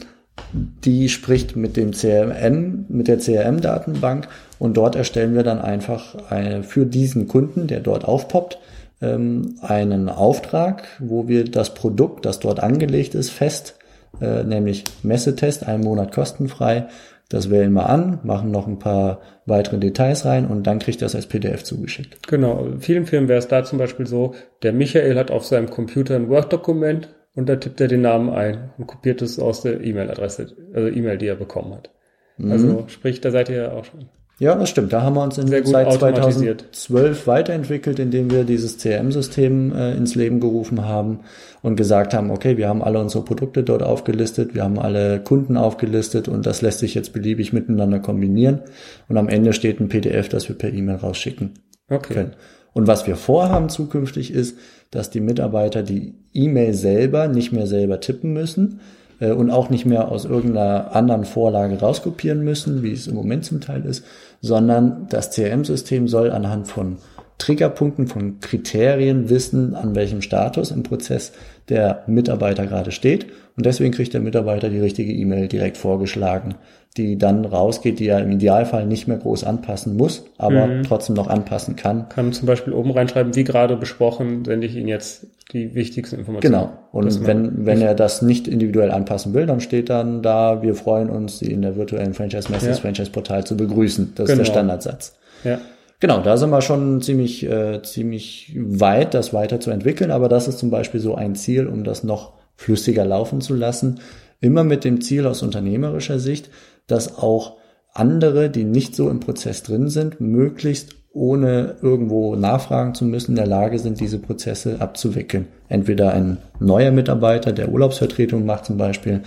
die 0.53 1.09
spricht 1.09 1.57
mit 1.57 1.76
dem 1.76 1.91
CRM, 1.91 2.85
mit 2.89 3.09
der 3.09 3.18
CRM-Datenbank 3.18 4.28
und 4.61 4.76
dort 4.76 4.95
erstellen 4.95 5.35
wir 5.35 5.43
dann 5.43 5.59
einfach 5.59 6.30
eine, 6.30 6.62
für 6.62 6.87
diesen 6.87 7.26
Kunden, 7.26 7.66
der 7.66 7.80
dort 7.80 8.05
aufpoppt, 8.05 8.61
ähm, 9.05 9.57
einen 9.61 10.09
Auftrag, 10.09 10.85
wo 10.99 11.29
wir 11.29 11.45
das 11.45 11.75
Produkt, 11.75 12.25
das 12.25 12.41
dort 12.41 12.61
angelegt 12.61 13.15
ist, 13.15 13.31
fest, 13.31 13.79
äh, 14.21 14.45
nämlich 14.45 14.85
Messetest, 15.03 15.67
einen 15.67 15.85
Monat 15.85 16.13
kostenfrei. 16.13 16.87
Das 17.29 17.51
wählen 17.51 17.73
wir 17.73 17.89
an, 17.89 18.21
machen 18.23 18.51
noch 18.51 18.67
ein 18.67 18.79
paar 18.79 19.21
weitere 19.47 19.79
Details 19.79 20.25
rein 20.25 20.47
und 20.47 20.67
dann 20.67 20.79
kriegt 20.79 21.03
das 21.03 21.15
als 21.15 21.27
PDF 21.27 21.65
zugeschickt. 21.65 22.29
Genau. 22.29 22.65
In 22.67 22.81
vielen 22.81 23.07
Firmen 23.07 23.29
wäre 23.29 23.39
es 23.39 23.49
da 23.49 23.65
zum 23.65 23.79
Beispiel 23.79 24.07
so, 24.07 24.35
der 24.63 24.73
Michael 24.73 25.17
hat 25.19 25.31
auf 25.31 25.45
seinem 25.45 25.71
Computer 25.71 26.17
ein 26.17 26.29
Word-Dokument 26.29 27.09
und 27.35 27.49
da 27.49 27.57
tippt 27.57 27.81
er 27.81 27.89
den 27.89 28.03
Namen 28.03 28.31
ein 28.31 28.71
und 28.79 28.87
kopiert 28.87 29.23
es 29.23 29.39
aus 29.39 29.63
der 29.63 29.83
E-Mail-Adresse, 29.83 30.55
also 30.75 30.89
E-Mail, 30.89 31.19
die 31.19 31.27
er 31.27 31.37
bekommen 31.37 31.75
hat. 31.75 31.91
Mhm. 32.37 32.53
Also 32.53 32.85
sprich, 32.89 33.21
da 33.21 33.31
seid 33.31 33.49
ihr 33.49 33.57
ja 33.57 33.73
auch 33.73 33.85
schon. 33.85 34.09
Ja, 34.39 34.57
das 34.57 34.68
stimmt. 34.68 34.93
Da 34.93 35.03
haben 35.03 35.14
wir 35.14 35.22
uns 35.22 35.39
in, 35.39 35.47
seit 35.47 35.66
2012 35.93 37.26
weiterentwickelt, 37.28 38.01
indem 38.01 38.30
wir 38.30 38.45
dieses 38.45 38.78
CRM-System 38.78 39.72
äh, 39.72 39.95
ins 39.95 40.16
Leben 40.16 40.41
gerufen 40.41 40.85
haben 40.85 41.20
und 41.62 41.76
gesagt 41.76 42.14
haben, 42.14 42.32
okay, 42.32 42.57
wir 42.57 42.68
haben 42.68 42.82
alle 42.82 42.99
unsere 42.99 43.24
Produkte 43.24 43.62
dort 43.62 43.85
aufgelistet, 43.85 44.55
wir 44.55 44.64
haben 44.64 44.78
alle 44.78 45.20
Kunden 45.20 45.57
aufgelistet 45.57 46.26
und 46.26 46.47
das 46.47 46.62
lässt 46.62 46.80
sich 46.80 46.95
jetzt 46.95 47.12
beliebig 47.12 47.53
miteinander 47.53 48.01
kombinieren. 48.01 48.62
Und 49.09 49.18
am 49.18 49.28
Ende 49.28 49.53
steht 49.53 49.78
ein 49.78 49.89
PDF, 49.89 50.28
das 50.28 50.49
wir 50.49 50.59
per 50.59 50.72
E-Mail 50.72 50.97
rausschicken 50.97 51.53
okay. 51.89 52.14
können. 52.14 52.32
Und 52.72 52.89
was 52.89 53.07
wir 53.07 53.14
vorhaben 53.14 53.68
zukünftig 53.68 54.32
ist, 54.32 54.59
dass 54.91 55.11
die 55.11 55.20
Mitarbeiter 55.20 55.85
die 55.85 56.14
E-Mail 56.32 56.74
selber 56.74 57.28
nicht 57.28 57.53
mehr 57.53 57.68
selber 57.68 58.01
tippen 58.01 58.32
müssen, 58.32 58.80
äh, 59.20 59.32
und 59.32 59.51
auch 59.51 59.70
nicht 59.70 59.87
mehr 59.87 60.09
aus 60.09 60.24
irgendeiner 60.24 60.95
anderen 60.95 61.24
Vorlage 61.24 61.78
rauskopieren 61.78 62.43
müssen, 62.43 62.82
wie 62.82 62.93
es 62.93 63.07
im 63.07 63.14
Moment 63.14 63.45
zum 63.45 63.61
Teil 63.61 63.85
ist, 63.85 64.05
sondern 64.45 65.07
das 65.09 65.31
CRM-System 65.31 66.07
soll 66.07 66.31
anhand 66.31 66.69
von 66.69 66.99
Triggerpunkten, 67.39 68.09
von 68.09 68.41
Kriterien 68.41 69.31
wissen, 69.31 69.75
an 69.75 69.95
welchem 69.95 70.21
Status 70.21 70.71
im 70.71 70.83
Prozess 70.83 71.33
der 71.69 72.03
Mitarbeiter 72.07 72.67
gerade 72.67 72.93
steht. 72.93 73.27
Und 73.57 73.67
deswegen 73.67 73.93
kriegt 73.93 74.12
der 74.12 74.21
Mitarbeiter 74.21 74.69
die 74.69 74.81
richtige 74.81 75.12
E-Mail 75.12 75.49
direkt 75.49 75.77
vorgeschlagen, 75.77 76.57
die 76.97 77.19
dann 77.19 77.45
rausgeht, 77.45 78.01
die 78.01 78.09
er 78.09 78.21
im 78.21 78.33
Idealfall 78.33 78.87
nicht 78.87 79.07
mehr 79.07 79.17
groß 79.17 79.45
anpassen 79.45 79.97
muss, 79.97 80.25
aber 80.39 80.67
mhm. 80.67 80.83
trotzdem 80.83 81.15
noch 81.15 81.29
anpassen 81.29 81.77
kann. 81.77 82.09
Kann 82.09 82.33
zum 82.33 82.47
Beispiel 82.47 82.73
oben 82.73 82.91
reinschreiben, 82.91 83.35
wie 83.35 83.45
gerade 83.45 83.77
besprochen, 83.77 84.45
sende 84.45 84.67
ich 84.67 84.75
Ihnen 84.77 84.89
jetzt 84.89 85.27
die 85.53 85.75
wichtigsten 85.75 86.19
Informationen. 86.19 86.55
Genau. 86.55 86.73
Und 86.91 87.27
wenn, 87.27 87.65
wenn 87.67 87.81
er 87.81 87.95
das 87.95 88.23
nicht 88.23 88.49
individuell 88.49 88.91
anpassen 88.91 89.35
will, 89.35 89.47
dann 89.47 89.61
steht 89.61 89.89
dann 89.89 90.23
da, 90.23 90.62
wir 90.62 90.75
freuen 90.75 91.11
uns, 91.11 91.39
Sie 91.39 91.51
in 91.51 91.62
der 91.62 91.77
virtuellen 91.77 92.15
Franchise-Messe, 92.15 92.69
ja. 92.69 92.75
Franchise-Portal 92.75 93.45
zu 93.45 93.57
begrüßen. 93.57 94.12
Das 94.17 94.29
genau. 94.29 94.43
ist 94.43 94.49
der 94.49 94.62
genau. 94.62 94.77
Standardsatz. 94.77 95.17
Ja. 95.45 95.59
Genau, 96.05 96.21
da 96.21 96.37
sind 96.37 96.51
wir 96.51 96.61
schon 96.61 97.01
ziemlich, 97.01 97.45
äh, 97.47 97.81
ziemlich 97.83 98.53
weit, 98.55 99.15
das 99.15 99.33
weiterzuentwickeln, 99.33 100.11
aber 100.11 100.29
das 100.29 100.49
ist 100.49 100.59
zum 100.59 100.69
Beispiel 100.69 101.01
so 101.01 101.15
ein 101.15 101.35
Ziel, 101.35 101.67
um 101.67 101.83
das 101.83 102.05
noch 102.05 102.35
flüssiger 102.57 103.07
laufen 103.07 103.41
zu 103.41 103.55
lassen. 103.55 104.01
Immer 104.39 104.65
mit 104.65 104.85
dem 104.85 105.01
Ziel 105.01 105.27
aus 105.27 105.43
unternehmerischer 105.43 106.19
Sicht, 106.19 106.51
dass 106.87 107.17
auch 107.17 107.57
andere, 107.95 108.51
die 108.51 108.65
nicht 108.65 108.95
so 108.95 109.09
im 109.09 109.21
Prozess 109.21 109.63
drin 109.63 109.89
sind, 109.89 110.21
möglichst 110.21 110.95
ohne 111.15 111.77
irgendwo 111.81 112.35
nachfragen 112.35 112.95
zu 112.95 113.05
müssen, 113.05 113.33
in 113.33 113.37
der 113.37 113.47
Lage 113.47 113.79
sind, 113.79 114.01
diese 114.01 114.19
Prozesse 114.19 114.81
abzuwickeln. 114.81 115.47
Entweder 115.69 116.12
ein 116.12 116.39
neuer 116.59 116.91
Mitarbeiter, 116.91 117.53
der 117.53 117.71
Urlaubsvertretung 117.71 118.45
macht 118.45 118.67
zum 118.67 118.77
Beispiel, 118.77 119.23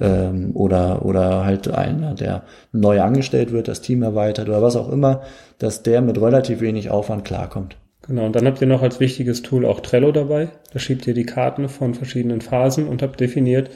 ähm, 0.00 0.50
oder, 0.54 1.04
oder 1.04 1.44
halt 1.44 1.68
einer, 1.68 2.14
der 2.14 2.42
neu 2.72 3.00
angestellt 3.00 3.52
wird, 3.52 3.68
das 3.68 3.80
Team 3.80 4.02
erweitert 4.02 4.48
oder 4.48 4.62
was 4.62 4.74
auch 4.74 4.90
immer, 4.90 5.22
dass 5.58 5.84
der 5.84 6.02
mit 6.02 6.20
relativ 6.20 6.60
wenig 6.60 6.90
Aufwand 6.90 7.24
klarkommt. 7.24 7.76
Genau, 8.08 8.24
und 8.24 8.34
dann 8.34 8.46
habt 8.46 8.60
ihr 8.60 8.66
noch 8.66 8.82
als 8.82 9.00
wichtiges 9.00 9.42
Tool 9.42 9.66
auch 9.66 9.80
Trello 9.80 10.12
dabei. 10.12 10.48
Da 10.72 10.78
schiebt 10.78 11.06
ihr 11.06 11.14
die 11.14 11.26
Karten 11.26 11.68
von 11.68 11.94
verschiedenen 11.94 12.40
Phasen 12.40 12.88
und 12.88 13.02
habt 13.02 13.20
definiert, 13.20 13.70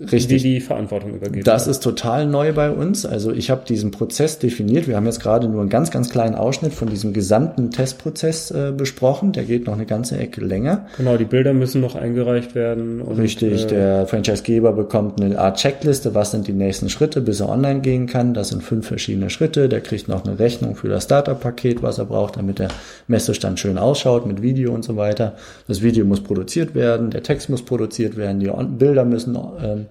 Richtig. 0.00 0.42
die 0.42 0.60
Verantwortung 0.60 1.14
übergeben. 1.14 1.44
Das 1.44 1.68
ist 1.68 1.80
total 1.80 2.26
neu 2.26 2.52
bei 2.52 2.72
uns. 2.72 3.06
Also 3.06 3.30
ich 3.30 3.48
habe 3.48 3.64
diesen 3.64 3.92
Prozess 3.92 4.40
definiert. 4.40 4.88
Wir 4.88 4.96
haben 4.96 5.06
jetzt 5.06 5.20
gerade 5.20 5.48
nur 5.48 5.60
einen 5.60 5.70
ganz, 5.70 5.92
ganz 5.92 6.10
kleinen 6.10 6.34
Ausschnitt 6.34 6.74
von 6.74 6.88
diesem 6.88 7.12
gesamten 7.12 7.70
Testprozess 7.70 8.50
äh, 8.50 8.72
besprochen. 8.76 9.30
Der 9.30 9.44
geht 9.44 9.68
noch 9.68 9.74
eine 9.74 9.86
ganze 9.86 10.18
Ecke 10.18 10.40
länger. 10.40 10.86
Genau, 10.96 11.16
die 11.16 11.24
Bilder 11.24 11.54
müssen 11.54 11.80
noch 11.80 11.94
eingereicht 11.94 12.56
werden. 12.56 13.02
Und, 13.02 13.20
Richtig, 13.20 13.66
äh, 13.66 13.68
der 13.68 14.06
Franchisegeber 14.08 14.72
bekommt 14.72 15.22
eine 15.22 15.38
Art 15.38 15.58
Checkliste, 15.58 16.12
was 16.12 16.32
sind 16.32 16.48
die 16.48 16.54
nächsten 16.54 16.88
Schritte, 16.88 17.20
bis 17.20 17.38
er 17.38 17.48
online 17.48 17.78
gehen 17.78 18.06
kann. 18.08 18.34
Das 18.34 18.48
sind 18.48 18.64
fünf 18.64 18.88
verschiedene 18.88 19.30
Schritte. 19.30 19.68
Der 19.68 19.80
kriegt 19.80 20.08
noch 20.08 20.24
eine 20.24 20.40
Rechnung 20.40 20.74
für 20.74 20.88
das 20.88 21.04
Startup-Paket, 21.04 21.84
was 21.84 21.98
er 21.98 22.06
braucht, 22.06 22.36
damit 22.36 22.58
der 22.58 22.68
Messestand 23.06 23.60
schön 23.60 23.78
ausschaut 23.78 24.26
mit 24.26 24.42
Video 24.42 24.74
und 24.74 24.82
so 24.82 24.96
weiter. 24.96 25.34
Das 25.68 25.82
Video 25.82 26.04
muss 26.04 26.20
produziert 26.20 26.74
werden, 26.74 27.10
der 27.10 27.22
Text 27.22 27.48
muss 27.48 27.64
produziert 27.64 28.16
werden, 28.16 28.40
die 28.40 28.50
Bilder 28.76 29.04
müssen 29.04 29.36
ähm, 29.62 29.84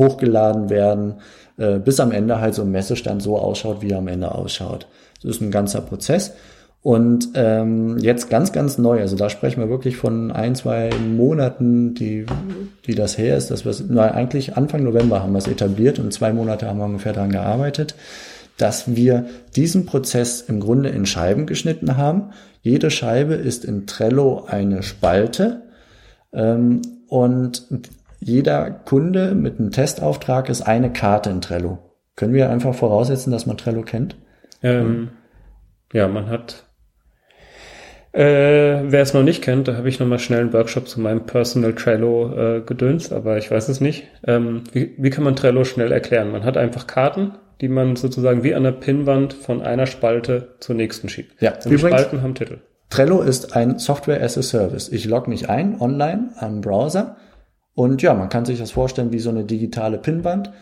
hochgeladen 0.00 0.70
werden, 0.70 1.14
äh, 1.58 1.78
bis 1.78 2.00
am 2.00 2.10
Ende 2.10 2.40
halt 2.40 2.54
so 2.54 2.62
ein 2.62 2.70
Messestand 2.70 3.22
so 3.22 3.38
ausschaut, 3.38 3.82
wie 3.82 3.90
er 3.90 3.98
am 3.98 4.08
Ende 4.08 4.34
ausschaut. 4.34 4.86
Das 5.22 5.36
ist 5.36 5.42
ein 5.42 5.50
ganzer 5.50 5.82
Prozess. 5.82 6.32
Und 6.82 7.28
ähm, 7.34 7.98
jetzt 7.98 8.30
ganz, 8.30 8.52
ganz 8.52 8.78
neu, 8.78 9.00
also 9.00 9.14
da 9.14 9.28
sprechen 9.28 9.60
wir 9.60 9.68
wirklich 9.68 9.98
von 9.98 10.32
ein, 10.32 10.54
zwei 10.54 10.88
Monaten, 11.14 11.92
die, 11.92 12.24
die 12.86 12.94
das 12.94 13.18
her 13.18 13.36
ist, 13.36 13.50
dass 13.50 13.66
wir 13.66 13.70
es, 13.70 13.90
eigentlich 13.90 14.56
Anfang 14.56 14.84
November 14.84 15.22
haben 15.22 15.32
wir 15.32 15.38
es 15.38 15.46
etabliert 15.46 15.98
und 15.98 16.10
zwei 16.14 16.32
Monate 16.32 16.66
haben 16.66 16.78
wir 16.78 16.86
ungefähr 16.86 17.12
daran 17.12 17.32
gearbeitet, 17.32 17.96
dass 18.56 18.96
wir 18.96 19.26
diesen 19.56 19.84
Prozess 19.84 20.40
im 20.40 20.60
Grunde 20.60 20.88
in 20.88 21.04
Scheiben 21.04 21.44
geschnitten 21.44 21.98
haben. 21.98 22.30
Jede 22.62 22.90
Scheibe 22.90 23.34
ist 23.34 23.66
in 23.66 23.86
Trello 23.86 24.46
eine 24.46 24.82
Spalte 24.82 25.62
ähm, 26.32 26.80
und 27.08 27.66
jeder 28.20 28.70
Kunde 28.70 29.34
mit 29.34 29.58
einem 29.58 29.70
Testauftrag 29.70 30.48
ist 30.48 30.62
eine 30.62 30.92
Karte 30.92 31.30
in 31.30 31.40
Trello. 31.40 31.78
Können 32.16 32.34
wir 32.34 32.50
einfach 32.50 32.74
voraussetzen, 32.74 33.32
dass 33.32 33.46
man 33.46 33.56
Trello 33.56 33.82
kennt? 33.82 34.16
Ähm, 34.62 35.08
ja, 35.92 36.06
man 36.06 36.28
hat 36.28 36.66
äh, 38.12 38.90
wer 38.90 39.02
es 39.02 39.14
noch 39.14 39.22
nicht 39.22 39.42
kennt, 39.42 39.68
da 39.68 39.76
habe 39.76 39.88
ich 39.88 40.00
nochmal 40.00 40.18
schnell 40.18 40.40
einen 40.40 40.52
Workshop 40.52 40.88
zu 40.88 41.00
meinem 41.00 41.26
Personal 41.26 41.74
Trello 41.74 42.56
äh, 42.56 42.60
gedönst, 42.60 43.12
aber 43.12 43.38
ich 43.38 43.50
weiß 43.50 43.68
es 43.68 43.80
nicht. 43.80 44.08
Ähm, 44.26 44.64
wie, 44.72 44.94
wie 44.98 45.10
kann 45.10 45.22
man 45.22 45.36
Trello 45.36 45.62
schnell 45.64 45.92
erklären? 45.92 46.32
Man 46.32 46.42
hat 46.42 46.56
einfach 46.56 46.88
Karten, 46.88 47.34
die 47.60 47.68
man 47.68 47.94
sozusagen 47.94 48.42
wie 48.42 48.54
an 48.54 48.64
der 48.64 48.72
Pinnwand 48.72 49.32
von 49.32 49.62
einer 49.62 49.86
Spalte 49.86 50.56
zur 50.58 50.74
nächsten 50.74 51.08
schiebt. 51.08 51.40
Ja, 51.40 51.52
Und 51.64 51.70
die 51.70 51.78
Spalten 51.78 52.22
haben 52.22 52.34
Titel. 52.34 52.58
Trello 52.88 53.22
ist 53.22 53.54
ein 53.54 53.78
Software 53.78 54.20
as 54.20 54.36
a 54.36 54.42
Service. 54.42 54.88
Ich 54.88 55.04
logge 55.04 55.30
mich 55.30 55.48
ein 55.48 55.80
online 55.80 56.30
am 56.38 56.62
Browser 56.62 57.16
und 57.74 58.02
ja, 58.02 58.14
man 58.14 58.28
kann 58.28 58.44
sich 58.44 58.58
das 58.58 58.72
vorstellen 58.72 59.12
wie 59.12 59.20
so 59.20 59.30
eine 59.30 59.44
digitale 59.44 59.98
Pinnwand. 59.98 60.52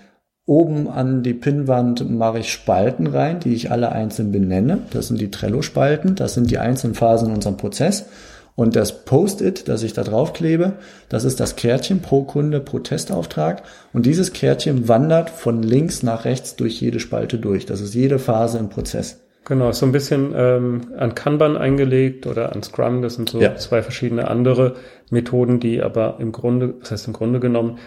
Oben 0.46 0.88
an 0.88 1.22
die 1.22 1.34
Pinnwand 1.34 2.08
mache 2.10 2.38
ich 2.38 2.52
Spalten 2.52 3.06
rein, 3.06 3.40
die 3.40 3.54
ich 3.54 3.70
alle 3.70 3.92
einzeln 3.92 4.32
benenne. 4.32 4.78
Das 4.92 5.08
sind 5.08 5.20
die 5.20 5.30
Trello-Spalten, 5.30 6.14
das 6.14 6.34
sind 6.34 6.50
die 6.50 6.58
einzelnen 6.58 6.94
Phasen 6.94 7.28
in 7.28 7.34
unserem 7.34 7.56
Prozess. 7.56 8.06
Und 8.54 8.74
das 8.74 9.04
Post-it, 9.04 9.68
das 9.68 9.84
ich 9.84 9.92
da 9.92 10.02
drauf 10.02 10.32
klebe, 10.32 10.72
das 11.08 11.24
ist 11.24 11.38
das 11.38 11.54
Kärtchen 11.54 12.00
pro 12.00 12.24
Kunde, 12.24 12.60
pro 12.60 12.80
Testauftrag. 12.80 13.62
Und 13.92 14.04
dieses 14.04 14.32
Kärtchen 14.32 14.88
wandert 14.88 15.30
von 15.30 15.62
links 15.62 16.02
nach 16.02 16.24
rechts 16.24 16.56
durch 16.56 16.80
jede 16.80 16.98
Spalte 16.98 17.38
durch. 17.38 17.66
Das 17.66 17.80
ist 17.80 17.94
jede 17.94 18.18
Phase 18.18 18.58
im 18.58 18.68
Prozess. 18.68 19.20
Genau, 19.48 19.72
so 19.72 19.86
ein 19.86 19.92
bisschen 19.92 20.34
ähm, 20.36 20.92
an 20.98 21.14
Kanban 21.14 21.56
eingelegt 21.56 22.26
oder 22.26 22.54
an 22.54 22.62
Scrum. 22.62 23.00
Das 23.02 23.14
sind 23.14 23.30
so 23.30 23.40
Ja. 23.40 23.56
zwei 23.56 23.82
verschiedene 23.82 24.28
andere 24.28 24.74
Methoden, 25.10 25.58
die 25.58 25.82
aber 25.82 26.16
im 26.20 26.32
Grunde, 26.32 26.74
das 26.80 26.90
heißt 26.90 27.06
im 27.06 27.14
Grunde 27.14 27.40
genommen, 27.40 27.78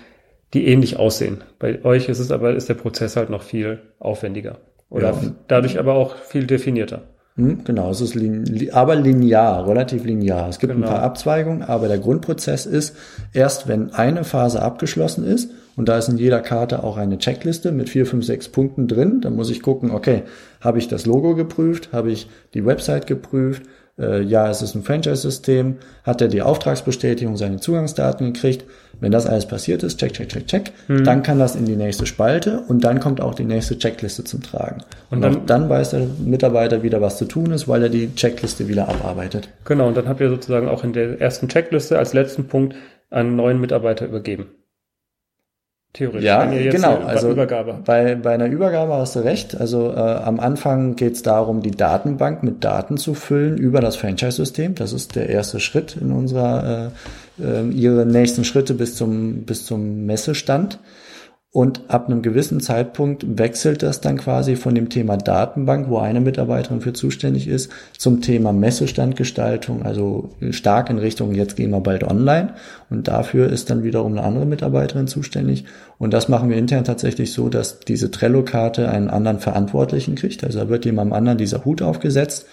die 0.53 0.67
ähnlich 0.67 0.97
aussehen. 0.97 1.43
Bei 1.59 1.83
euch 1.85 2.09
ist 2.09 2.19
es 2.19 2.31
aber, 2.31 2.53
ist 2.55 2.67
der 2.67 2.73
Prozess 2.73 3.15
halt 3.15 3.29
noch 3.29 3.43
viel 3.43 3.79
aufwendiger. 3.99 4.57
Oder 4.89 5.11
Ja. 5.11 5.21
dadurch 5.47 5.79
aber 5.79 5.93
auch 5.93 6.15
viel 6.15 6.45
definierter. 6.47 7.03
Hm, 7.35 7.63
Genau, 7.63 7.91
es 7.91 8.01
ist 8.01 8.15
lin 8.15 8.43
li- 8.43 8.71
aber 8.71 8.95
linear, 8.95 9.65
relativ 9.67 10.03
linear. 10.03 10.49
Es 10.49 10.59
gibt 10.59 10.73
Genau. 10.73 10.87
ein 10.87 10.91
paar 10.93 11.03
Abzweigungen, 11.03 11.61
aber 11.61 11.87
der 11.87 11.99
Grundprozess 11.99 12.65
ist, 12.65 12.97
erst 13.33 13.67
wenn 13.69 13.93
eine 13.93 14.23
Phase 14.25 14.61
abgeschlossen 14.61 15.23
ist, 15.25 15.51
und 15.75 15.87
da 15.89 15.97
ist 15.97 16.09
in 16.09 16.17
jeder 16.17 16.39
Karte 16.41 16.83
auch 16.83 16.97
eine 16.97 17.17
Checkliste 17.17 17.71
mit 17.71 17.89
vier, 17.89 18.05
fünf, 18.05 18.25
sechs 18.25 18.49
Punkten 18.49 18.87
drin, 18.87 19.21
dann 19.21 19.35
muss 19.35 19.49
ich 19.49 19.61
gucken, 19.61 19.91
okay, 19.91 20.23
habe 20.59 20.77
ich 20.79 20.87
das 20.87 21.05
Logo 21.05 21.35
geprüft, 21.35 21.89
habe 21.91 22.11
ich 22.11 22.27
die 22.53 22.65
Website 22.65 23.07
geprüft, 23.07 23.63
äh, 23.99 24.21
ja, 24.21 24.49
es 24.49 24.61
ist 24.61 24.73
ein 24.75 24.83
Franchise-System, 24.83 25.77
hat 26.03 26.21
er 26.21 26.27
die 26.27 26.41
Auftragsbestätigung, 26.41 27.35
seine 27.37 27.57
Zugangsdaten 27.59 28.33
gekriegt. 28.33 28.63
Wenn 28.99 29.11
das 29.11 29.25
alles 29.25 29.47
passiert 29.47 29.81
ist, 29.83 29.99
check, 29.99 30.13
check, 30.13 30.29
check, 30.29 30.45
check, 30.47 30.71
dann 30.87 31.23
kann 31.23 31.39
das 31.39 31.55
in 31.55 31.65
die 31.65 31.75
nächste 31.75 32.05
Spalte 32.05 32.63
und 32.67 32.83
dann 32.83 32.99
kommt 32.99 33.19
auch 33.19 33.33
die 33.33 33.43
nächste 33.43 33.77
Checkliste 33.77 34.23
zum 34.23 34.43
Tragen. 34.43 34.81
Und, 35.09 35.17
Und 35.17 35.21
dann- 35.23 35.35
auch 35.37 35.45
dann 35.47 35.69
weiß 35.69 35.89
der 35.91 36.07
Mitarbeiter 36.23 36.83
wieder, 36.83 37.01
was 37.01 37.17
zu 37.17 37.25
tun 37.25 37.51
ist, 37.51 37.67
weil 37.67 37.81
er 37.83 37.89
die 37.89 38.13
Checkliste 38.15 38.67
wieder 38.67 38.87
abarbeitet. 38.89 39.49
Genau, 39.65 39.87
und 39.87 39.97
dann 39.97 40.07
habt 40.07 40.21
ihr 40.21 40.29
sozusagen 40.29 40.67
auch 40.69 40.83
in 40.83 40.93
der 40.93 41.19
ersten 41.19 41.47
Checkliste 41.47 41.97
als 41.97 42.13
letzten 42.13 42.47
Punkt 42.47 42.75
einen 43.09 43.35
neuen 43.35 43.59
Mitarbeiter 43.59 44.05
übergeben. 44.05 44.45
Theoretisch. 45.93 46.23
Ja, 46.23 46.45
genau. 46.45 46.99
Also 46.99 47.31
Übergabe 47.31 47.79
bei, 47.83 48.15
bei 48.15 48.33
einer 48.33 48.45
Übergabe 48.45 48.93
hast 48.93 49.17
du 49.17 49.19
recht. 49.19 49.59
Also 49.59 49.91
äh, 49.91 49.99
am 49.99 50.39
Anfang 50.39 50.95
geht 50.95 51.15
es 51.15 51.21
darum, 51.21 51.61
die 51.61 51.71
Datenbank 51.71 52.43
mit 52.43 52.63
Daten 52.63 52.97
zu 52.97 53.13
füllen 53.13 53.57
über 53.57 53.81
das 53.81 53.97
Franchise-System. 53.97 54.75
Das 54.75 54.93
ist 54.93 55.15
der 55.17 55.27
erste 55.27 55.59
Schritt 55.59 55.97
in 55.99 56.13
unserer 56.13 56.91
äh, 57.39 57.43
äh, 57.43 57.69
ihre 57.71 58.05
nächsten 58.05 58.45
Schritte 58.45 58.73
bis 58.73 58.95
zum 58.95 59.43
bis 59.43 59.65
zum 59.65 60.05
Messestand. 60.05 60.79
Und 61.53 61.81
ab 61.89 62.05
einem 62.05 62.21
gewissen 62.21 62.61
Zeitpunkt 62.61 63.37
wechselt 63.37 63.83
das 63.83 63.99
dann 63.99 64.17
quasi 64.17 64.55
von 64.55 64.73
dem 64.73 64.87
Thema 64.87 65.17
Datenbank, 65.17 65.89
wo 65.89 65.97
eine 65.97 66.21
Mitarbeiterin 66.21 66.79
für 66.79 66.93
zuständig 66.93 67.49
ist, 67.49 67.69
zum 67.97 68.21
Thema 68.21 68.53
Messestandgestaltung, 68.53 69.83
also 69.83 70.29
stark 70.51 70.89
in 70.89 70.97
Richtung, 70.97 71.33
jetzt 71.35 71.57
gehen 71.57 71.71
wir 71.71 71.81
bald 71.81 72.05
online. 72.05 72.53
Und 72.89 73.09
dafür 73.09 73.49
ist 73.49 73.69
dann 73.69 73.83
wiederum 73.83 74.13
eine 74.13 74.23
andere 74.23 74.45
Mitarbeiterin 74.45 75.07
zuständig. 75.07 75.65
Und 75.97 76.13
das 76.13 76.29
machen 76.29 76.49
wir 76.49 76.55
intern 76.55 76.85
tatsächlich 76.85 77.33
so, 77.33 77.49
dass 77.49 77.81
diese 77.81 78.11
Trello-Karte 78.11 78.87
einen 78.87 79.09
anderen 79.09 79.39
Verantwortlichen 79.39 80.15
kriegt. 80.15 80.45
Also 80.45 80.59
da 80.59 80.69
wird 80.69 80.85
jemandem 80.85 81.11
anderen 81.11 81.37
dieser 81.37 81.65
Hut 81.65 81.81
aufgesetzt. 81.81 82.45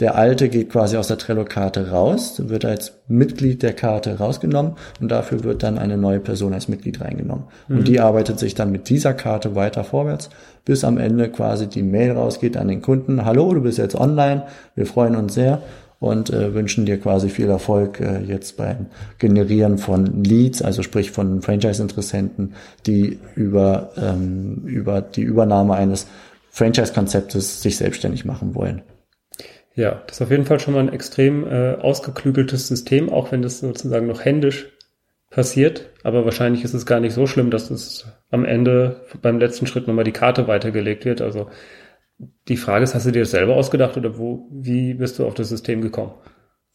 Der 0.00 0.16
alte 0.16 0.48
geht 0.48 0.70
quasi 0.70 0.96
aus 0.96 1.06
der 1.06 1.18
Trello-Karte 1.18 1.90
raus, 1.90 2.42
wird 2.48 2.64
als 2.64 2.98
Mitglied 3.06 3.62
der 3.62 3.74
Karte 3.74 4.18
rausgenommen 4.18 4.72
und 5.00 5.08
dafür 5.08 5.44
wird 5.44 5.62
dann 5.62 5.78
eine 5.78 5.96
neue 5.96 6.18
Person 6.18 6.52
als 6.52 6.66
Mitglied 6.66 7.00
reingenommen. 7.00 7.44
Und 7.68 7.86
die 7.86 8.00
arbeitet 8.00 8.40
sich 8.40 8.56
dann 8.56 8.72
mit 8.72 8.88
dieser 8.88 9.14
Karte 9.14 9.54
weiter 9.54 9.84
vorwärts, 9.84 10.30
bis 10.64 10.82
am 10.82 10.98
Ende 10.98 11.30
quasi 11.30 11.68
die 11.68 11.84
Mail 11.84 12.10
rausgeht 12.10 12.56
an 12.56 12.66
den 12.66 12.82
Kunden. 12.82 13.24
Hallo, 13.24 13.54
du 13.54 13.60
bist 13.60 13.78
jetzt 13.78 13.94
online, 13.94 14.46
wir 14.74 14.86
freuen 14.86 15.14
uns 15.14 15.34
sehr 15.34 15.62
und 16.00 16.28
äh, 16.30 16.52
wünschen 16.54 16.86
dir 16.86 16.98
quasi 16.98 17.28
viel 17.28 17.48
Erfolg 17.48 18.00
äh, 18.00 18.20
jetzt 18.20 18.56
beim 18.56 18.86
Generieren 19.20 19.78
von 19.78 20.24
Leads, 20.24 20.60
also 20.60 20.82
sprich 20.82 21.12
von 21.12 21.40
Franchise-Interessenten, 21.40 22.54
die 22.84 23.20
über, 23.36 23.90
ähm, 23.96 24.64
über 24.66 25.02
die 25.02 25.22
Übernahme 25.22 25.74
eines 25.74 26.08
Franchise-Konzeptes 26.50 27.62
sich 27.62 27.76
selbstständig 27.76 28.24
machen 28.24 28.56
wollen. 28.56 28.82
Ja, 29.74 30.02
das 30.06 30.18
ist 30.18 30.22
auf 30.22 30.30
jeden 30.30 30.44
Fall 30.44 30.60
schon 30.60 30.74
mal 30.74 30.80
ein 30.80 30.92
extrem 30.92 31.46
äh, 31.46 31.74
ausgeklügeltes 31.74 32.68
System, 32.68 33.10
auch 33.10 33.32
wenn 33.32 33.42
das 33.42 33.58
sozusagen 33.60 34.06
noch 34.06 34.24
händisch 34.24 34.70
passiert. 35.30 35.90
Aber 36.04 36.24
wahrscheinlich 36.24 36.62
ist 36.62 36.74
es 36.74 36.86
gar 36.86 37.00
nicht 37.00 37.12
so 37.12 37.26
schlimm, 37.26 37.50
dass 37.50 37.70
es 37.70 38.06
am 38.30 38.44
Ende 38.44 39.04
beim 39.20 39.40
letzten 39.40 39.66
Schritt 39.66 39.88
nochmal 39.88 40.04
die 40.04 40.12
Karte 40.12 40.46
weitergelegt 40.46 41.04
wird. 41.04 41.20
Also 41.20 41.48
die 42.48 42.56
Frage 42.56 42.84
ist, 42.84 42.94
hast 42.94 43.06
du 43.06 43.10
dir 43.10 43.20
das 43.20 43.32
selber 43.32 43.56
ausgedacht 43.56 43.96
oder 43.96 44.16
wo, 44.16 44.48
wie 44.52 44.94
bist 44.94 45.18
du 45.18 45.26
auf 45.26 45.34
das 45.34 45.48
System 45.48 45.80
gekommen? 45.80 46.14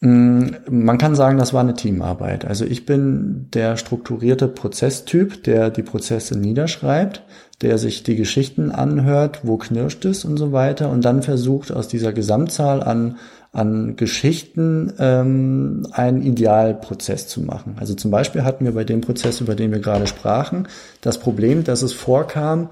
Mm, 0.00 0.46
Man 0.68 0.98
kann 0.98 1.14
sagen, 1.14 1.38
das 1.38 1.52
war 1.52 1.60
eine 1.60 1.74
Teamarbeit. 1.74 2.44
Also 2.44 2.64
ich 2.64 2.86
bin 2.86 3.48
der 3.52 3.76
strukturierte 3.76 4.48
Prozesstyp, 4.48 5.44
der 5.44 5.70
die 5.70 5.82
Prozesse 5.82 6.38
niederschreibt, 6.38 7.22
der 7.60 7.76
sich 7.76 8.02
die 8.02 8.16
Geschichten 8.16 8.70
anhört, 8.70 9.40
wo 9.42 9.58
knirscht 9.58 10.04
es 10.06 10.24
und 10.24 10.38
so 10.38 10.52
weiter 10.52 10.90
und 10.90 11.04
dann 11.04 11.22
versucht 11.22 11.70
aus 11.72 11.88
dieser 11.88 12.12
Gesamtzahl 12.12 12.82
an 12.82 13.16
an 13.52 13.96
Geschichten 13.96 14.92
ähm, 15.00 15.84
einen 15.90 16.22
Idealprozess 16.22 17.26
zu 17.26 17.40
machen. 17.40 17.76
Also 17.80 17.94
zum 17.94 18.12
Beispiel 18.12 18.44
hatten 18.44 18.64
wir 18.64 18.72
bei 18.74 18.84
dem 18.84 19.00
Prozess, 19.00 19.40
über 19.40 19.56
den 19.56 19.72
wir 19.72 19.80
gerade 19.80 20.06
sprachen, 20.06 20.68
das 21.00 21.18
Problem, 21.18 21.64
dass 21.64 21.82
es 21.82 21.92
vorkam, 21.92 22.68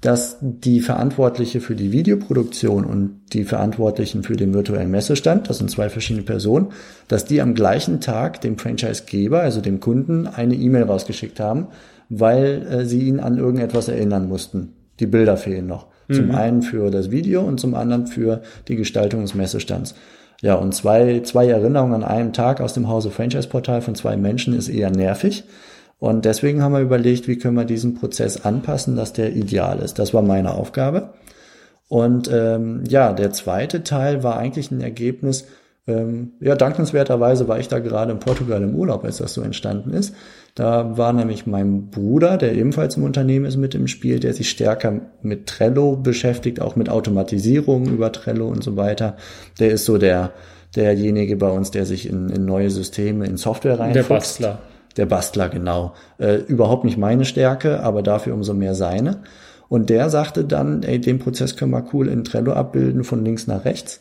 dass 0.00 0.38
die 0.40 0.80
Verantwortliche 0.80 1.60
für 1.60 1.74
die 1.74 1.92
Videoproduktion 1.92 2.84
und 2.84 3.20
die 3.32 3.44
Verantwortlichen 3.44 4.22
für 4.22 4.36
den 4.36 4.54
virtuellen 4.54 4.90
Messestand, 4.90 5.48
das 5.48 5.58
sind 5.58 5.70
zwei 5.70 5.88
verschiedene 5.88 6.24
Personen, 6.24 6.68
dass 7.08 7.24
die 7.24 7.40
am 7.40 7.54
gleichen 7.54 8.00
Tag 8.00 8.40
dem 8.40 8.58
Franchisegeber, 8.58 9.40
also 9.40 9.60
dem 9.60 9.80
Kunden, 9.80 10.26
eine 10.26 10.54
E-Mail 10.54 10.84
rausgeschickt 10.84 11.40
haben, 11.40 11.68
weil 12.08 12.66
äh, 12.68 12.84
sie 12.84 13.08
ihn 13.08 13.20
an 13.20 13.38
irgendetwas 13.38 13.88
erinnern 13.88 14.28
mussten. 14.28 14.74
Die 15.00 15.06
Bilder 15.06 15.36
fehlen 15.36 15.66
noch. 15.66 15.88
Zum 16.08 16.30
einen 16.30 16.62
für 16.62 16.90
das 16.92 17.10
Video 17.10 17.42
und 17.42 17.58
zum 17.58 17.74
anderen 17.74 18.06
für 18.06 18.42
die 18.68 18.76
Gestaltung 18.76 19.22
des 19.22 19.34
Messestands. 19.34 19.96
Ja, 20.40 20.54
und 20.54 20.72
zwei, 20.72 21.20
zwei 21.24 21.48
Erinnerungen 21.48 21.94
an 21.94 22.04
einem 22.04 22.32
Tag 22.32 22.60
aus 22.60 22.74
dem 22.74 22.88
Hause 22.88 23.10
Franchise 23.10 23.48
Portal 23.48 23.80
von 23.80 23.94
zwei 23.94 24.16
Menschen 24.16 24.54
ist 24.54 24.68
eher 24.68 24.90
nervig. 24.90 25.44
Und 25.98 26.24
deswegen 26.24 26.62
haben 26.62 26.72
wir 26.72 26.80
überlegt, 26.80 27.26
wie 27.26 27.38
können 27.38 27.56
wir 27.56 27.64
diesen 27.64 27.94
Prozess 27.94 28.44
anpassen, 28.44 28.96
dass 28.96 29.12
der 29.12 29.34
ideal 29.34 29.78
ist. 29.78 29.98
Das 29.98 30.12
war 30.12 30.22
meine 30.22 30.52
Aufgabe. 30.54 31.14
Und 31.88 32.30
ähm, 32.32 32.84
ja, 32.88 33.12
der 33.12 33.32
zweite 33.32 33.82
Teil 33.82 34.22
war 34.22 34.36
eigentlich 34.36 34.70
ein 34.70 34.80
Ergebnis. 34.80 35.46
Ähm, 35.86 36.32
ja, 36.40 36.56
dankenswerterweise 36.56 37.46
war 37.46 37.60
ich 37.60 37.68
da 37.68 37.78
gerade 37.78 38.12
in 38.12 38.18
Portugal 38.18 38.62
im 38.62 38.74
Urlaub, 38.74 39.04
als 39.04 39.18
das 39.18 39.32
so 39.34 39.40
entstanden 39.40 39.92
ist. 39.92 40.14
Da 40.54 40.98
war 40.98 41.12
nämlich 41.12 41.46
mein 41.46 41.90
Bruder, 41.90 42.38
der 42.38 42.54
ebenfalls 42.54 42.96
im 42.96 43.04
Unternehmen 43.04 43.44
ist, 43.44 43.56
mit 43.56 43.74
im 43.74 43.86
Spiel, 43.86 44.18
der 44.18 44.34
sich 44.34 44.50
stärker 44.50 45.00
mit 45.22 45.46
Trello 45.46 45.96
beschäftigt, 45.96 46.60
auch 46.60 46.76
mit 46.76 46.88
Automatisierung 46.88 47.86
über 47.86 48.10
Trello 48.10 48.48
und 48.48 48.64
so 48.64 48.76
weiter. 48.76 49.16
Der 49.60 49.70
ist 49.70 49.84
so 49.84 49.96
der 49.96 50.32
derjenige 50.74 51.36
bei 51.36 51.48
uns, 51.48 51.70
der 51.70 51.86
sich 51.86 52.08
in, 52.08 52.28
in 52.28 52.44
neue 52.44 52.70
Systeme, 52.70 53.26
in 53.26 53.36
Software 53.36 53.78
reinfuchst. 53.78 54.08
Der 54.10 54.14
Bastler. 54.14 54.58
Der 54.96 55.06
Bastler, 55.06 55.48
genau. 55.48 55.94
Äh, 56.18 56.36
überhaupt 56.36 56.84
nicht 56.84 56.96
meine 56.96 57.24
Stärke, 57.24 57.80
aber 57.80 58.02
dafür 58.02 58.34
umso 58.34 58.54
mehr 58.54 58.74
seine. 58.74 59.22
Und 59.68 59.90
der 59.90 60.10
sagte 60.10 60.44
dann, 60.44 60.82
ey, 60.84 61.00
den 61.00 61.18
Prozess 61.18 61.56
können 61.56 61.72
wir 61.72 61.84
cool 61.92 62.08
in 62.08 62.24
Trello 62.24 62.52
abbilden, 62.52 63.02
von 63.02 63.24
links 63.24 63.46
nach 63.46 63.64
rechts. 63.64 64.00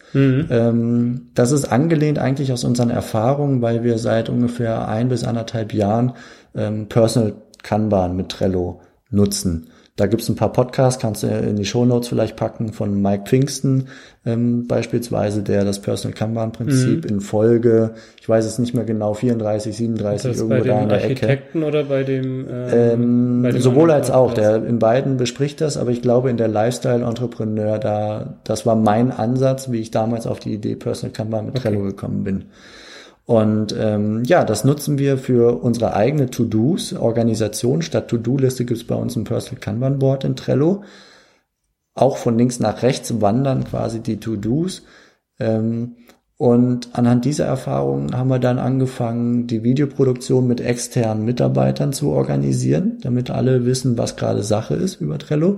Ähm, 0.49 1.29
das 1.33 1.51
ist 1.51 1.65
angelehnt 1.65 2.19
eigentlich 2.19 2.53
aus 2.53 2.63
unseren 2.63 2.91
Erfahrungen, 2.91 3.61
weil 3.61 3.83
wir 3.83 3.97
seit 3.97 4.29
ungefähr 4.29 4.87
ein 4.87 5.09
bis 5.09 5.23
anderthalb 5.23 5.73
Jahren 5.73 6.13
ähm, 6.53 6.87
Personal 6.87 7.33
Kanban 7.63 8.15
mit 8.15 8.29
Trello 8.29 8.81
nutzen. 9.09 9.69
Da 9.97 10.07
gibt's 10.07 10.27
ein 10.27 10.35
paar 10.35 10.51
Podcasts, 10.51 11.01
kannst 11.01 11.23
du 11.23 11.27
in 11.27 11.55
die 11.55 11.63
Shownotes 11.63 12.09
vielleicht 12.09 12.35
packen, 12.35 12.73
von 12.73 13.01
Mike 13.01 13.27
Pfingsten 13.27 13.87
ähm, 14.25 14.67
beispielsweise, 14.67 15.41
der 15.41 15.63
das 15.63 15.79
Personal 15.79 16.13
Kanban-Prinzip 16.13 17.05
mhm. 17.05 17.09
in 17.09 17.21
Folge, 17.21 17.91
ich 18.19 18.27
weiß 18.27 18.43
es 18.43 18.59
nicht 18.59 18.73
mehr 18.73 18.83
genau, 18.83 19.13
34, 19.13 19.73
37, 19.73 20.31
das 20.31 20.37
irgendwo 20.41 20.63
bei 20.63 20.67
da 20.67 20.81
in 20.81 20.89
der 20.89 20.97
Architekten 21.01 21.59
Ecke. 21.59 21.67
oder 21.67 21.83
bei 21.85 22.03
dem, 22.03 22.45
ähm, 22.49 22.67
ähm, 22.73 23.41
bei 23.43 23.51
dem 23.51 23.61
sowohl 23.61 23.89
als 23.89 24.11
auch, 24.11 24.33
der 24.33 24.65
in 24.65 24.79
beiden 24.79 25.15
bespricht 25.15 25.61
das, 25.61 25.77
aber 25.77 25.91
ich 25.91 26.01
glaube 26.01 26.29
in 26.29 26.35
der 26.35 26.49
Lifestyle-Entrepreneur, 26.49 27.79
da, 27.79 28.35
das 28.43 28.65
war 28.65 28.75
mein 28.75 29.11
Ansatz, 29.11 29.71
wie 29.71 29.79
ich 29.79 29.91
damals 29.91 30.27
auf 30.27 30.41
die 30.41 30.55
Idee 30.55 30.75
Personal 30.75 31.13
Kanban 31.13 31.45
mit 31.45 31.55
Trello 31.55 31.83
gekommen 31.83 32.25
bin. 32.25 32.45
Und 33.25 33.75
ähm, 33.77 34.23
ja, 34.23 34.43
das 34.43 34.63
nutzen 34.63 34.99
wir 34.99 35.17
für 35.17 35.63
unsere 35.63 35.95
eigene 35.95 36.29
To-Dos, 36.29 36.93
Organisation. 36.93 37.81
Statt 37.81 38.07
To-Do-Liste 38.07 38.65
gibt 38.65 38.79
es 38.79 38.87
bei 38.87 38.95
uns 38.95 39.15
ein 39.15 39.23
Personal 39.23 39.59
Kanban 39.59 39.99
Board 39.99 40.23
in 40.23 40.35
Trello. 40.35 40.83
Auch 41.95 42.17
von 42.17 42.37
links 42.37 42.59
nach 42.59 42.83
rechts 42.83 43.21
wandern 43.21 43.63
quasi 43.63 43.99
die 44.01 44.19
To-Dos. 44.19 44.83
Ähm, 45.39 45.95
und 46.37 46.89
anhand 46.93 47.25
dieser 47.25 47.45
Erfahrungen 47.45 48.15
haben 48.15 48.27
wir 48.27 48.39
dann 48.39 48.59
angefangen, 48.59 49.47
die 49.47 49.63
Videoproduktion 49.63 50.45
mit 50.45 50.59
externen 50.59 51.23
Mitarbeitern 51.23 51.93
zu 51.93 52.09
organisieren, 52.09 52.99
damit 53.01 53.31
alle 53.31 53.65
wissen, 53.65 53.97
was 53.97 54.17
gerade 54.17 54.43
Sache 54.43 54.75
ist 54.75 54.99
über 54.99 55.17
Trello. 55.17 55.57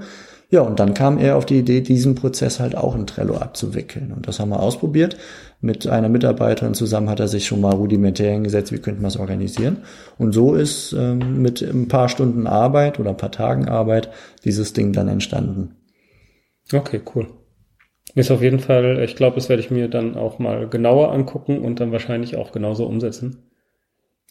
Ja, 0.49 0.61
und 0.61 0.79
dann 0.79 0.93
kam 0.93 1.17
er 1.17 1.35
auf 1.35 1.45
die 1.45 1.59
Idee, 1.59 1.81
diesen 1.81 2.15
Prozess 2.15 2.59
halt 2.59 2.77
auch 2.77 2.95
in 2.95 3.07
Trello 3.07 3.37
abzuwickeln. 3.37 4.13
Und 4.13 4.27
das 4.27 4.39
haben 4.39 4.49
wir 4.49 4.61
ausprobiert. 4.61 5.17
Mit 5.59 5.87
einer 5.87 6.09
Mitarbeiterin 6.09 6.75
zusammen 6.75 7.09
hat 7.09 7.19
er 7.19 7.27
sich 7.27 7.47
schon 7.47 7.61
mal 7.61 7.73
rudimentär 7.73 8.31
hingesetzt, 8.31 8.71
wie 8.71 8.77
könnten 8.77 9.01
wir 9.01 9.07
es 9.07 9.17
organisieren. 9.17 9.77
Und 10.19 10.33
so 10.33 10.53
ist 10.53 10.93
ähm, 10.93 11.41
mit 11.41 11.61
ein 11.61 11.87
paar 11.87 12.09
Stunden 12.09 12.45
Arbeit 12.45 12.99
oder 12.99 13.09
ein 13.09 13.17
paar 13.17 13.31
Tagen 13.31 13.67
Arbeit 13.67 14.09
dieses 14.43 14.73
Ding 14.73 14.93
dann 14.93 15.07
entstanden. 15.07 15.75
Okay, 16.71 17.01
cool. 17.15 17.27
Ist 18.13 18.31
auf 18.31 18.41
jeden 18.41 18.59
Fall, 18.59 19.03
ich 19.03 19.15
glaube, 19.15 19.35
das 19.35 19.49
werde 19.49 19.61
ich 19.61 19.71
mir 19.71 19.87
dann 19.87 20.15
auch 20.15 20.39
mal 20.39 20.67
genauer 20.67 21.11
angucken 21.11 21.59
und 21.59 21.79
dann 21.79 21.91
wahrscheinlich 21.91 22.35
auch 22.35 22.51
genauso 22.51 22.85
umsetzen. 22.85 23.43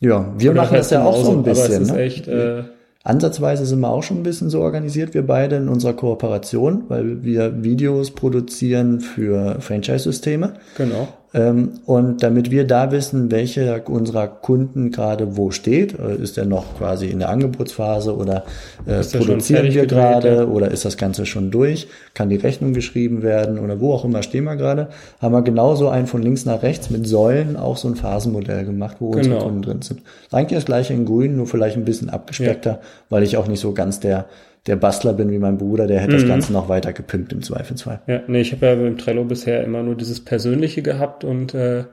Ja, 0.01 0.33
wir 0.37 0.51
Oder 0.51 0.63
machen 0.63 0.77
das 0.77 0.91
ja 0.91 1.05
auch 1.05 1.25
so 1.25 1.33
ein 1.33 1.43
bisschen. 1.43 1.65
Aber 1.65 1.75
es 1.75 1.81
ist 1.81 1.93
ne? 1.93 2.01
echt, 2.01 2.29
äh, 2.29 2.65
Ansatzweise 3.07 3.65
sind 3.67 3.79
wir 3.79 3.89
auch 3.89 4.03
schon 4.03 4.19
ein 4.19 4.23
bisschen 4.25 4.51
so 4.51 4.63
organisiert, 4.63 5.15
wir 5.15 5.25
beide 5.25 5.55
in 5.55 5.69
unserer 5.69 5.93
Kooperation, 5.93 6.87
weil 6.89 7.23
wir 7.23 7.63
Videos 7.63 8.11
produzieren 8.11 8.99
für 8.99 9.61
Franchise-Systeme. 9.61 10.55
Genau. 10.77 11.07
Ähm, 11.35 11.73
und 11.87 12.23
damit 12.23 12.51
wir 12.51 12.67
da 12.67 12.93
wissen, 12.93 13.31
welche 13.31 13.83
unserer 13.83 14.29
Kunden 14.29 14.91
gerade 14.91 15.37
wo 15.37 15.51
steht, 15.51 15.99
äh, 15.99 16.17
ist 16.17 16.39
er 16.39 16.45
noch 16.45 16.79
quasi 16.79 17.07
in 17.07 17.19
der 17.19 17.29
Angebotsphase 17.29 18.17
oder 18.17 18.45
äh, 18.87 19.03
produzieren 19.03 19.73
wir 19.73 19.87
gerade 19.87 20.49
oder 20.49 20.71
ist 20.71 20.85
das 20.85 20.97
Ganze 20.97 21.27
schon 21.27 21.51
durch, 21.51 21.89
kann 22.15 22.31
die 22.31 22.37
Rechnung 22.37 22.73
geschrieben 22.73 23.23
werden 23.23 23.59
oder 23.59 23.81
wo 23.81 23.93
auch 23.93 24.05
immer 24.05 24.23
stehen 24.23 24.45
wir 24.45 24.57
gerade, 24.57 24.89
haben 25.21 25.33
wir 25.33 25.43
genauso 25.43 25.89
ein 25.89 26.07
von 26.07 26.23
links 26.23 26.45
nach 26.45 26.63
rechts 26.63 26.91
mit 26.91 27.07
Säulen 27.07 27.57
auch 27.57 27.77
so 27.77 27.89
ein 27.89 27.97
Phasenmodell 27.97 28.65
gemacht, 28.65 28.97
wo 29.01 29.11
genau. 29.11 29.19
unsere 29.19 29.39
Kunden 29.41 29.63
drin 29.63 29.83
sind. 29.83 30.03
Eigentlich 30.31 30.59
das 30.59 30.67
gleiche 30.67 30.95
in 30.95 31.05
grün, 31.05 31.37
nur 31.37 31.47
vielleicht 31.47 31.77
ein 31.77 31.85
bisschen 31.85 32.09
abgespeckter, 32.09 32.71
ja. 32.71 32.81
weil 33.11 33.23
ich 33.23 33.37
auch 33.37 33.49
nicht 33.49 33.61
so 33.61 33.73
ganz 33.73 34.01
der 34.01 34.27
der 34.67 34.77
Bastler 34.77 35.13
bin 35.13 35.31
wie 35.31 35.39
mein 35.39 35.59
Bruder, 35.59 35.87
der 35.87 36.01
hätte 36.01 36.13
mhm. 36.15 36.21
das 36.21 36.29
Ganze 36.29 36.53
noch 36.53 36.69
weiter 36.69 36.93
gepimpt 36.93 37.33
im 37.33 37.43
Zweifelsfall. 37.43 38.03
Ja, 38.07 38.23
nee, 38.27 38.41
ich 38.41 38.53
habe 38.53 38.67
ja 38.67 38.75
beim 38.75 38.99
Trello 38.99 39.25
bisher 39.25 39.65
immer 39.65 39.83
nur 39.83 39.97
dieses 39.97 40.25
Persönliche 40.25 40.83
gehabt 40.83 41.25
und 41.25 41.55
äh, 41.55 41.85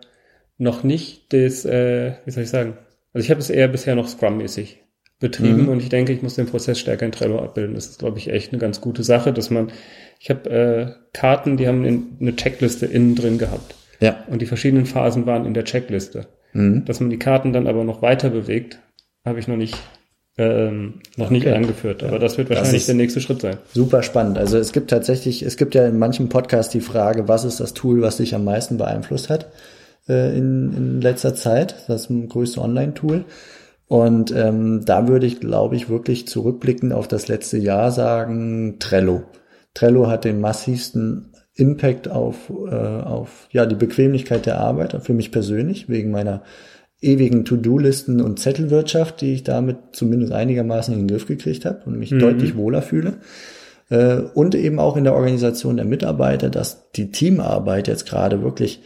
noch 0.58 0.84
nicht 0.84 1.34
das, 1.34 1.66
äh, 1.66 2.14
wie 2.26 2.32
soll 2.32 2.44
ich 2.44 2.50
sagen, 2.50 2.78
also 3.14 3.26
ich 3.26 3.32
habe 3.32 3.40
es 3.40 3.50
eher 3.50 3.68
bisher 3.68 3.96
noch 3.96 4.08
Scrum-mäßig 4.08 4.84
betrieben 5.20 5.64
mhm. 5.64 5.70
und 5.70 5.82
ich 5.82 5.90
denke, 5.90 6.12
ich 6.12 6.22
muss 6.22 6.36
den 6.36 6.48
Prozess 6.48 6.80
stärker 6.80 7.06
in 7.06 7.12
Trello 7.12 7.40
abbilden. 7.40 7.76
Das 7.76 7.86
ist, 7.86 8.00
glaube 8.00 8.18
ich, 8.18 8.30
echt 8.30 8.52
eine 8.52 8.60
ganz 8.60 8.82
gute 8.82 9.04
Sache, 9.04 9.32
dass 9.32 9.50
man, 9.50 9.72
ich 10.20 10.30
habe 10.30 10.50
äh, 10.50 10.92
Karten, 11.14 11.58
die 11.58 11.68
haben 11.68 12.18
eine 12.20 12.36
Checkliste 12.36 12.88
innen 12.88 13.16
drin 13.16 13.38
gehabt. 13.38 13.76
Ja. 14.00 14.24
Und 14.28 14.42
die 14.42 14.46
verschiedenen 14.46 14.86
Phasen 14.86 15.26
waren 15.26 15.46
in 15.46 15.54
der 15.54 15.64
Checkliste. 15.64 16.28
Mhm. 16.52 16.84
Dass 16.86 17.00
man 17.00 17.10
die 17.10 17.20
Karten 17.20 17.54
dann 17.54 17.68
aber 17.68 17.84
noch 17.84 18.02
weiter 18.02 18.32
bewegt, 18.32 18.80
habe 19.24 19.40
ich 19.40 19.48
noch 19.48 19.56
nicht 19.56 19.78
ähm, 20.38 20.96
noch 21.16 21.30
nicht 21.30 21.46
okay. 21.46 21.56
angeführt, 21.56 22.04
aber 22.04 22.14
ja. 22.14 22.20
das 22.20 22.38
wird 22.38 22.50
wahrscheinlich 22.50 22.82
das 22.82 22.86
der 22.88 22.96
nächste 22.96 23.22
Schritt 23.22 23.42
sein. 23.42 23.58
Super 23.72 24.02
spannend. 24.02 24.38
Also 24.38 24.58
es 24.58 24.72
gibt 24.72 24.90
tatsächlich, 24.90 25.44
es 25.44 25.58
gibt 25.58 25.76
ja 25.76 25.86
in 25.86 26.00
manchen 26.00 26.30
Podcasts 26.30 26.72
die 26.72 26.82
Frage, 26.82 27.28
was 27.28 27.44
ist 27.44 27.60
das 27.60 27.74
Tool, 27.74 28.02
was 28.02 28.18
dich 28.18 28.34
am 28.34 28.44
meisten 28.44 28.78
beeinflusst 28.78 29.30
hat 29.30 29.52
äh, 30.10 30.36
in, 30.36 30.74
in 30.76 31.02
letzter 31.02 31.36
Zeit, 31.36 31.86
das 31.88 32.08
größte 32.10 32.62
Online-Tool. 32.62 33.26
Und 33.88 34.32
ähm, 34.32 34.84
da 34.86 35.08
würde 35.08 35.28
ich, 35.28 35.40
glaube 35.40 35.76
ich, 35.76 35.90
wirklich 35.90 36.28
zurückblicken 36.28 36.94
auf 36.94 37.08
das 37.08 37.28
letzte 37.28 37.58
Jahr 37.58 37.92
sagen, 37.92 38.78
Trello. 38.80 39.24
Trello 39.76 40.08
hat 40.08 40.26
den 40.26 40.42
massivsten 40.42 41.32
Impact 41.56 42.10
auf, 42.10 42.50
äh, 42.50 42.74
auf 42.74 43.48
ja, 43.52 43.68
die 43.68 43.76
Bequemlichkeit 43.76 44.48
der 44.48 44.60
Arbeit, 44.60 44.98
für 45.04 45.14
mich 45.14 45.32
persönlich, 45.32 45.90
wegen 45.90 46.10
meiner 46.10 46.42
ewigen 47.04 47.46
To-Do-Listen 47.46 48.22
und 48.22 48.40
Zettelwirtschaft, 48.40 49.22
die 49.22 49.34
ich 49.34 49.44
damit 49.44 49.78
zumindest 49.92 50.32
einigermaßen 50.32 50.94
in 50.94 51.02
den 51.02 51.08
Griff 51.08 51.28
gekriegt 51.28 51.66
habe 51.66 51.82
und 51.86 51.98
mich 51.98 52.12
mhm. 52.12 52.20
deutlich 52.20 52.56
wohler 52.56 52.82
fühle. 52.82 53.16
Äh, 53.90 54.22
und 54.34 54.56
eben 54.56 54.80
auch 54.80 54.98
in 54.98 55.04
der 55.04 55.14
Organisation 55.14 55.78
der 55.78 55.86
Mitarbeiter, 55.86 56.50
dass 56.50 56.92
die 56.92 57.12
Teamarbeit 57.12 57.88
jetzt 57.88 58.08
gerade 58.08 58.42
wirklich 58.42 58.82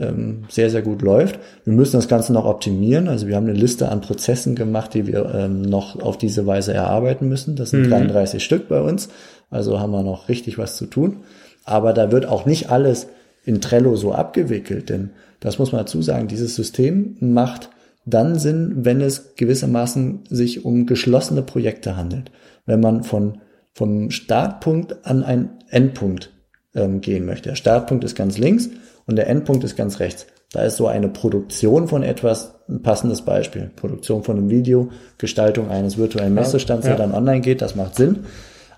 ähm, 0.00 0.44
sehr, 0.48 0.70
sehr 0.70 0.82
gut 0.82 1.02
läuft. 1.02 1.38
Wir 1.64 1.72
müssen 1.72 1.96
das 1.96 2.08
Ganze 2.08 2.32
noch 2.32 2.44
optimieren. 2.44 3.08
Also 3.08 3.26
wir 3.26 3.36
haben 3.36 3.48
eine 3.48 3.58
Liste 3.58 3.88
an 3.88 4.00
Prozessen 4.00 4.54
gemacht, 4.54 4.94
die 4.94 5.06
wir 5.06 5.32
ähm, 5.34 5.62
noch 5.62 6.00
auf 6.00 6.18
diese 6.18 6.46
Weise 6.46 6.72
erarbeiten 6.72 7.28
müssen. 7.28 7.56
Das 7.56 7.70
sind 7.70 7.86
mhm. 7.86 7.90
33 7.90 8.42
Stück 8.42 8.68
bei 8.68 8.80
uns. 8.80 9.08
Also 9.50 9.80
haben 9.80 9.92
wir 9.92 10.02
noch 10.02 10.28
richtig 10.28 10.58
was 10.58 10.76
zu 10.76 10.86
tun. 10.86 11.18
Aber 11.64 11.92
da 11.92 12.12
wird 12.12 12.26
auch 12.26 12.46
nicht 12.46 12.70
alles 12.70 13.08
in 13.44 13.60
Trello 13.60 13.96
so 13.96 14.12
abgewickelt, 14.12 14.88
denn 14.88 15.10
das 15.40 15.58
muss 15.58 15.72
man 15.72 15.80
dazu 15.80 16.02
sagen, 16.02 16.28
dieses 16.28 16.56
System 16.56 17.16
macht 17.20 17.70
dann 18.04 18.38
Sinn, 18.38 18.84
wenn 18.84 19.00
es 19.00 19.34
gewissermaßen 19.36 20.24
sich 20.28 20.64
um 20.64 20.86
geschlossene 20.86 21.42
Projekte 21.42 21.96
handelt. 21.96 22.30
Wenn 22.66 22.80
man 22.80 23.02
von, 23.02 23.40
vom 23.74 24.10
Startpunkt 24.10 25.04
an 25.06 25.22
einen 25.22 25.50
Endpunkt 25.68 26.30
ähm, 26.74 27.00
gehen 27.00 27.26
möchte. 27.26 27.50
Der 27.50 27.56
Startpunkt 27.56 28.04
ist 28.04 28.14
ganz 28.14 28.38
links 28.38 28.70
und 29.06 29.16
der 29.16 29.28
Endpunkt 29.28 29.64
ist 29.64 29.76
ganz 29.76 30.00
rechts. 30.00 30.26
Da 30.52 30.62
ist 30.62 30.76
so 30.76 30.86
eine 30.86 31.08
Produktion 31.08 31.88
von 31.88 32.02
etwas 32.02 32.54
ein 32.68 32.82
passendes 32.82 33.22
Beispiel. 33.22 33.70
Produktion 33.76 34.22
von 34.22 34.38
einem 34.38 34.50
Video, 34.50 34.90
Gestaltung 35.18 35.70
eines 35.70 35.98
virtuellen 35.98 36.34
Messestands, 36.34 36.86
ja, 36.86 36.92
ja. 36.92 36.96
der 36.96 37.06
dann 37.06 37.14
online 37.14 37.40
geht, 37.40 37.60
das 37.60 37.74
macht 37.74 37.96
Sinn. 37.96 38.20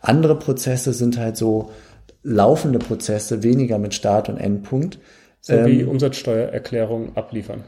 Andere 0.01 0.37
Prozesse 0.37 0.93
sind 0.93 1.19
halt 1.19 1.37
so 1.37 1.71
laufende 2.23 2.79
Prozesse, 2.79 3.43
weniger 3.43 3.79
mit 3.79 3.95
Start 3.95 4.29
und 4.29 4.39
Endpunkt. 4.39 4.99
So 5.41 5.55
ähm, 5.55 5.67
wie 5.67 5.85
Umsatzsteuererklärung 5.85 7.17
abliefern. 7.17 7.65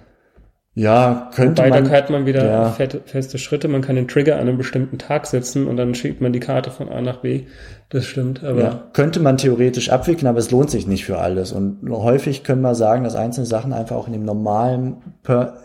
Ja, 0.74 1.30
könnte 1.34 1.62
Wobei, 1.62 1.68
man. 1.68 1.84
da 1.84 1.90
hat 1.90 2.08
man 2.08 2.24
wieder 2.24 2.46
ja. 2.46 2.70
feste 2.70 3.38
Schritte. 3.38 3.68
Man 3.68 3.82
kann 3.82 3.94
den 3.94 4.08
Trigger 4.08 4.36
an 4.36 4.42
einem 4.42 4.56
bestimmten 4.56 4.96
Tag 4.96 5.26
setzen 5.26 5.66
und 5.66 5.76
dann 5.76 5.94
schiebt 5.94 6.22
man 6.22 6.32
die 6.32 6.40
Karte 6.40 6.70
von 6.70 6.88
A 6.88 7.02
nach 7.02 7.18
B. 7.18 7.42
Das 7.90 8.06
stimmt, 8.06 8.42
aber. 8.42 8.60
Ja, 8.60 8.82
könnte 8.94 9.20
man 9.20 9.36
theoretisch 9.36 9.90
abwickeln, 9.90 10.28
aber 10.28 10.38
es 10.38 10.50
lohnt 10.50 10.70
sich 10.70 10.86
nicht 10.86 11.04
für 11.04 11.18
alles. 11.18 11.52
Und 11.52 11.90
häufig 11.90 12.42
können 12.42 12.62
wir 12.62 12.74
sagen, 12.74 13.04
dass 13.04 13.16
einzelne 13.16 13.46
Sachen 13.46 13.74
einfach 13.74 13.96
auch 13.96 14.06
in 14.06 14.14
dem 14.14 14.24
normalen 14.24 14.96
per 15.22 15.58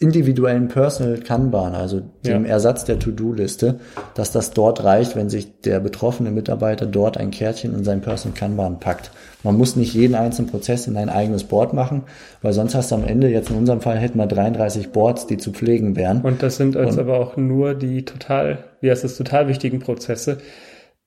individuellen 0.00 0.68
Personal 0.68 1.18
Kanban, 1.18 1.74
also 1.74 2.00
dem 2.24 2.44
ja. 2.44 2.52
Ersatz 2.52 2.84
der 2.84 3.00
To-Do-Liste, 3.00 3.80
dass 4.14 4.30
das 4.30 4.52
dort 4.52 4.84
reicht, 4.84 5.16
wenn 5.16 5.28
sich 5.28 5.60
der 5.62 5.80
betroffene 5.80 6.30
Mitarbeiter 6.30 6.86
dort 6.86 7.16
ein 7.16 7.32
Kärtchen 7.32 7.74
in 7.74 7.82
sein 7.82 8.00
Personal 8.00 8.38
Kanban 8.38 8.78
packt. 8.78 9.10
Man 9.42 9.56
muss 9.56 9.74
nicht 9.74 9.94
jeden 9.94 10.14
einzelnen 10.14 10.50
Prozess 10.50 10.86
in 10.86 10.96
ein 10.96 11.08
eigenes 11.08 11.44
Board 11.44 11.72
machen, 11.72 12.04
weil 12.42 12.52
sonst 12.52 12.76
hast 12.76 12.92
du 12.92 12.94
am 12.94 13.04
Ende, 13.04 13.28
jetzt 13.28 13.50
in 13.50 13.56
unserem 13.56 13.80
Fall, 13.80 13.98
hätten 13.98 14.18
wir 14.18 14.26
33 14.26 14.92
Boards, 14.92 15.26
die 15.26 15.36
zu 15.36 15.50
pflegen 15.52 15.96
wären. 15.96 16.20
Und 16.22 16.44
das 16.44 16.56
sind 16.56 16.76
jetzt 16.76 16.98
aber 16.98 17.18
auch 17.18 17.36
nur 17.36 17.74
die 17.74 18.04
total, 18.04 18.64
wie 18.80 18.90
heißt 18.90 19.02
das, 19.02 19.16
total 19.16 19.48
wichtigen 19.48 19.80
Prozesse. 19.80 20.38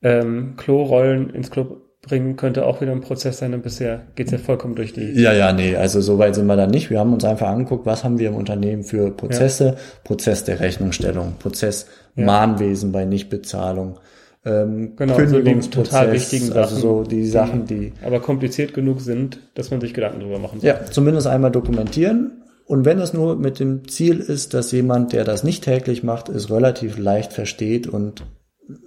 Ähm, 0.01 0.55
Klo-Rollen 0.57 1.29
ins 1.29 1.49
Klo 1.49 1.77
bringen 2.01 2.35
könnte 2.35 2.65
auch 2.65 2.81
wieder 2.81 2.91
ein 2.91 3.01
Prozess 3.01 3.37
sein 3.37 3.53
und 3.53 3.61
bisher 3.61 4.01
geht's 4.15 4.31
ja 4.31 4.39
vollkommen 4.39 4.75
durch 4.75 4.91
die. 4.93 5.11
Ja, 5.21 5.33
ja, 5.33 5.53
nee, 5.53 5.75
also 5.75 6.01
so 6.01 6.17
weit 6.17 6.33
sind 6.35 6.47
wir 6.47 6.55
da 6.55 6.65
nicht. 6.65 6.89
Wir 6.89 6.99
haben 6.99 7.13
uns 7.13 7.23
einfach 7.23 7.47
angeguckt, 7.47 7.85
was 7.85 8.03
haben 8.03 8.17
wir 8.17 8.29
im 8.29 8.35
Unternehmen 8.35 8.83
für 8.83 9.11
Prozesse, 9.11 9.65
ja. 9.65 9.75
Prozess 10.03 10.43
der 10.43 10.59
Rechnungsstellung, 10.59 11.35
Prozess 11.37 11.85
ja. 12.15 12.25
Mahnwesen 12.25 12.91
bei 12.91 13.05
Nichtbezahlung. 13.05 13.99
Ähm, 14.43 14.93
genau, 14.95 15.15
also 15.15 15.39
die 15.39 15.59
total 15.69 16.11
wichtigen 16.11 16.47
Sachen. 16.47 16.57
Also 16.57 16.75
so 16.75 17.03
die 17.03 17.27
Sachen, 17.27 17.65
die, 17.67 17.91
die 17.91 17.93
aber 18.03 18.19
kompliziert 18.19 18.73
genug 18.73 19.01
sind, 19.01 19.39
dass 19.53 19.69
man 19.69 19.79
sich 19.79 19.93
Gedanken 19.93 20.21
drüber 20.21 20.39
machen 20.39 20.59
soll. 20.59 20.69
Ja, 20.69 20.85
zumindest 20.85 21.27
einmal 21.27 21.51
dokumentieren. 21.51 22.41
Und 22.65 22.85
wenn 22.85 22.99
es 22.99 23.13
nur 23.13 23.35
mit 23.35 23.59
dem 23.59 23.87
Ziel 23.87 24.19
ist, 24.19 24.53
dass 24.55 24.71
jemand, 24.71 25.13
der 25.13 25.25
das 25.25 25.43
nicht 25.43 25.63
täglich 25.63 26.03
macht, 26.03 26.29
es 26.29 26.49
relativ 26.49 26.97
leicht 26.97 27.33
versteht 27.33 27.85
und 27.85 28.23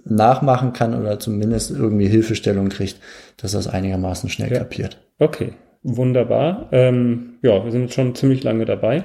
nachmachen 0.03 0.73
kann 0.73 0.99
oder 0.99 1.19
zumindest 1.19 1.71
irgendwie 1.71 2.07
Hilfestellung 2.07 2.69
kriegt, 2.69 2.99
dass 3.37 3.51
das 3.51 3.67
einigermaßen 3.67 4.29
schnell 4.29 4.51
ja. 4.51 4.59
kapiert. 4.59 4.99
Okay, 5.19 5.53
wunderbar. 5.83 6.69
Ähm, 6.71 7.35
ja, 7.41 7.63
wir 7.63 7.71
sind 7.71 7.93
schon 7.93 8.15
ziemlich 8.15 8.43
lange 8.43 8.65
dabei. 8.65 9.03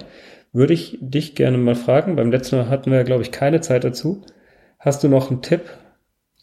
Würde 0.53 0.75
ich 0.75 0.99
dich 1.01 1.35
gerne 1.35 1.59
mal 1.59 1.77
fragen, 1.77 2.17
beim 2.17 2.31
letzten 2.31 2.57
Mal 2.57 2.69
hatten 2.69 2.91
wir, 2.91 3.05
glaube 3.05 3.23
ich, 3.23 3.31
keine 3.31 3.61
Zeit 3.61 3.85
dazu. 3.85 4.23
Hast 4.79 5.05
du 5.05 5.09
noch 5.09 5.31
einen 5.31 5.43
Tipp? 5.43 5.63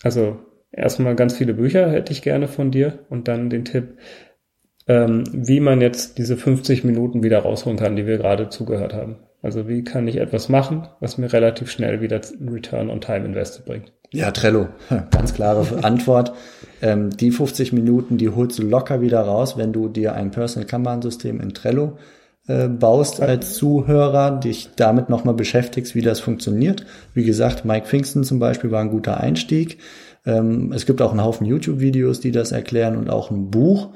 Also 0.04 0.40
erstmal 0.72 1.16
ganz 1.16 1.36
viele 1.36 1.54
Bücher 1.54 1.90
hätte 1.92 2.14
ich 2.14 2.22
gerne 2.22 2.48
von 2.48 2.72
dir 2.72 3.00
und 3.10 3.28
dann 3.28 3.50
den 3.50 3.66
Tipp, 3.66 3.98
ähm, 4.88 5.24
wie 5.34 5.60
man 5.60 5.82
jetzt 5.82 6.18
diese 6.18 6.38
50 6.38 6.84
Minuten 6.84 7.24
wieder 7.24 7.40
rausholen 7.40 7.78
kann, 7.78 7.96
die 7.96 8.06
wir 8.06 8.18
gerade 8.18 8.50
zugehört 8.50 8.94
haben. 8.94 9.18
Also 9.42 9.68
wie 9.68 9.84
kann 9.84 10.08
ich 10.08 10.18
etwas 10.18 10.50
machen, 10.50 10.88
was 11.00 11.18
mir 11.18 11.32
relativ 11.32 11.70
schnell 11.70 12.02
wieder 12.02 12.22
Return 12.42 12.90
on 12.90 13.02
Time 13.02 13.26
Invested 13.26 13.66
bringt? 13.66 13.92
Ja, 14.12 14.32
Trello, 14.32 14.70
ganz 15.12 15.34
klare 15.34 15.84
Antwort. 15.84 16.34
Ähm, 16.82 17.10
die 17.10 17.32
50 17.32 17.74
Minuten, 17.74 18.18
die 18.18 18.30
holst 18.30 18.60
du 18.60 18.64
locker 18.64 19.02
wieder 19.02 19.22
raus, 19.22 19.58
wenn 19.58 19.74
du 19.74 19.90
dir 19.90 20.14
ein 20.14 20.32
Personal 20.32 20.68
Kanban-System 20.68 21.42
in 21.42 21.54
Trello 21.54 21.98
äh, 22.48 22.68
baust 22.68 23.22
als 23.22 23.56
Zuhörer, 23.56 24.40
dich 24.40 24.70
damit 24.76 25.10
nochmal 25.10 25.34
beschäftigst, 25.34 25.96
wie 25.96 26.02
das 26.02 26.20
funktioniert. 26.20 26.86
Wie 27.14 27.26
gesagt, 27.26 27.66
Mike 27.66 27.88
Pfingsten 27.88 28.24
zum 28.24 28.40
Beispiel 28.40 28.72
war 28.72 28.82
ein 28.82 28.92
guter 28.92 29.20
Einstieg. 29.20 29.80
Ähm, 30.26 30.72
es 30.74 30.86
gibt 30.86 31.02
auch 31.02 31.12
einen 31.12 31.24
Haufen 31.24 31.46
YouTube-Videos, 31.46 32.20
die 32.22 32.32
das 32.32 32.52
erklären 32.52 32.96
und 32.96 33.10
auch 33.10 33.32
ein 33.32 33.52
Buch. 33.52 33.90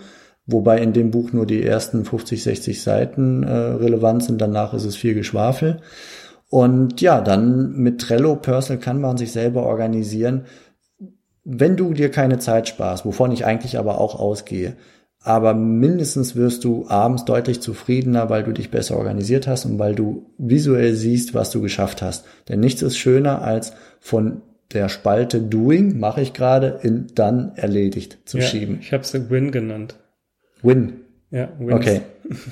Wobei 0.47 0.79
in 0.79 0.91
dem 0.91 1.11
Buch 1.11 1.31
nur 1.31 1.45
die 1.45 1.63
ersten 1.63 2.03
50, 2.03 2.43
60 2.43 2.81
Seiten 2.81 3.43
äh, 3.43 3.51
relevant 3.51 4.23
sind, 4.23 4.41
danach 4.41 4.73
ist 4.73 4.85
es 4.85 4.95
viel 4.95 5.13
Geschwafel. 5.13 5.81
Und 6.51 6.99
ja, 6.99 7.21
dann 7.21 7.77
mit 7.77 8.01
Trello 8.01 8.35
Personal 8.35 8.81
kann 8.81 8.99
man 8.99 9.15
sich 9.15 9.31
selber 9.31 9.63
organisieren. 9.63 10.43
Wenn 11.45 11.77
du 11.77 11.93
dir 11.93 12.11
keine 12.11 12.39
Zeit 12.39 12.67
sparst, 12.67 13.05
wovon 13.05 13.31
ich 13.31 13.45
eigentlich 13.45 13.79
aber 13.79 14.01
auch 14.01 14.19
ausgehe, 14.19 14.75
aber 15.23 15.53
mindestens 15.53 16.35
wirst 16.35 16.65
du 16.65 16.87
abends 16.89 17.23
deutlich 17.23 17.61
zufriedener, 17.61 18.29
weil 18.29 18.43
du 18.43 18.51
dich 18.51 18.69
besser 18.69 18.97
organisiert 18.97 19.47
hast 19.47 19.63
und 19.63 19.79
weil 19.79 19.95
du 19.95 20.25
visuell 20.37 20.93
siehst, 20.93 21.33
was 21.33 21.51
du 21.51 21.61
geschafft 21.61 22.01
hast. 22.01 22.25
Denn 22.49 22.59
nichts 22.59 22.81
ist 22.81 22.97
schöner 22.97 23.41
als 23.41 23.71
von 24.01 24.41
der 24.73 24.89
Spalte 24.89 25.39
Doing, 25.39 26.01
mache 26.01 26.19
ich 26.21 26.33
gerade, 26.33 26.79
in 26.83 27.07
dann 27.15 27.53
erledigt 27.55 28.19
zu 28.25 28.39
ja, 28.39 28.43
schieben. 28.43 28.79
Ich 28.81 28.91
habe 28.91 29.03
es 29.03 29.13
Win 29.29 29.51
genannt. 29.51 29.95
Win. 30.63 31.01
Ja, 31.29 31.47
Wins. 31.59 31.73
Okay. 31.75 32.01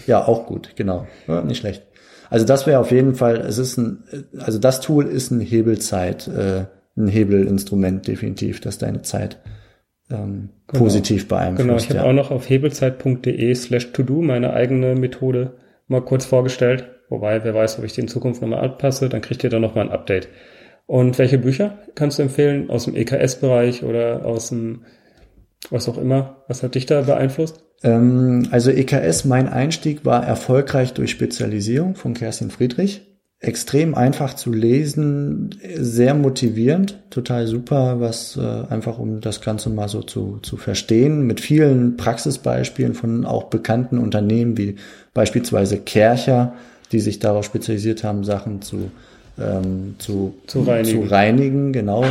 Ja, 0.08 0.26
auch 0.26 0.46
gut, 0.46 0.72
genau. 0.78 1.06
Ja, 1.28 1.42
nicht 1.42 1.58
schlecht. 1.58 1.84
Also 2.30 2.46
das 2.46 2.68
wäre 2.68 2.80
auf 2.80 2.92
jeden 2.92 3.16
Fall, 3.16 3.38
es 3.38 3.58
ist 3.58 3.78
ein, 3.78 4.04
also 4.40 4.60
das 4.60 4.82
Tool 4.82 5.06
ist 5.06 5.32
ein 5.32 5.40
Hebelzeit, 5.40 6.28
äh, 6.28 6.66
ein 6.96 7.08
Hebelinstrument 7.08 8.08
definitiv, 8.08 8.62
das 8.62 8.78
deine 8.78 9.02
Zeit 9.02 9.40
ähm, 10.12 10.50
genau. 10.68 10.84
positiv 10.84 11.28
beeinflusst. 11.28 11.68
Genau, 11.68 11.78
ich 11.78 11.90
habe 11.90 12.00
ja. 12.00 12.04
auch 12.06 12.14
noch 12.14 12.32
auf 12.32 12.50
hebelzeit.de 12.50 13.56
slash 13.56 13.92
to 13.94 14.04
do 14.04 14.22
meine 14.22 14.54
eigene 14.54 14.96
Methode 14.96 15.54
mal 15.88 16.02
kurz 16.02 16.26
vorgestellt. 16.26 16.90
Wobei, 17.10 17.44
wer 17.44 17.56
weiß, 17.56 17.80
ob 17.80 17.86
ich 17.86 17.94
die 17.94 18.02
in 18.02 18.08
Zukunft 18.08 18.42
nochmal 18.42 18.64
anpasse, 18.64 19.10
dann 19.10 19.22
kriegt 19.22 19.44
ihr 19.44 19.50
da 19.50 19.60
nochmal 19.60 19.86
ein 19.86 19.92
Update. 19.92 20.30
Und 20.86 21.18
welche 21.18 21.38
Bücher 21.38 21.80
kannst 21.96 22.20
du 22.20 22.24
empfehlen? 22.24 22.70
Aus 22.70 22.86
dem 22.86 22.96
EKS-Bereich 22.96 23.84
oder 23.84 24.26
aus 24.26 24.50
dem, 24.50 24.86
was 25.70 25.90
auch 25.90 25.98
immer? 25.98 26.44
Was 26.48 26.64
hat 26.64 26.76
dich 26.76 26.86
da 26.86 27.02
beeinflusst? 27.02 27.64
Ähm, 27.84 28.48
also 28.52 28.72
EKS, 28.72 29.26
mein 29.26 29.48
Einstieg 29.48 30.06
war 30.06 30.26
erfolgreich 30.26 30.94
durch 30.94 31.12
Spezialisierung 31.12 31.96
von 31.96 32.14
Kerstin 32.14 32.52
Friedrich 32.52 33.02
extrem 33.42 33.96
einfach 33.96 34.34
zu 34.34 34.52
lesen, 34.52 35.56
sehr 35.78 36.14
motivierend, 36.14 36.98
total 37.10 37.48
super, 37.48 38.02
was 38.02 38.36
äh, 38.36 38.42
einfach 38.42 39.00
um 39.00 39.22
das 39.22 39.40
Ganze 39.40 39.70
mal 39.70 39.88
so 39.88 40.04
zu, 40.04 40.40
zu 40.42 40.58
verstehen, 40.58 41.26
mit 41.26 41.40
vielen 41.40 41.96
Praxisbeispielen 41.96 42.94
von 42.94 43.26
auch 43.26 43.46
bekannten 43.46 43.98
Unternehmen 43.98 44.58
wie 44.58 44.76
beispielsweise 45.14 45.78
Kercher, 45.78 46.54
die 46.92 47.00
sich 47.00 47.20
darauf 47.20 47.46
spezialisiert 47.46 48.04
haben, 48.04 48.26
Sachen 48.26 48.62
zu, 48.62 48.92
ähm, 49.40 49.96
zu, 50.00 50.34
zu, 50.46 50.64
reinigen. 50.64 51.02
zu 51.02 51.10
reinigen, 51.10 51.74
genau. 51.74 52.04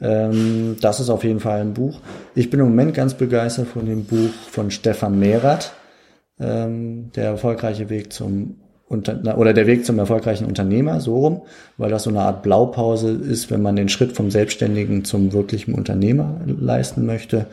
Ähm, 0.00 0.76
das 0.80 1.00
ist 1.00 1.10
auf 1.10 1.24
jeden 1.24 1.40
Fall 1.40 1.60
ein 1.60 1.74
Buch. 1.74 2.00
Ich 2.34 2.50
bin 2.50 2.60
im 2.60 2.66
Moment 2.66 2.94
ganz 2.94 3.14
begeistert 3.14 3.68
von 3.68 3.86
dem 3.86 4.04
Buch 4.04 4.30
von 4.50 4.70
Stefan 4.70 5.18
Mehrath, 5.18 5.72
ähm, 6.38 7.10
der 7.14 7.24
erfolgreiche 7.24 7.90
Weg 7.90 8.12
zum 8.12 8.56
oder 8.90 9.52
der 9.52 9.68
Weg 9.68 9.86
zum 9.86 10.00
erfolgreichen 10.00 10.46
Unternehmer, 10.46 11.00
so 11.00 11.16
rum, 11.20 11.42
weil 11.76 11.90
das 11.90 12.02
so 12.02 12.10
eine 12.10 12.22
Art 12.22 12.42
Blaupause 12.42 13.12
ist, 13.12 13.48
wenn 13.48 13.62
man 13.62 13.76
den 13.76 13.88
Schritt 13.88 14.16
vom 14.16 14.32
Selbstständigen 14.32 15.04
zum 15.04 15.32
wirklichen 15.32 15.74
Unternehmer 15.74 16.40
leisten 16.44 17.06
möchte. 17.06 17.46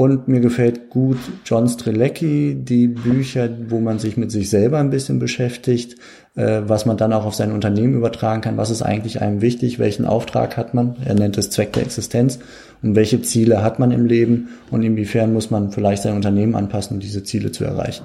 Und 0.00 0.28
mir 0.28 0.40
gefällt 0.40 0.88
gut 0.88 1.18
John 1.44 1.68
Strelecki, 1.68 2.56
die 2.58 2.88
Bücher, 2.88 3.50
wo 3.68 3.80
man 3.80 3.98
sich 3.98 4.16
mit 4.16 4.30
sich 4.30 4.48
selber 4.48 4.78
ein 4.78 4.88
bisschen 4.88 5.18
beschäftigt, 5.18 5.96
äh, 6.36 6.62
was 6.64 6.86
man 6.86 6.96
dann 6.96 7.12
auch 7.12 7.26
auf 7.26 7.34
sein 7.34 7.52
Unternehmen 7.52 7.92
übertragen 7.92 8.40
kann. 8.40 8.56
Was 8.56 8.70
ist 8.70 8.80
eigentlich 8.80 9.20
einem 9.20 9.42
wichtig? 9.42 9.78
Welchen 9.78 10.06
Auftrag 10.06 10.56
hat 10.56 10.72
man? 10.72 10.96
Er 11.04 11.16
nennt 11.16 11.36
es 11.36 11.50
Zweck 11.50 11.74
der 11.74 11.82
Existenz. 11.82 12.38
Und 12.82 12.96
welche 12.96 13.20
Ziele 13.20 13.62
hat 13.62 13.78
man 13.78 13.90
im 13.90 14.06
Leben? 14.06 14.48
Und 14.70 14.82
inwiefern 14.84 15.34
muss 15.34 15.50
man 15.50 15.70
vielleicht 15.70 16.04
sein 16.04 16.16
Unternehmen 16.16 16.54
anpassen, 16.54 16.94
um 16.94 17.00
diese 17.00 17.22
Ziele 17.22 17.52
zu 17.52 17.64
erreichen? 17.64 18.04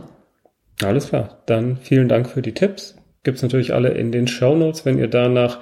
Alles 0.83 1.07
klar. 1.07 1.43
Dann 1.45 1.77
vielen 1.77 2.09
Dank 2.09 2.27
für 2.27 2.41
die 2.41 2.53
Tipps. 2.53 2.95
Gibt's 3.23 3.41
natürlich 3.41 3.73
alle 3.73 3.91
in 3.91 4.11
den 4.11 4.27
Show 4.27 4.53
Notes, 4.57 4.85
wenn 4.85 4.99
ihr 4.99 5.07
danach, 5.07 5.61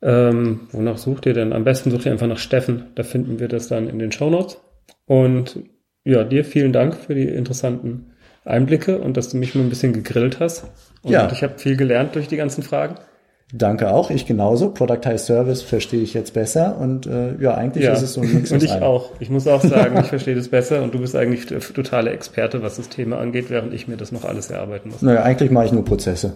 ähm, 0.00 0.68
wonach 0.72 0.96
sucht 0.96 1.26
ihr 1.26 1.34
denn? 1.34 1.52
Am 1.52 1.64
besten 1.64 1.90
sucht 1.90 2.06
ihr 2.06 2.12
einfach 2.12 2.28
nach 2.28 2.38
Steffen. 2.38 2.84
Da 2.94 3.02
finden 3.02 3.40
wir 3.40 3.48
das 3.48 3.68
dann 3.68 3.90
in 3.90 3.98
den 3.98 4.10
Show 4.10 4.30
Notes. 4.30 4.56
Und 5.06 5.60
ja, 6.04 6.24
dir 6.24 6.44
vielen 6.44 6.72
Dank 6.72 6.96
für 6.96 7.14
die 7.14 7.24
interessanten 7.28 8.12
Einblicke 8.44 8.98
und 8.98 9.16
dass 9.16 9.28
du 9.28 9.36
mich 9.36 9.54
mal 9.54 9.62
ein 9.62 9.68
bisschen 9.68 9.92
gegrillt 9.92 10.40
hast. 10.40 10.64
Und 11.02 11.12
ja. 11.12 11.30
ich 11.32 11.42
habe 11.42 11.58
viel 11.58 11.76
gelernt 11.76 12.14
durch 12.14 12.28
die 12.28 12.36
ganzen 12.36 12.62
Fragen. 12.62 12.96
Danke 13.52 13.92
auch, 13.92 14.10
ich 14.10 14.26
genauso. 14.26 14.70
Productized 14.70 15.26
Service 15.26 15.62
verstehe 15.62 16.02
ich 16.02 16.14
jetzt 16.14 16.34
besser 16.34 16.78
und 16.78 17.06
äh, 17.06 17.36
ja, 17.40 17.54
eigentlich 17.54 17.84
ja. 17.84 17.92
ist 17.92 18.02
es 18.02 18.14
so 18.14 18.20
ein 18.20 18.34
Mix. 18.34 18.50
Und 18.50 18.62
ich 18.62 18.72
auch. 18.72 19.12
Ich 19.20 19.30
muss 19.30 19.46
auch 19.46 19.60
sagen, 19.64 19.98
ich 20.00 20.06
verstehe 20.06 20.34
das 20.34 20.48
besser 20.48 20.82
und 20.82 20.94
du 20.94 20.98
bist 20.98 21.14
eigentlich 21.14 21.46
totale 21.46 22.10
Experte, 22.10 22.62
was 22.62 22.76
das 22.76 22.88
Thema 22.88 23.18
angeht, 23.18 23.48
während 23.48 23.72
ich 23.72 23.86
mir 23.86 23.96
das 23.96 24.10
noch 24.10 24.24
alles 24.24 24.50
erarbeiten 24.50 24.90
muss. 24.90 25.02
Naja, 25.02 25.22
eigentlich 25.22 25.52
mache 25.52 25.66
ich 25.66 25.72
nur 25.72 25.84
Prozesse. 25.84 26.34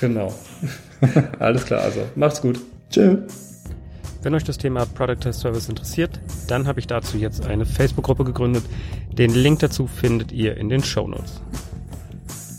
Genau. 0.00 0.34
alles 1.38 1.64
klar, 1.64 1.80
also 1.80 2.00
macht's 2.14 2.42
gut. 2.42 2.60
Tschö. 2.90 3.16
Wenn 4.22 4.34
euch 4.34 4.44
das 4.44 4.58
Thema 4.58 4.84
Productized 4.84 5.40
Service 5.40 5.68
interessiert, 5.70 6.20
dann 6.46 6.66
habe 6.66 6.78
ich 6.78 6.86
dazu 6.86 7.16
jetzt 7.16 7.46
eine 7.46 7.64
Facebook-Gruppe 7.64 8.24
gegründet. 8.24 8.64
Den 9.10 9.32
Link 9.32 9.60
dazu 9.60 9.86
findet 9.86 10.30
ihr 10.30 10.58
in 10.58 10.68
den 10.68 10.82
Show 10.84 11.08
Notes. 11.08 11.40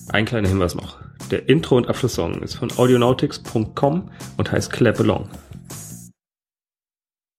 Ein 0.09 0.25
kleiner 0.25 0.47
Hinweis 0.47 0.73
noch. 0.73 0.97
Der 1.29 1.47
Intro- 1.47 1.77
und 1.77 1.87
Abschlusssong 1.87 2.41
ist 2.41 2.55
von 2.55 2.71
audionautics.com 2.71 4.09
und 4.37 4.51
heißt 4.51 4.71
Clap 4.71 4.99
Along. 4.99 5.29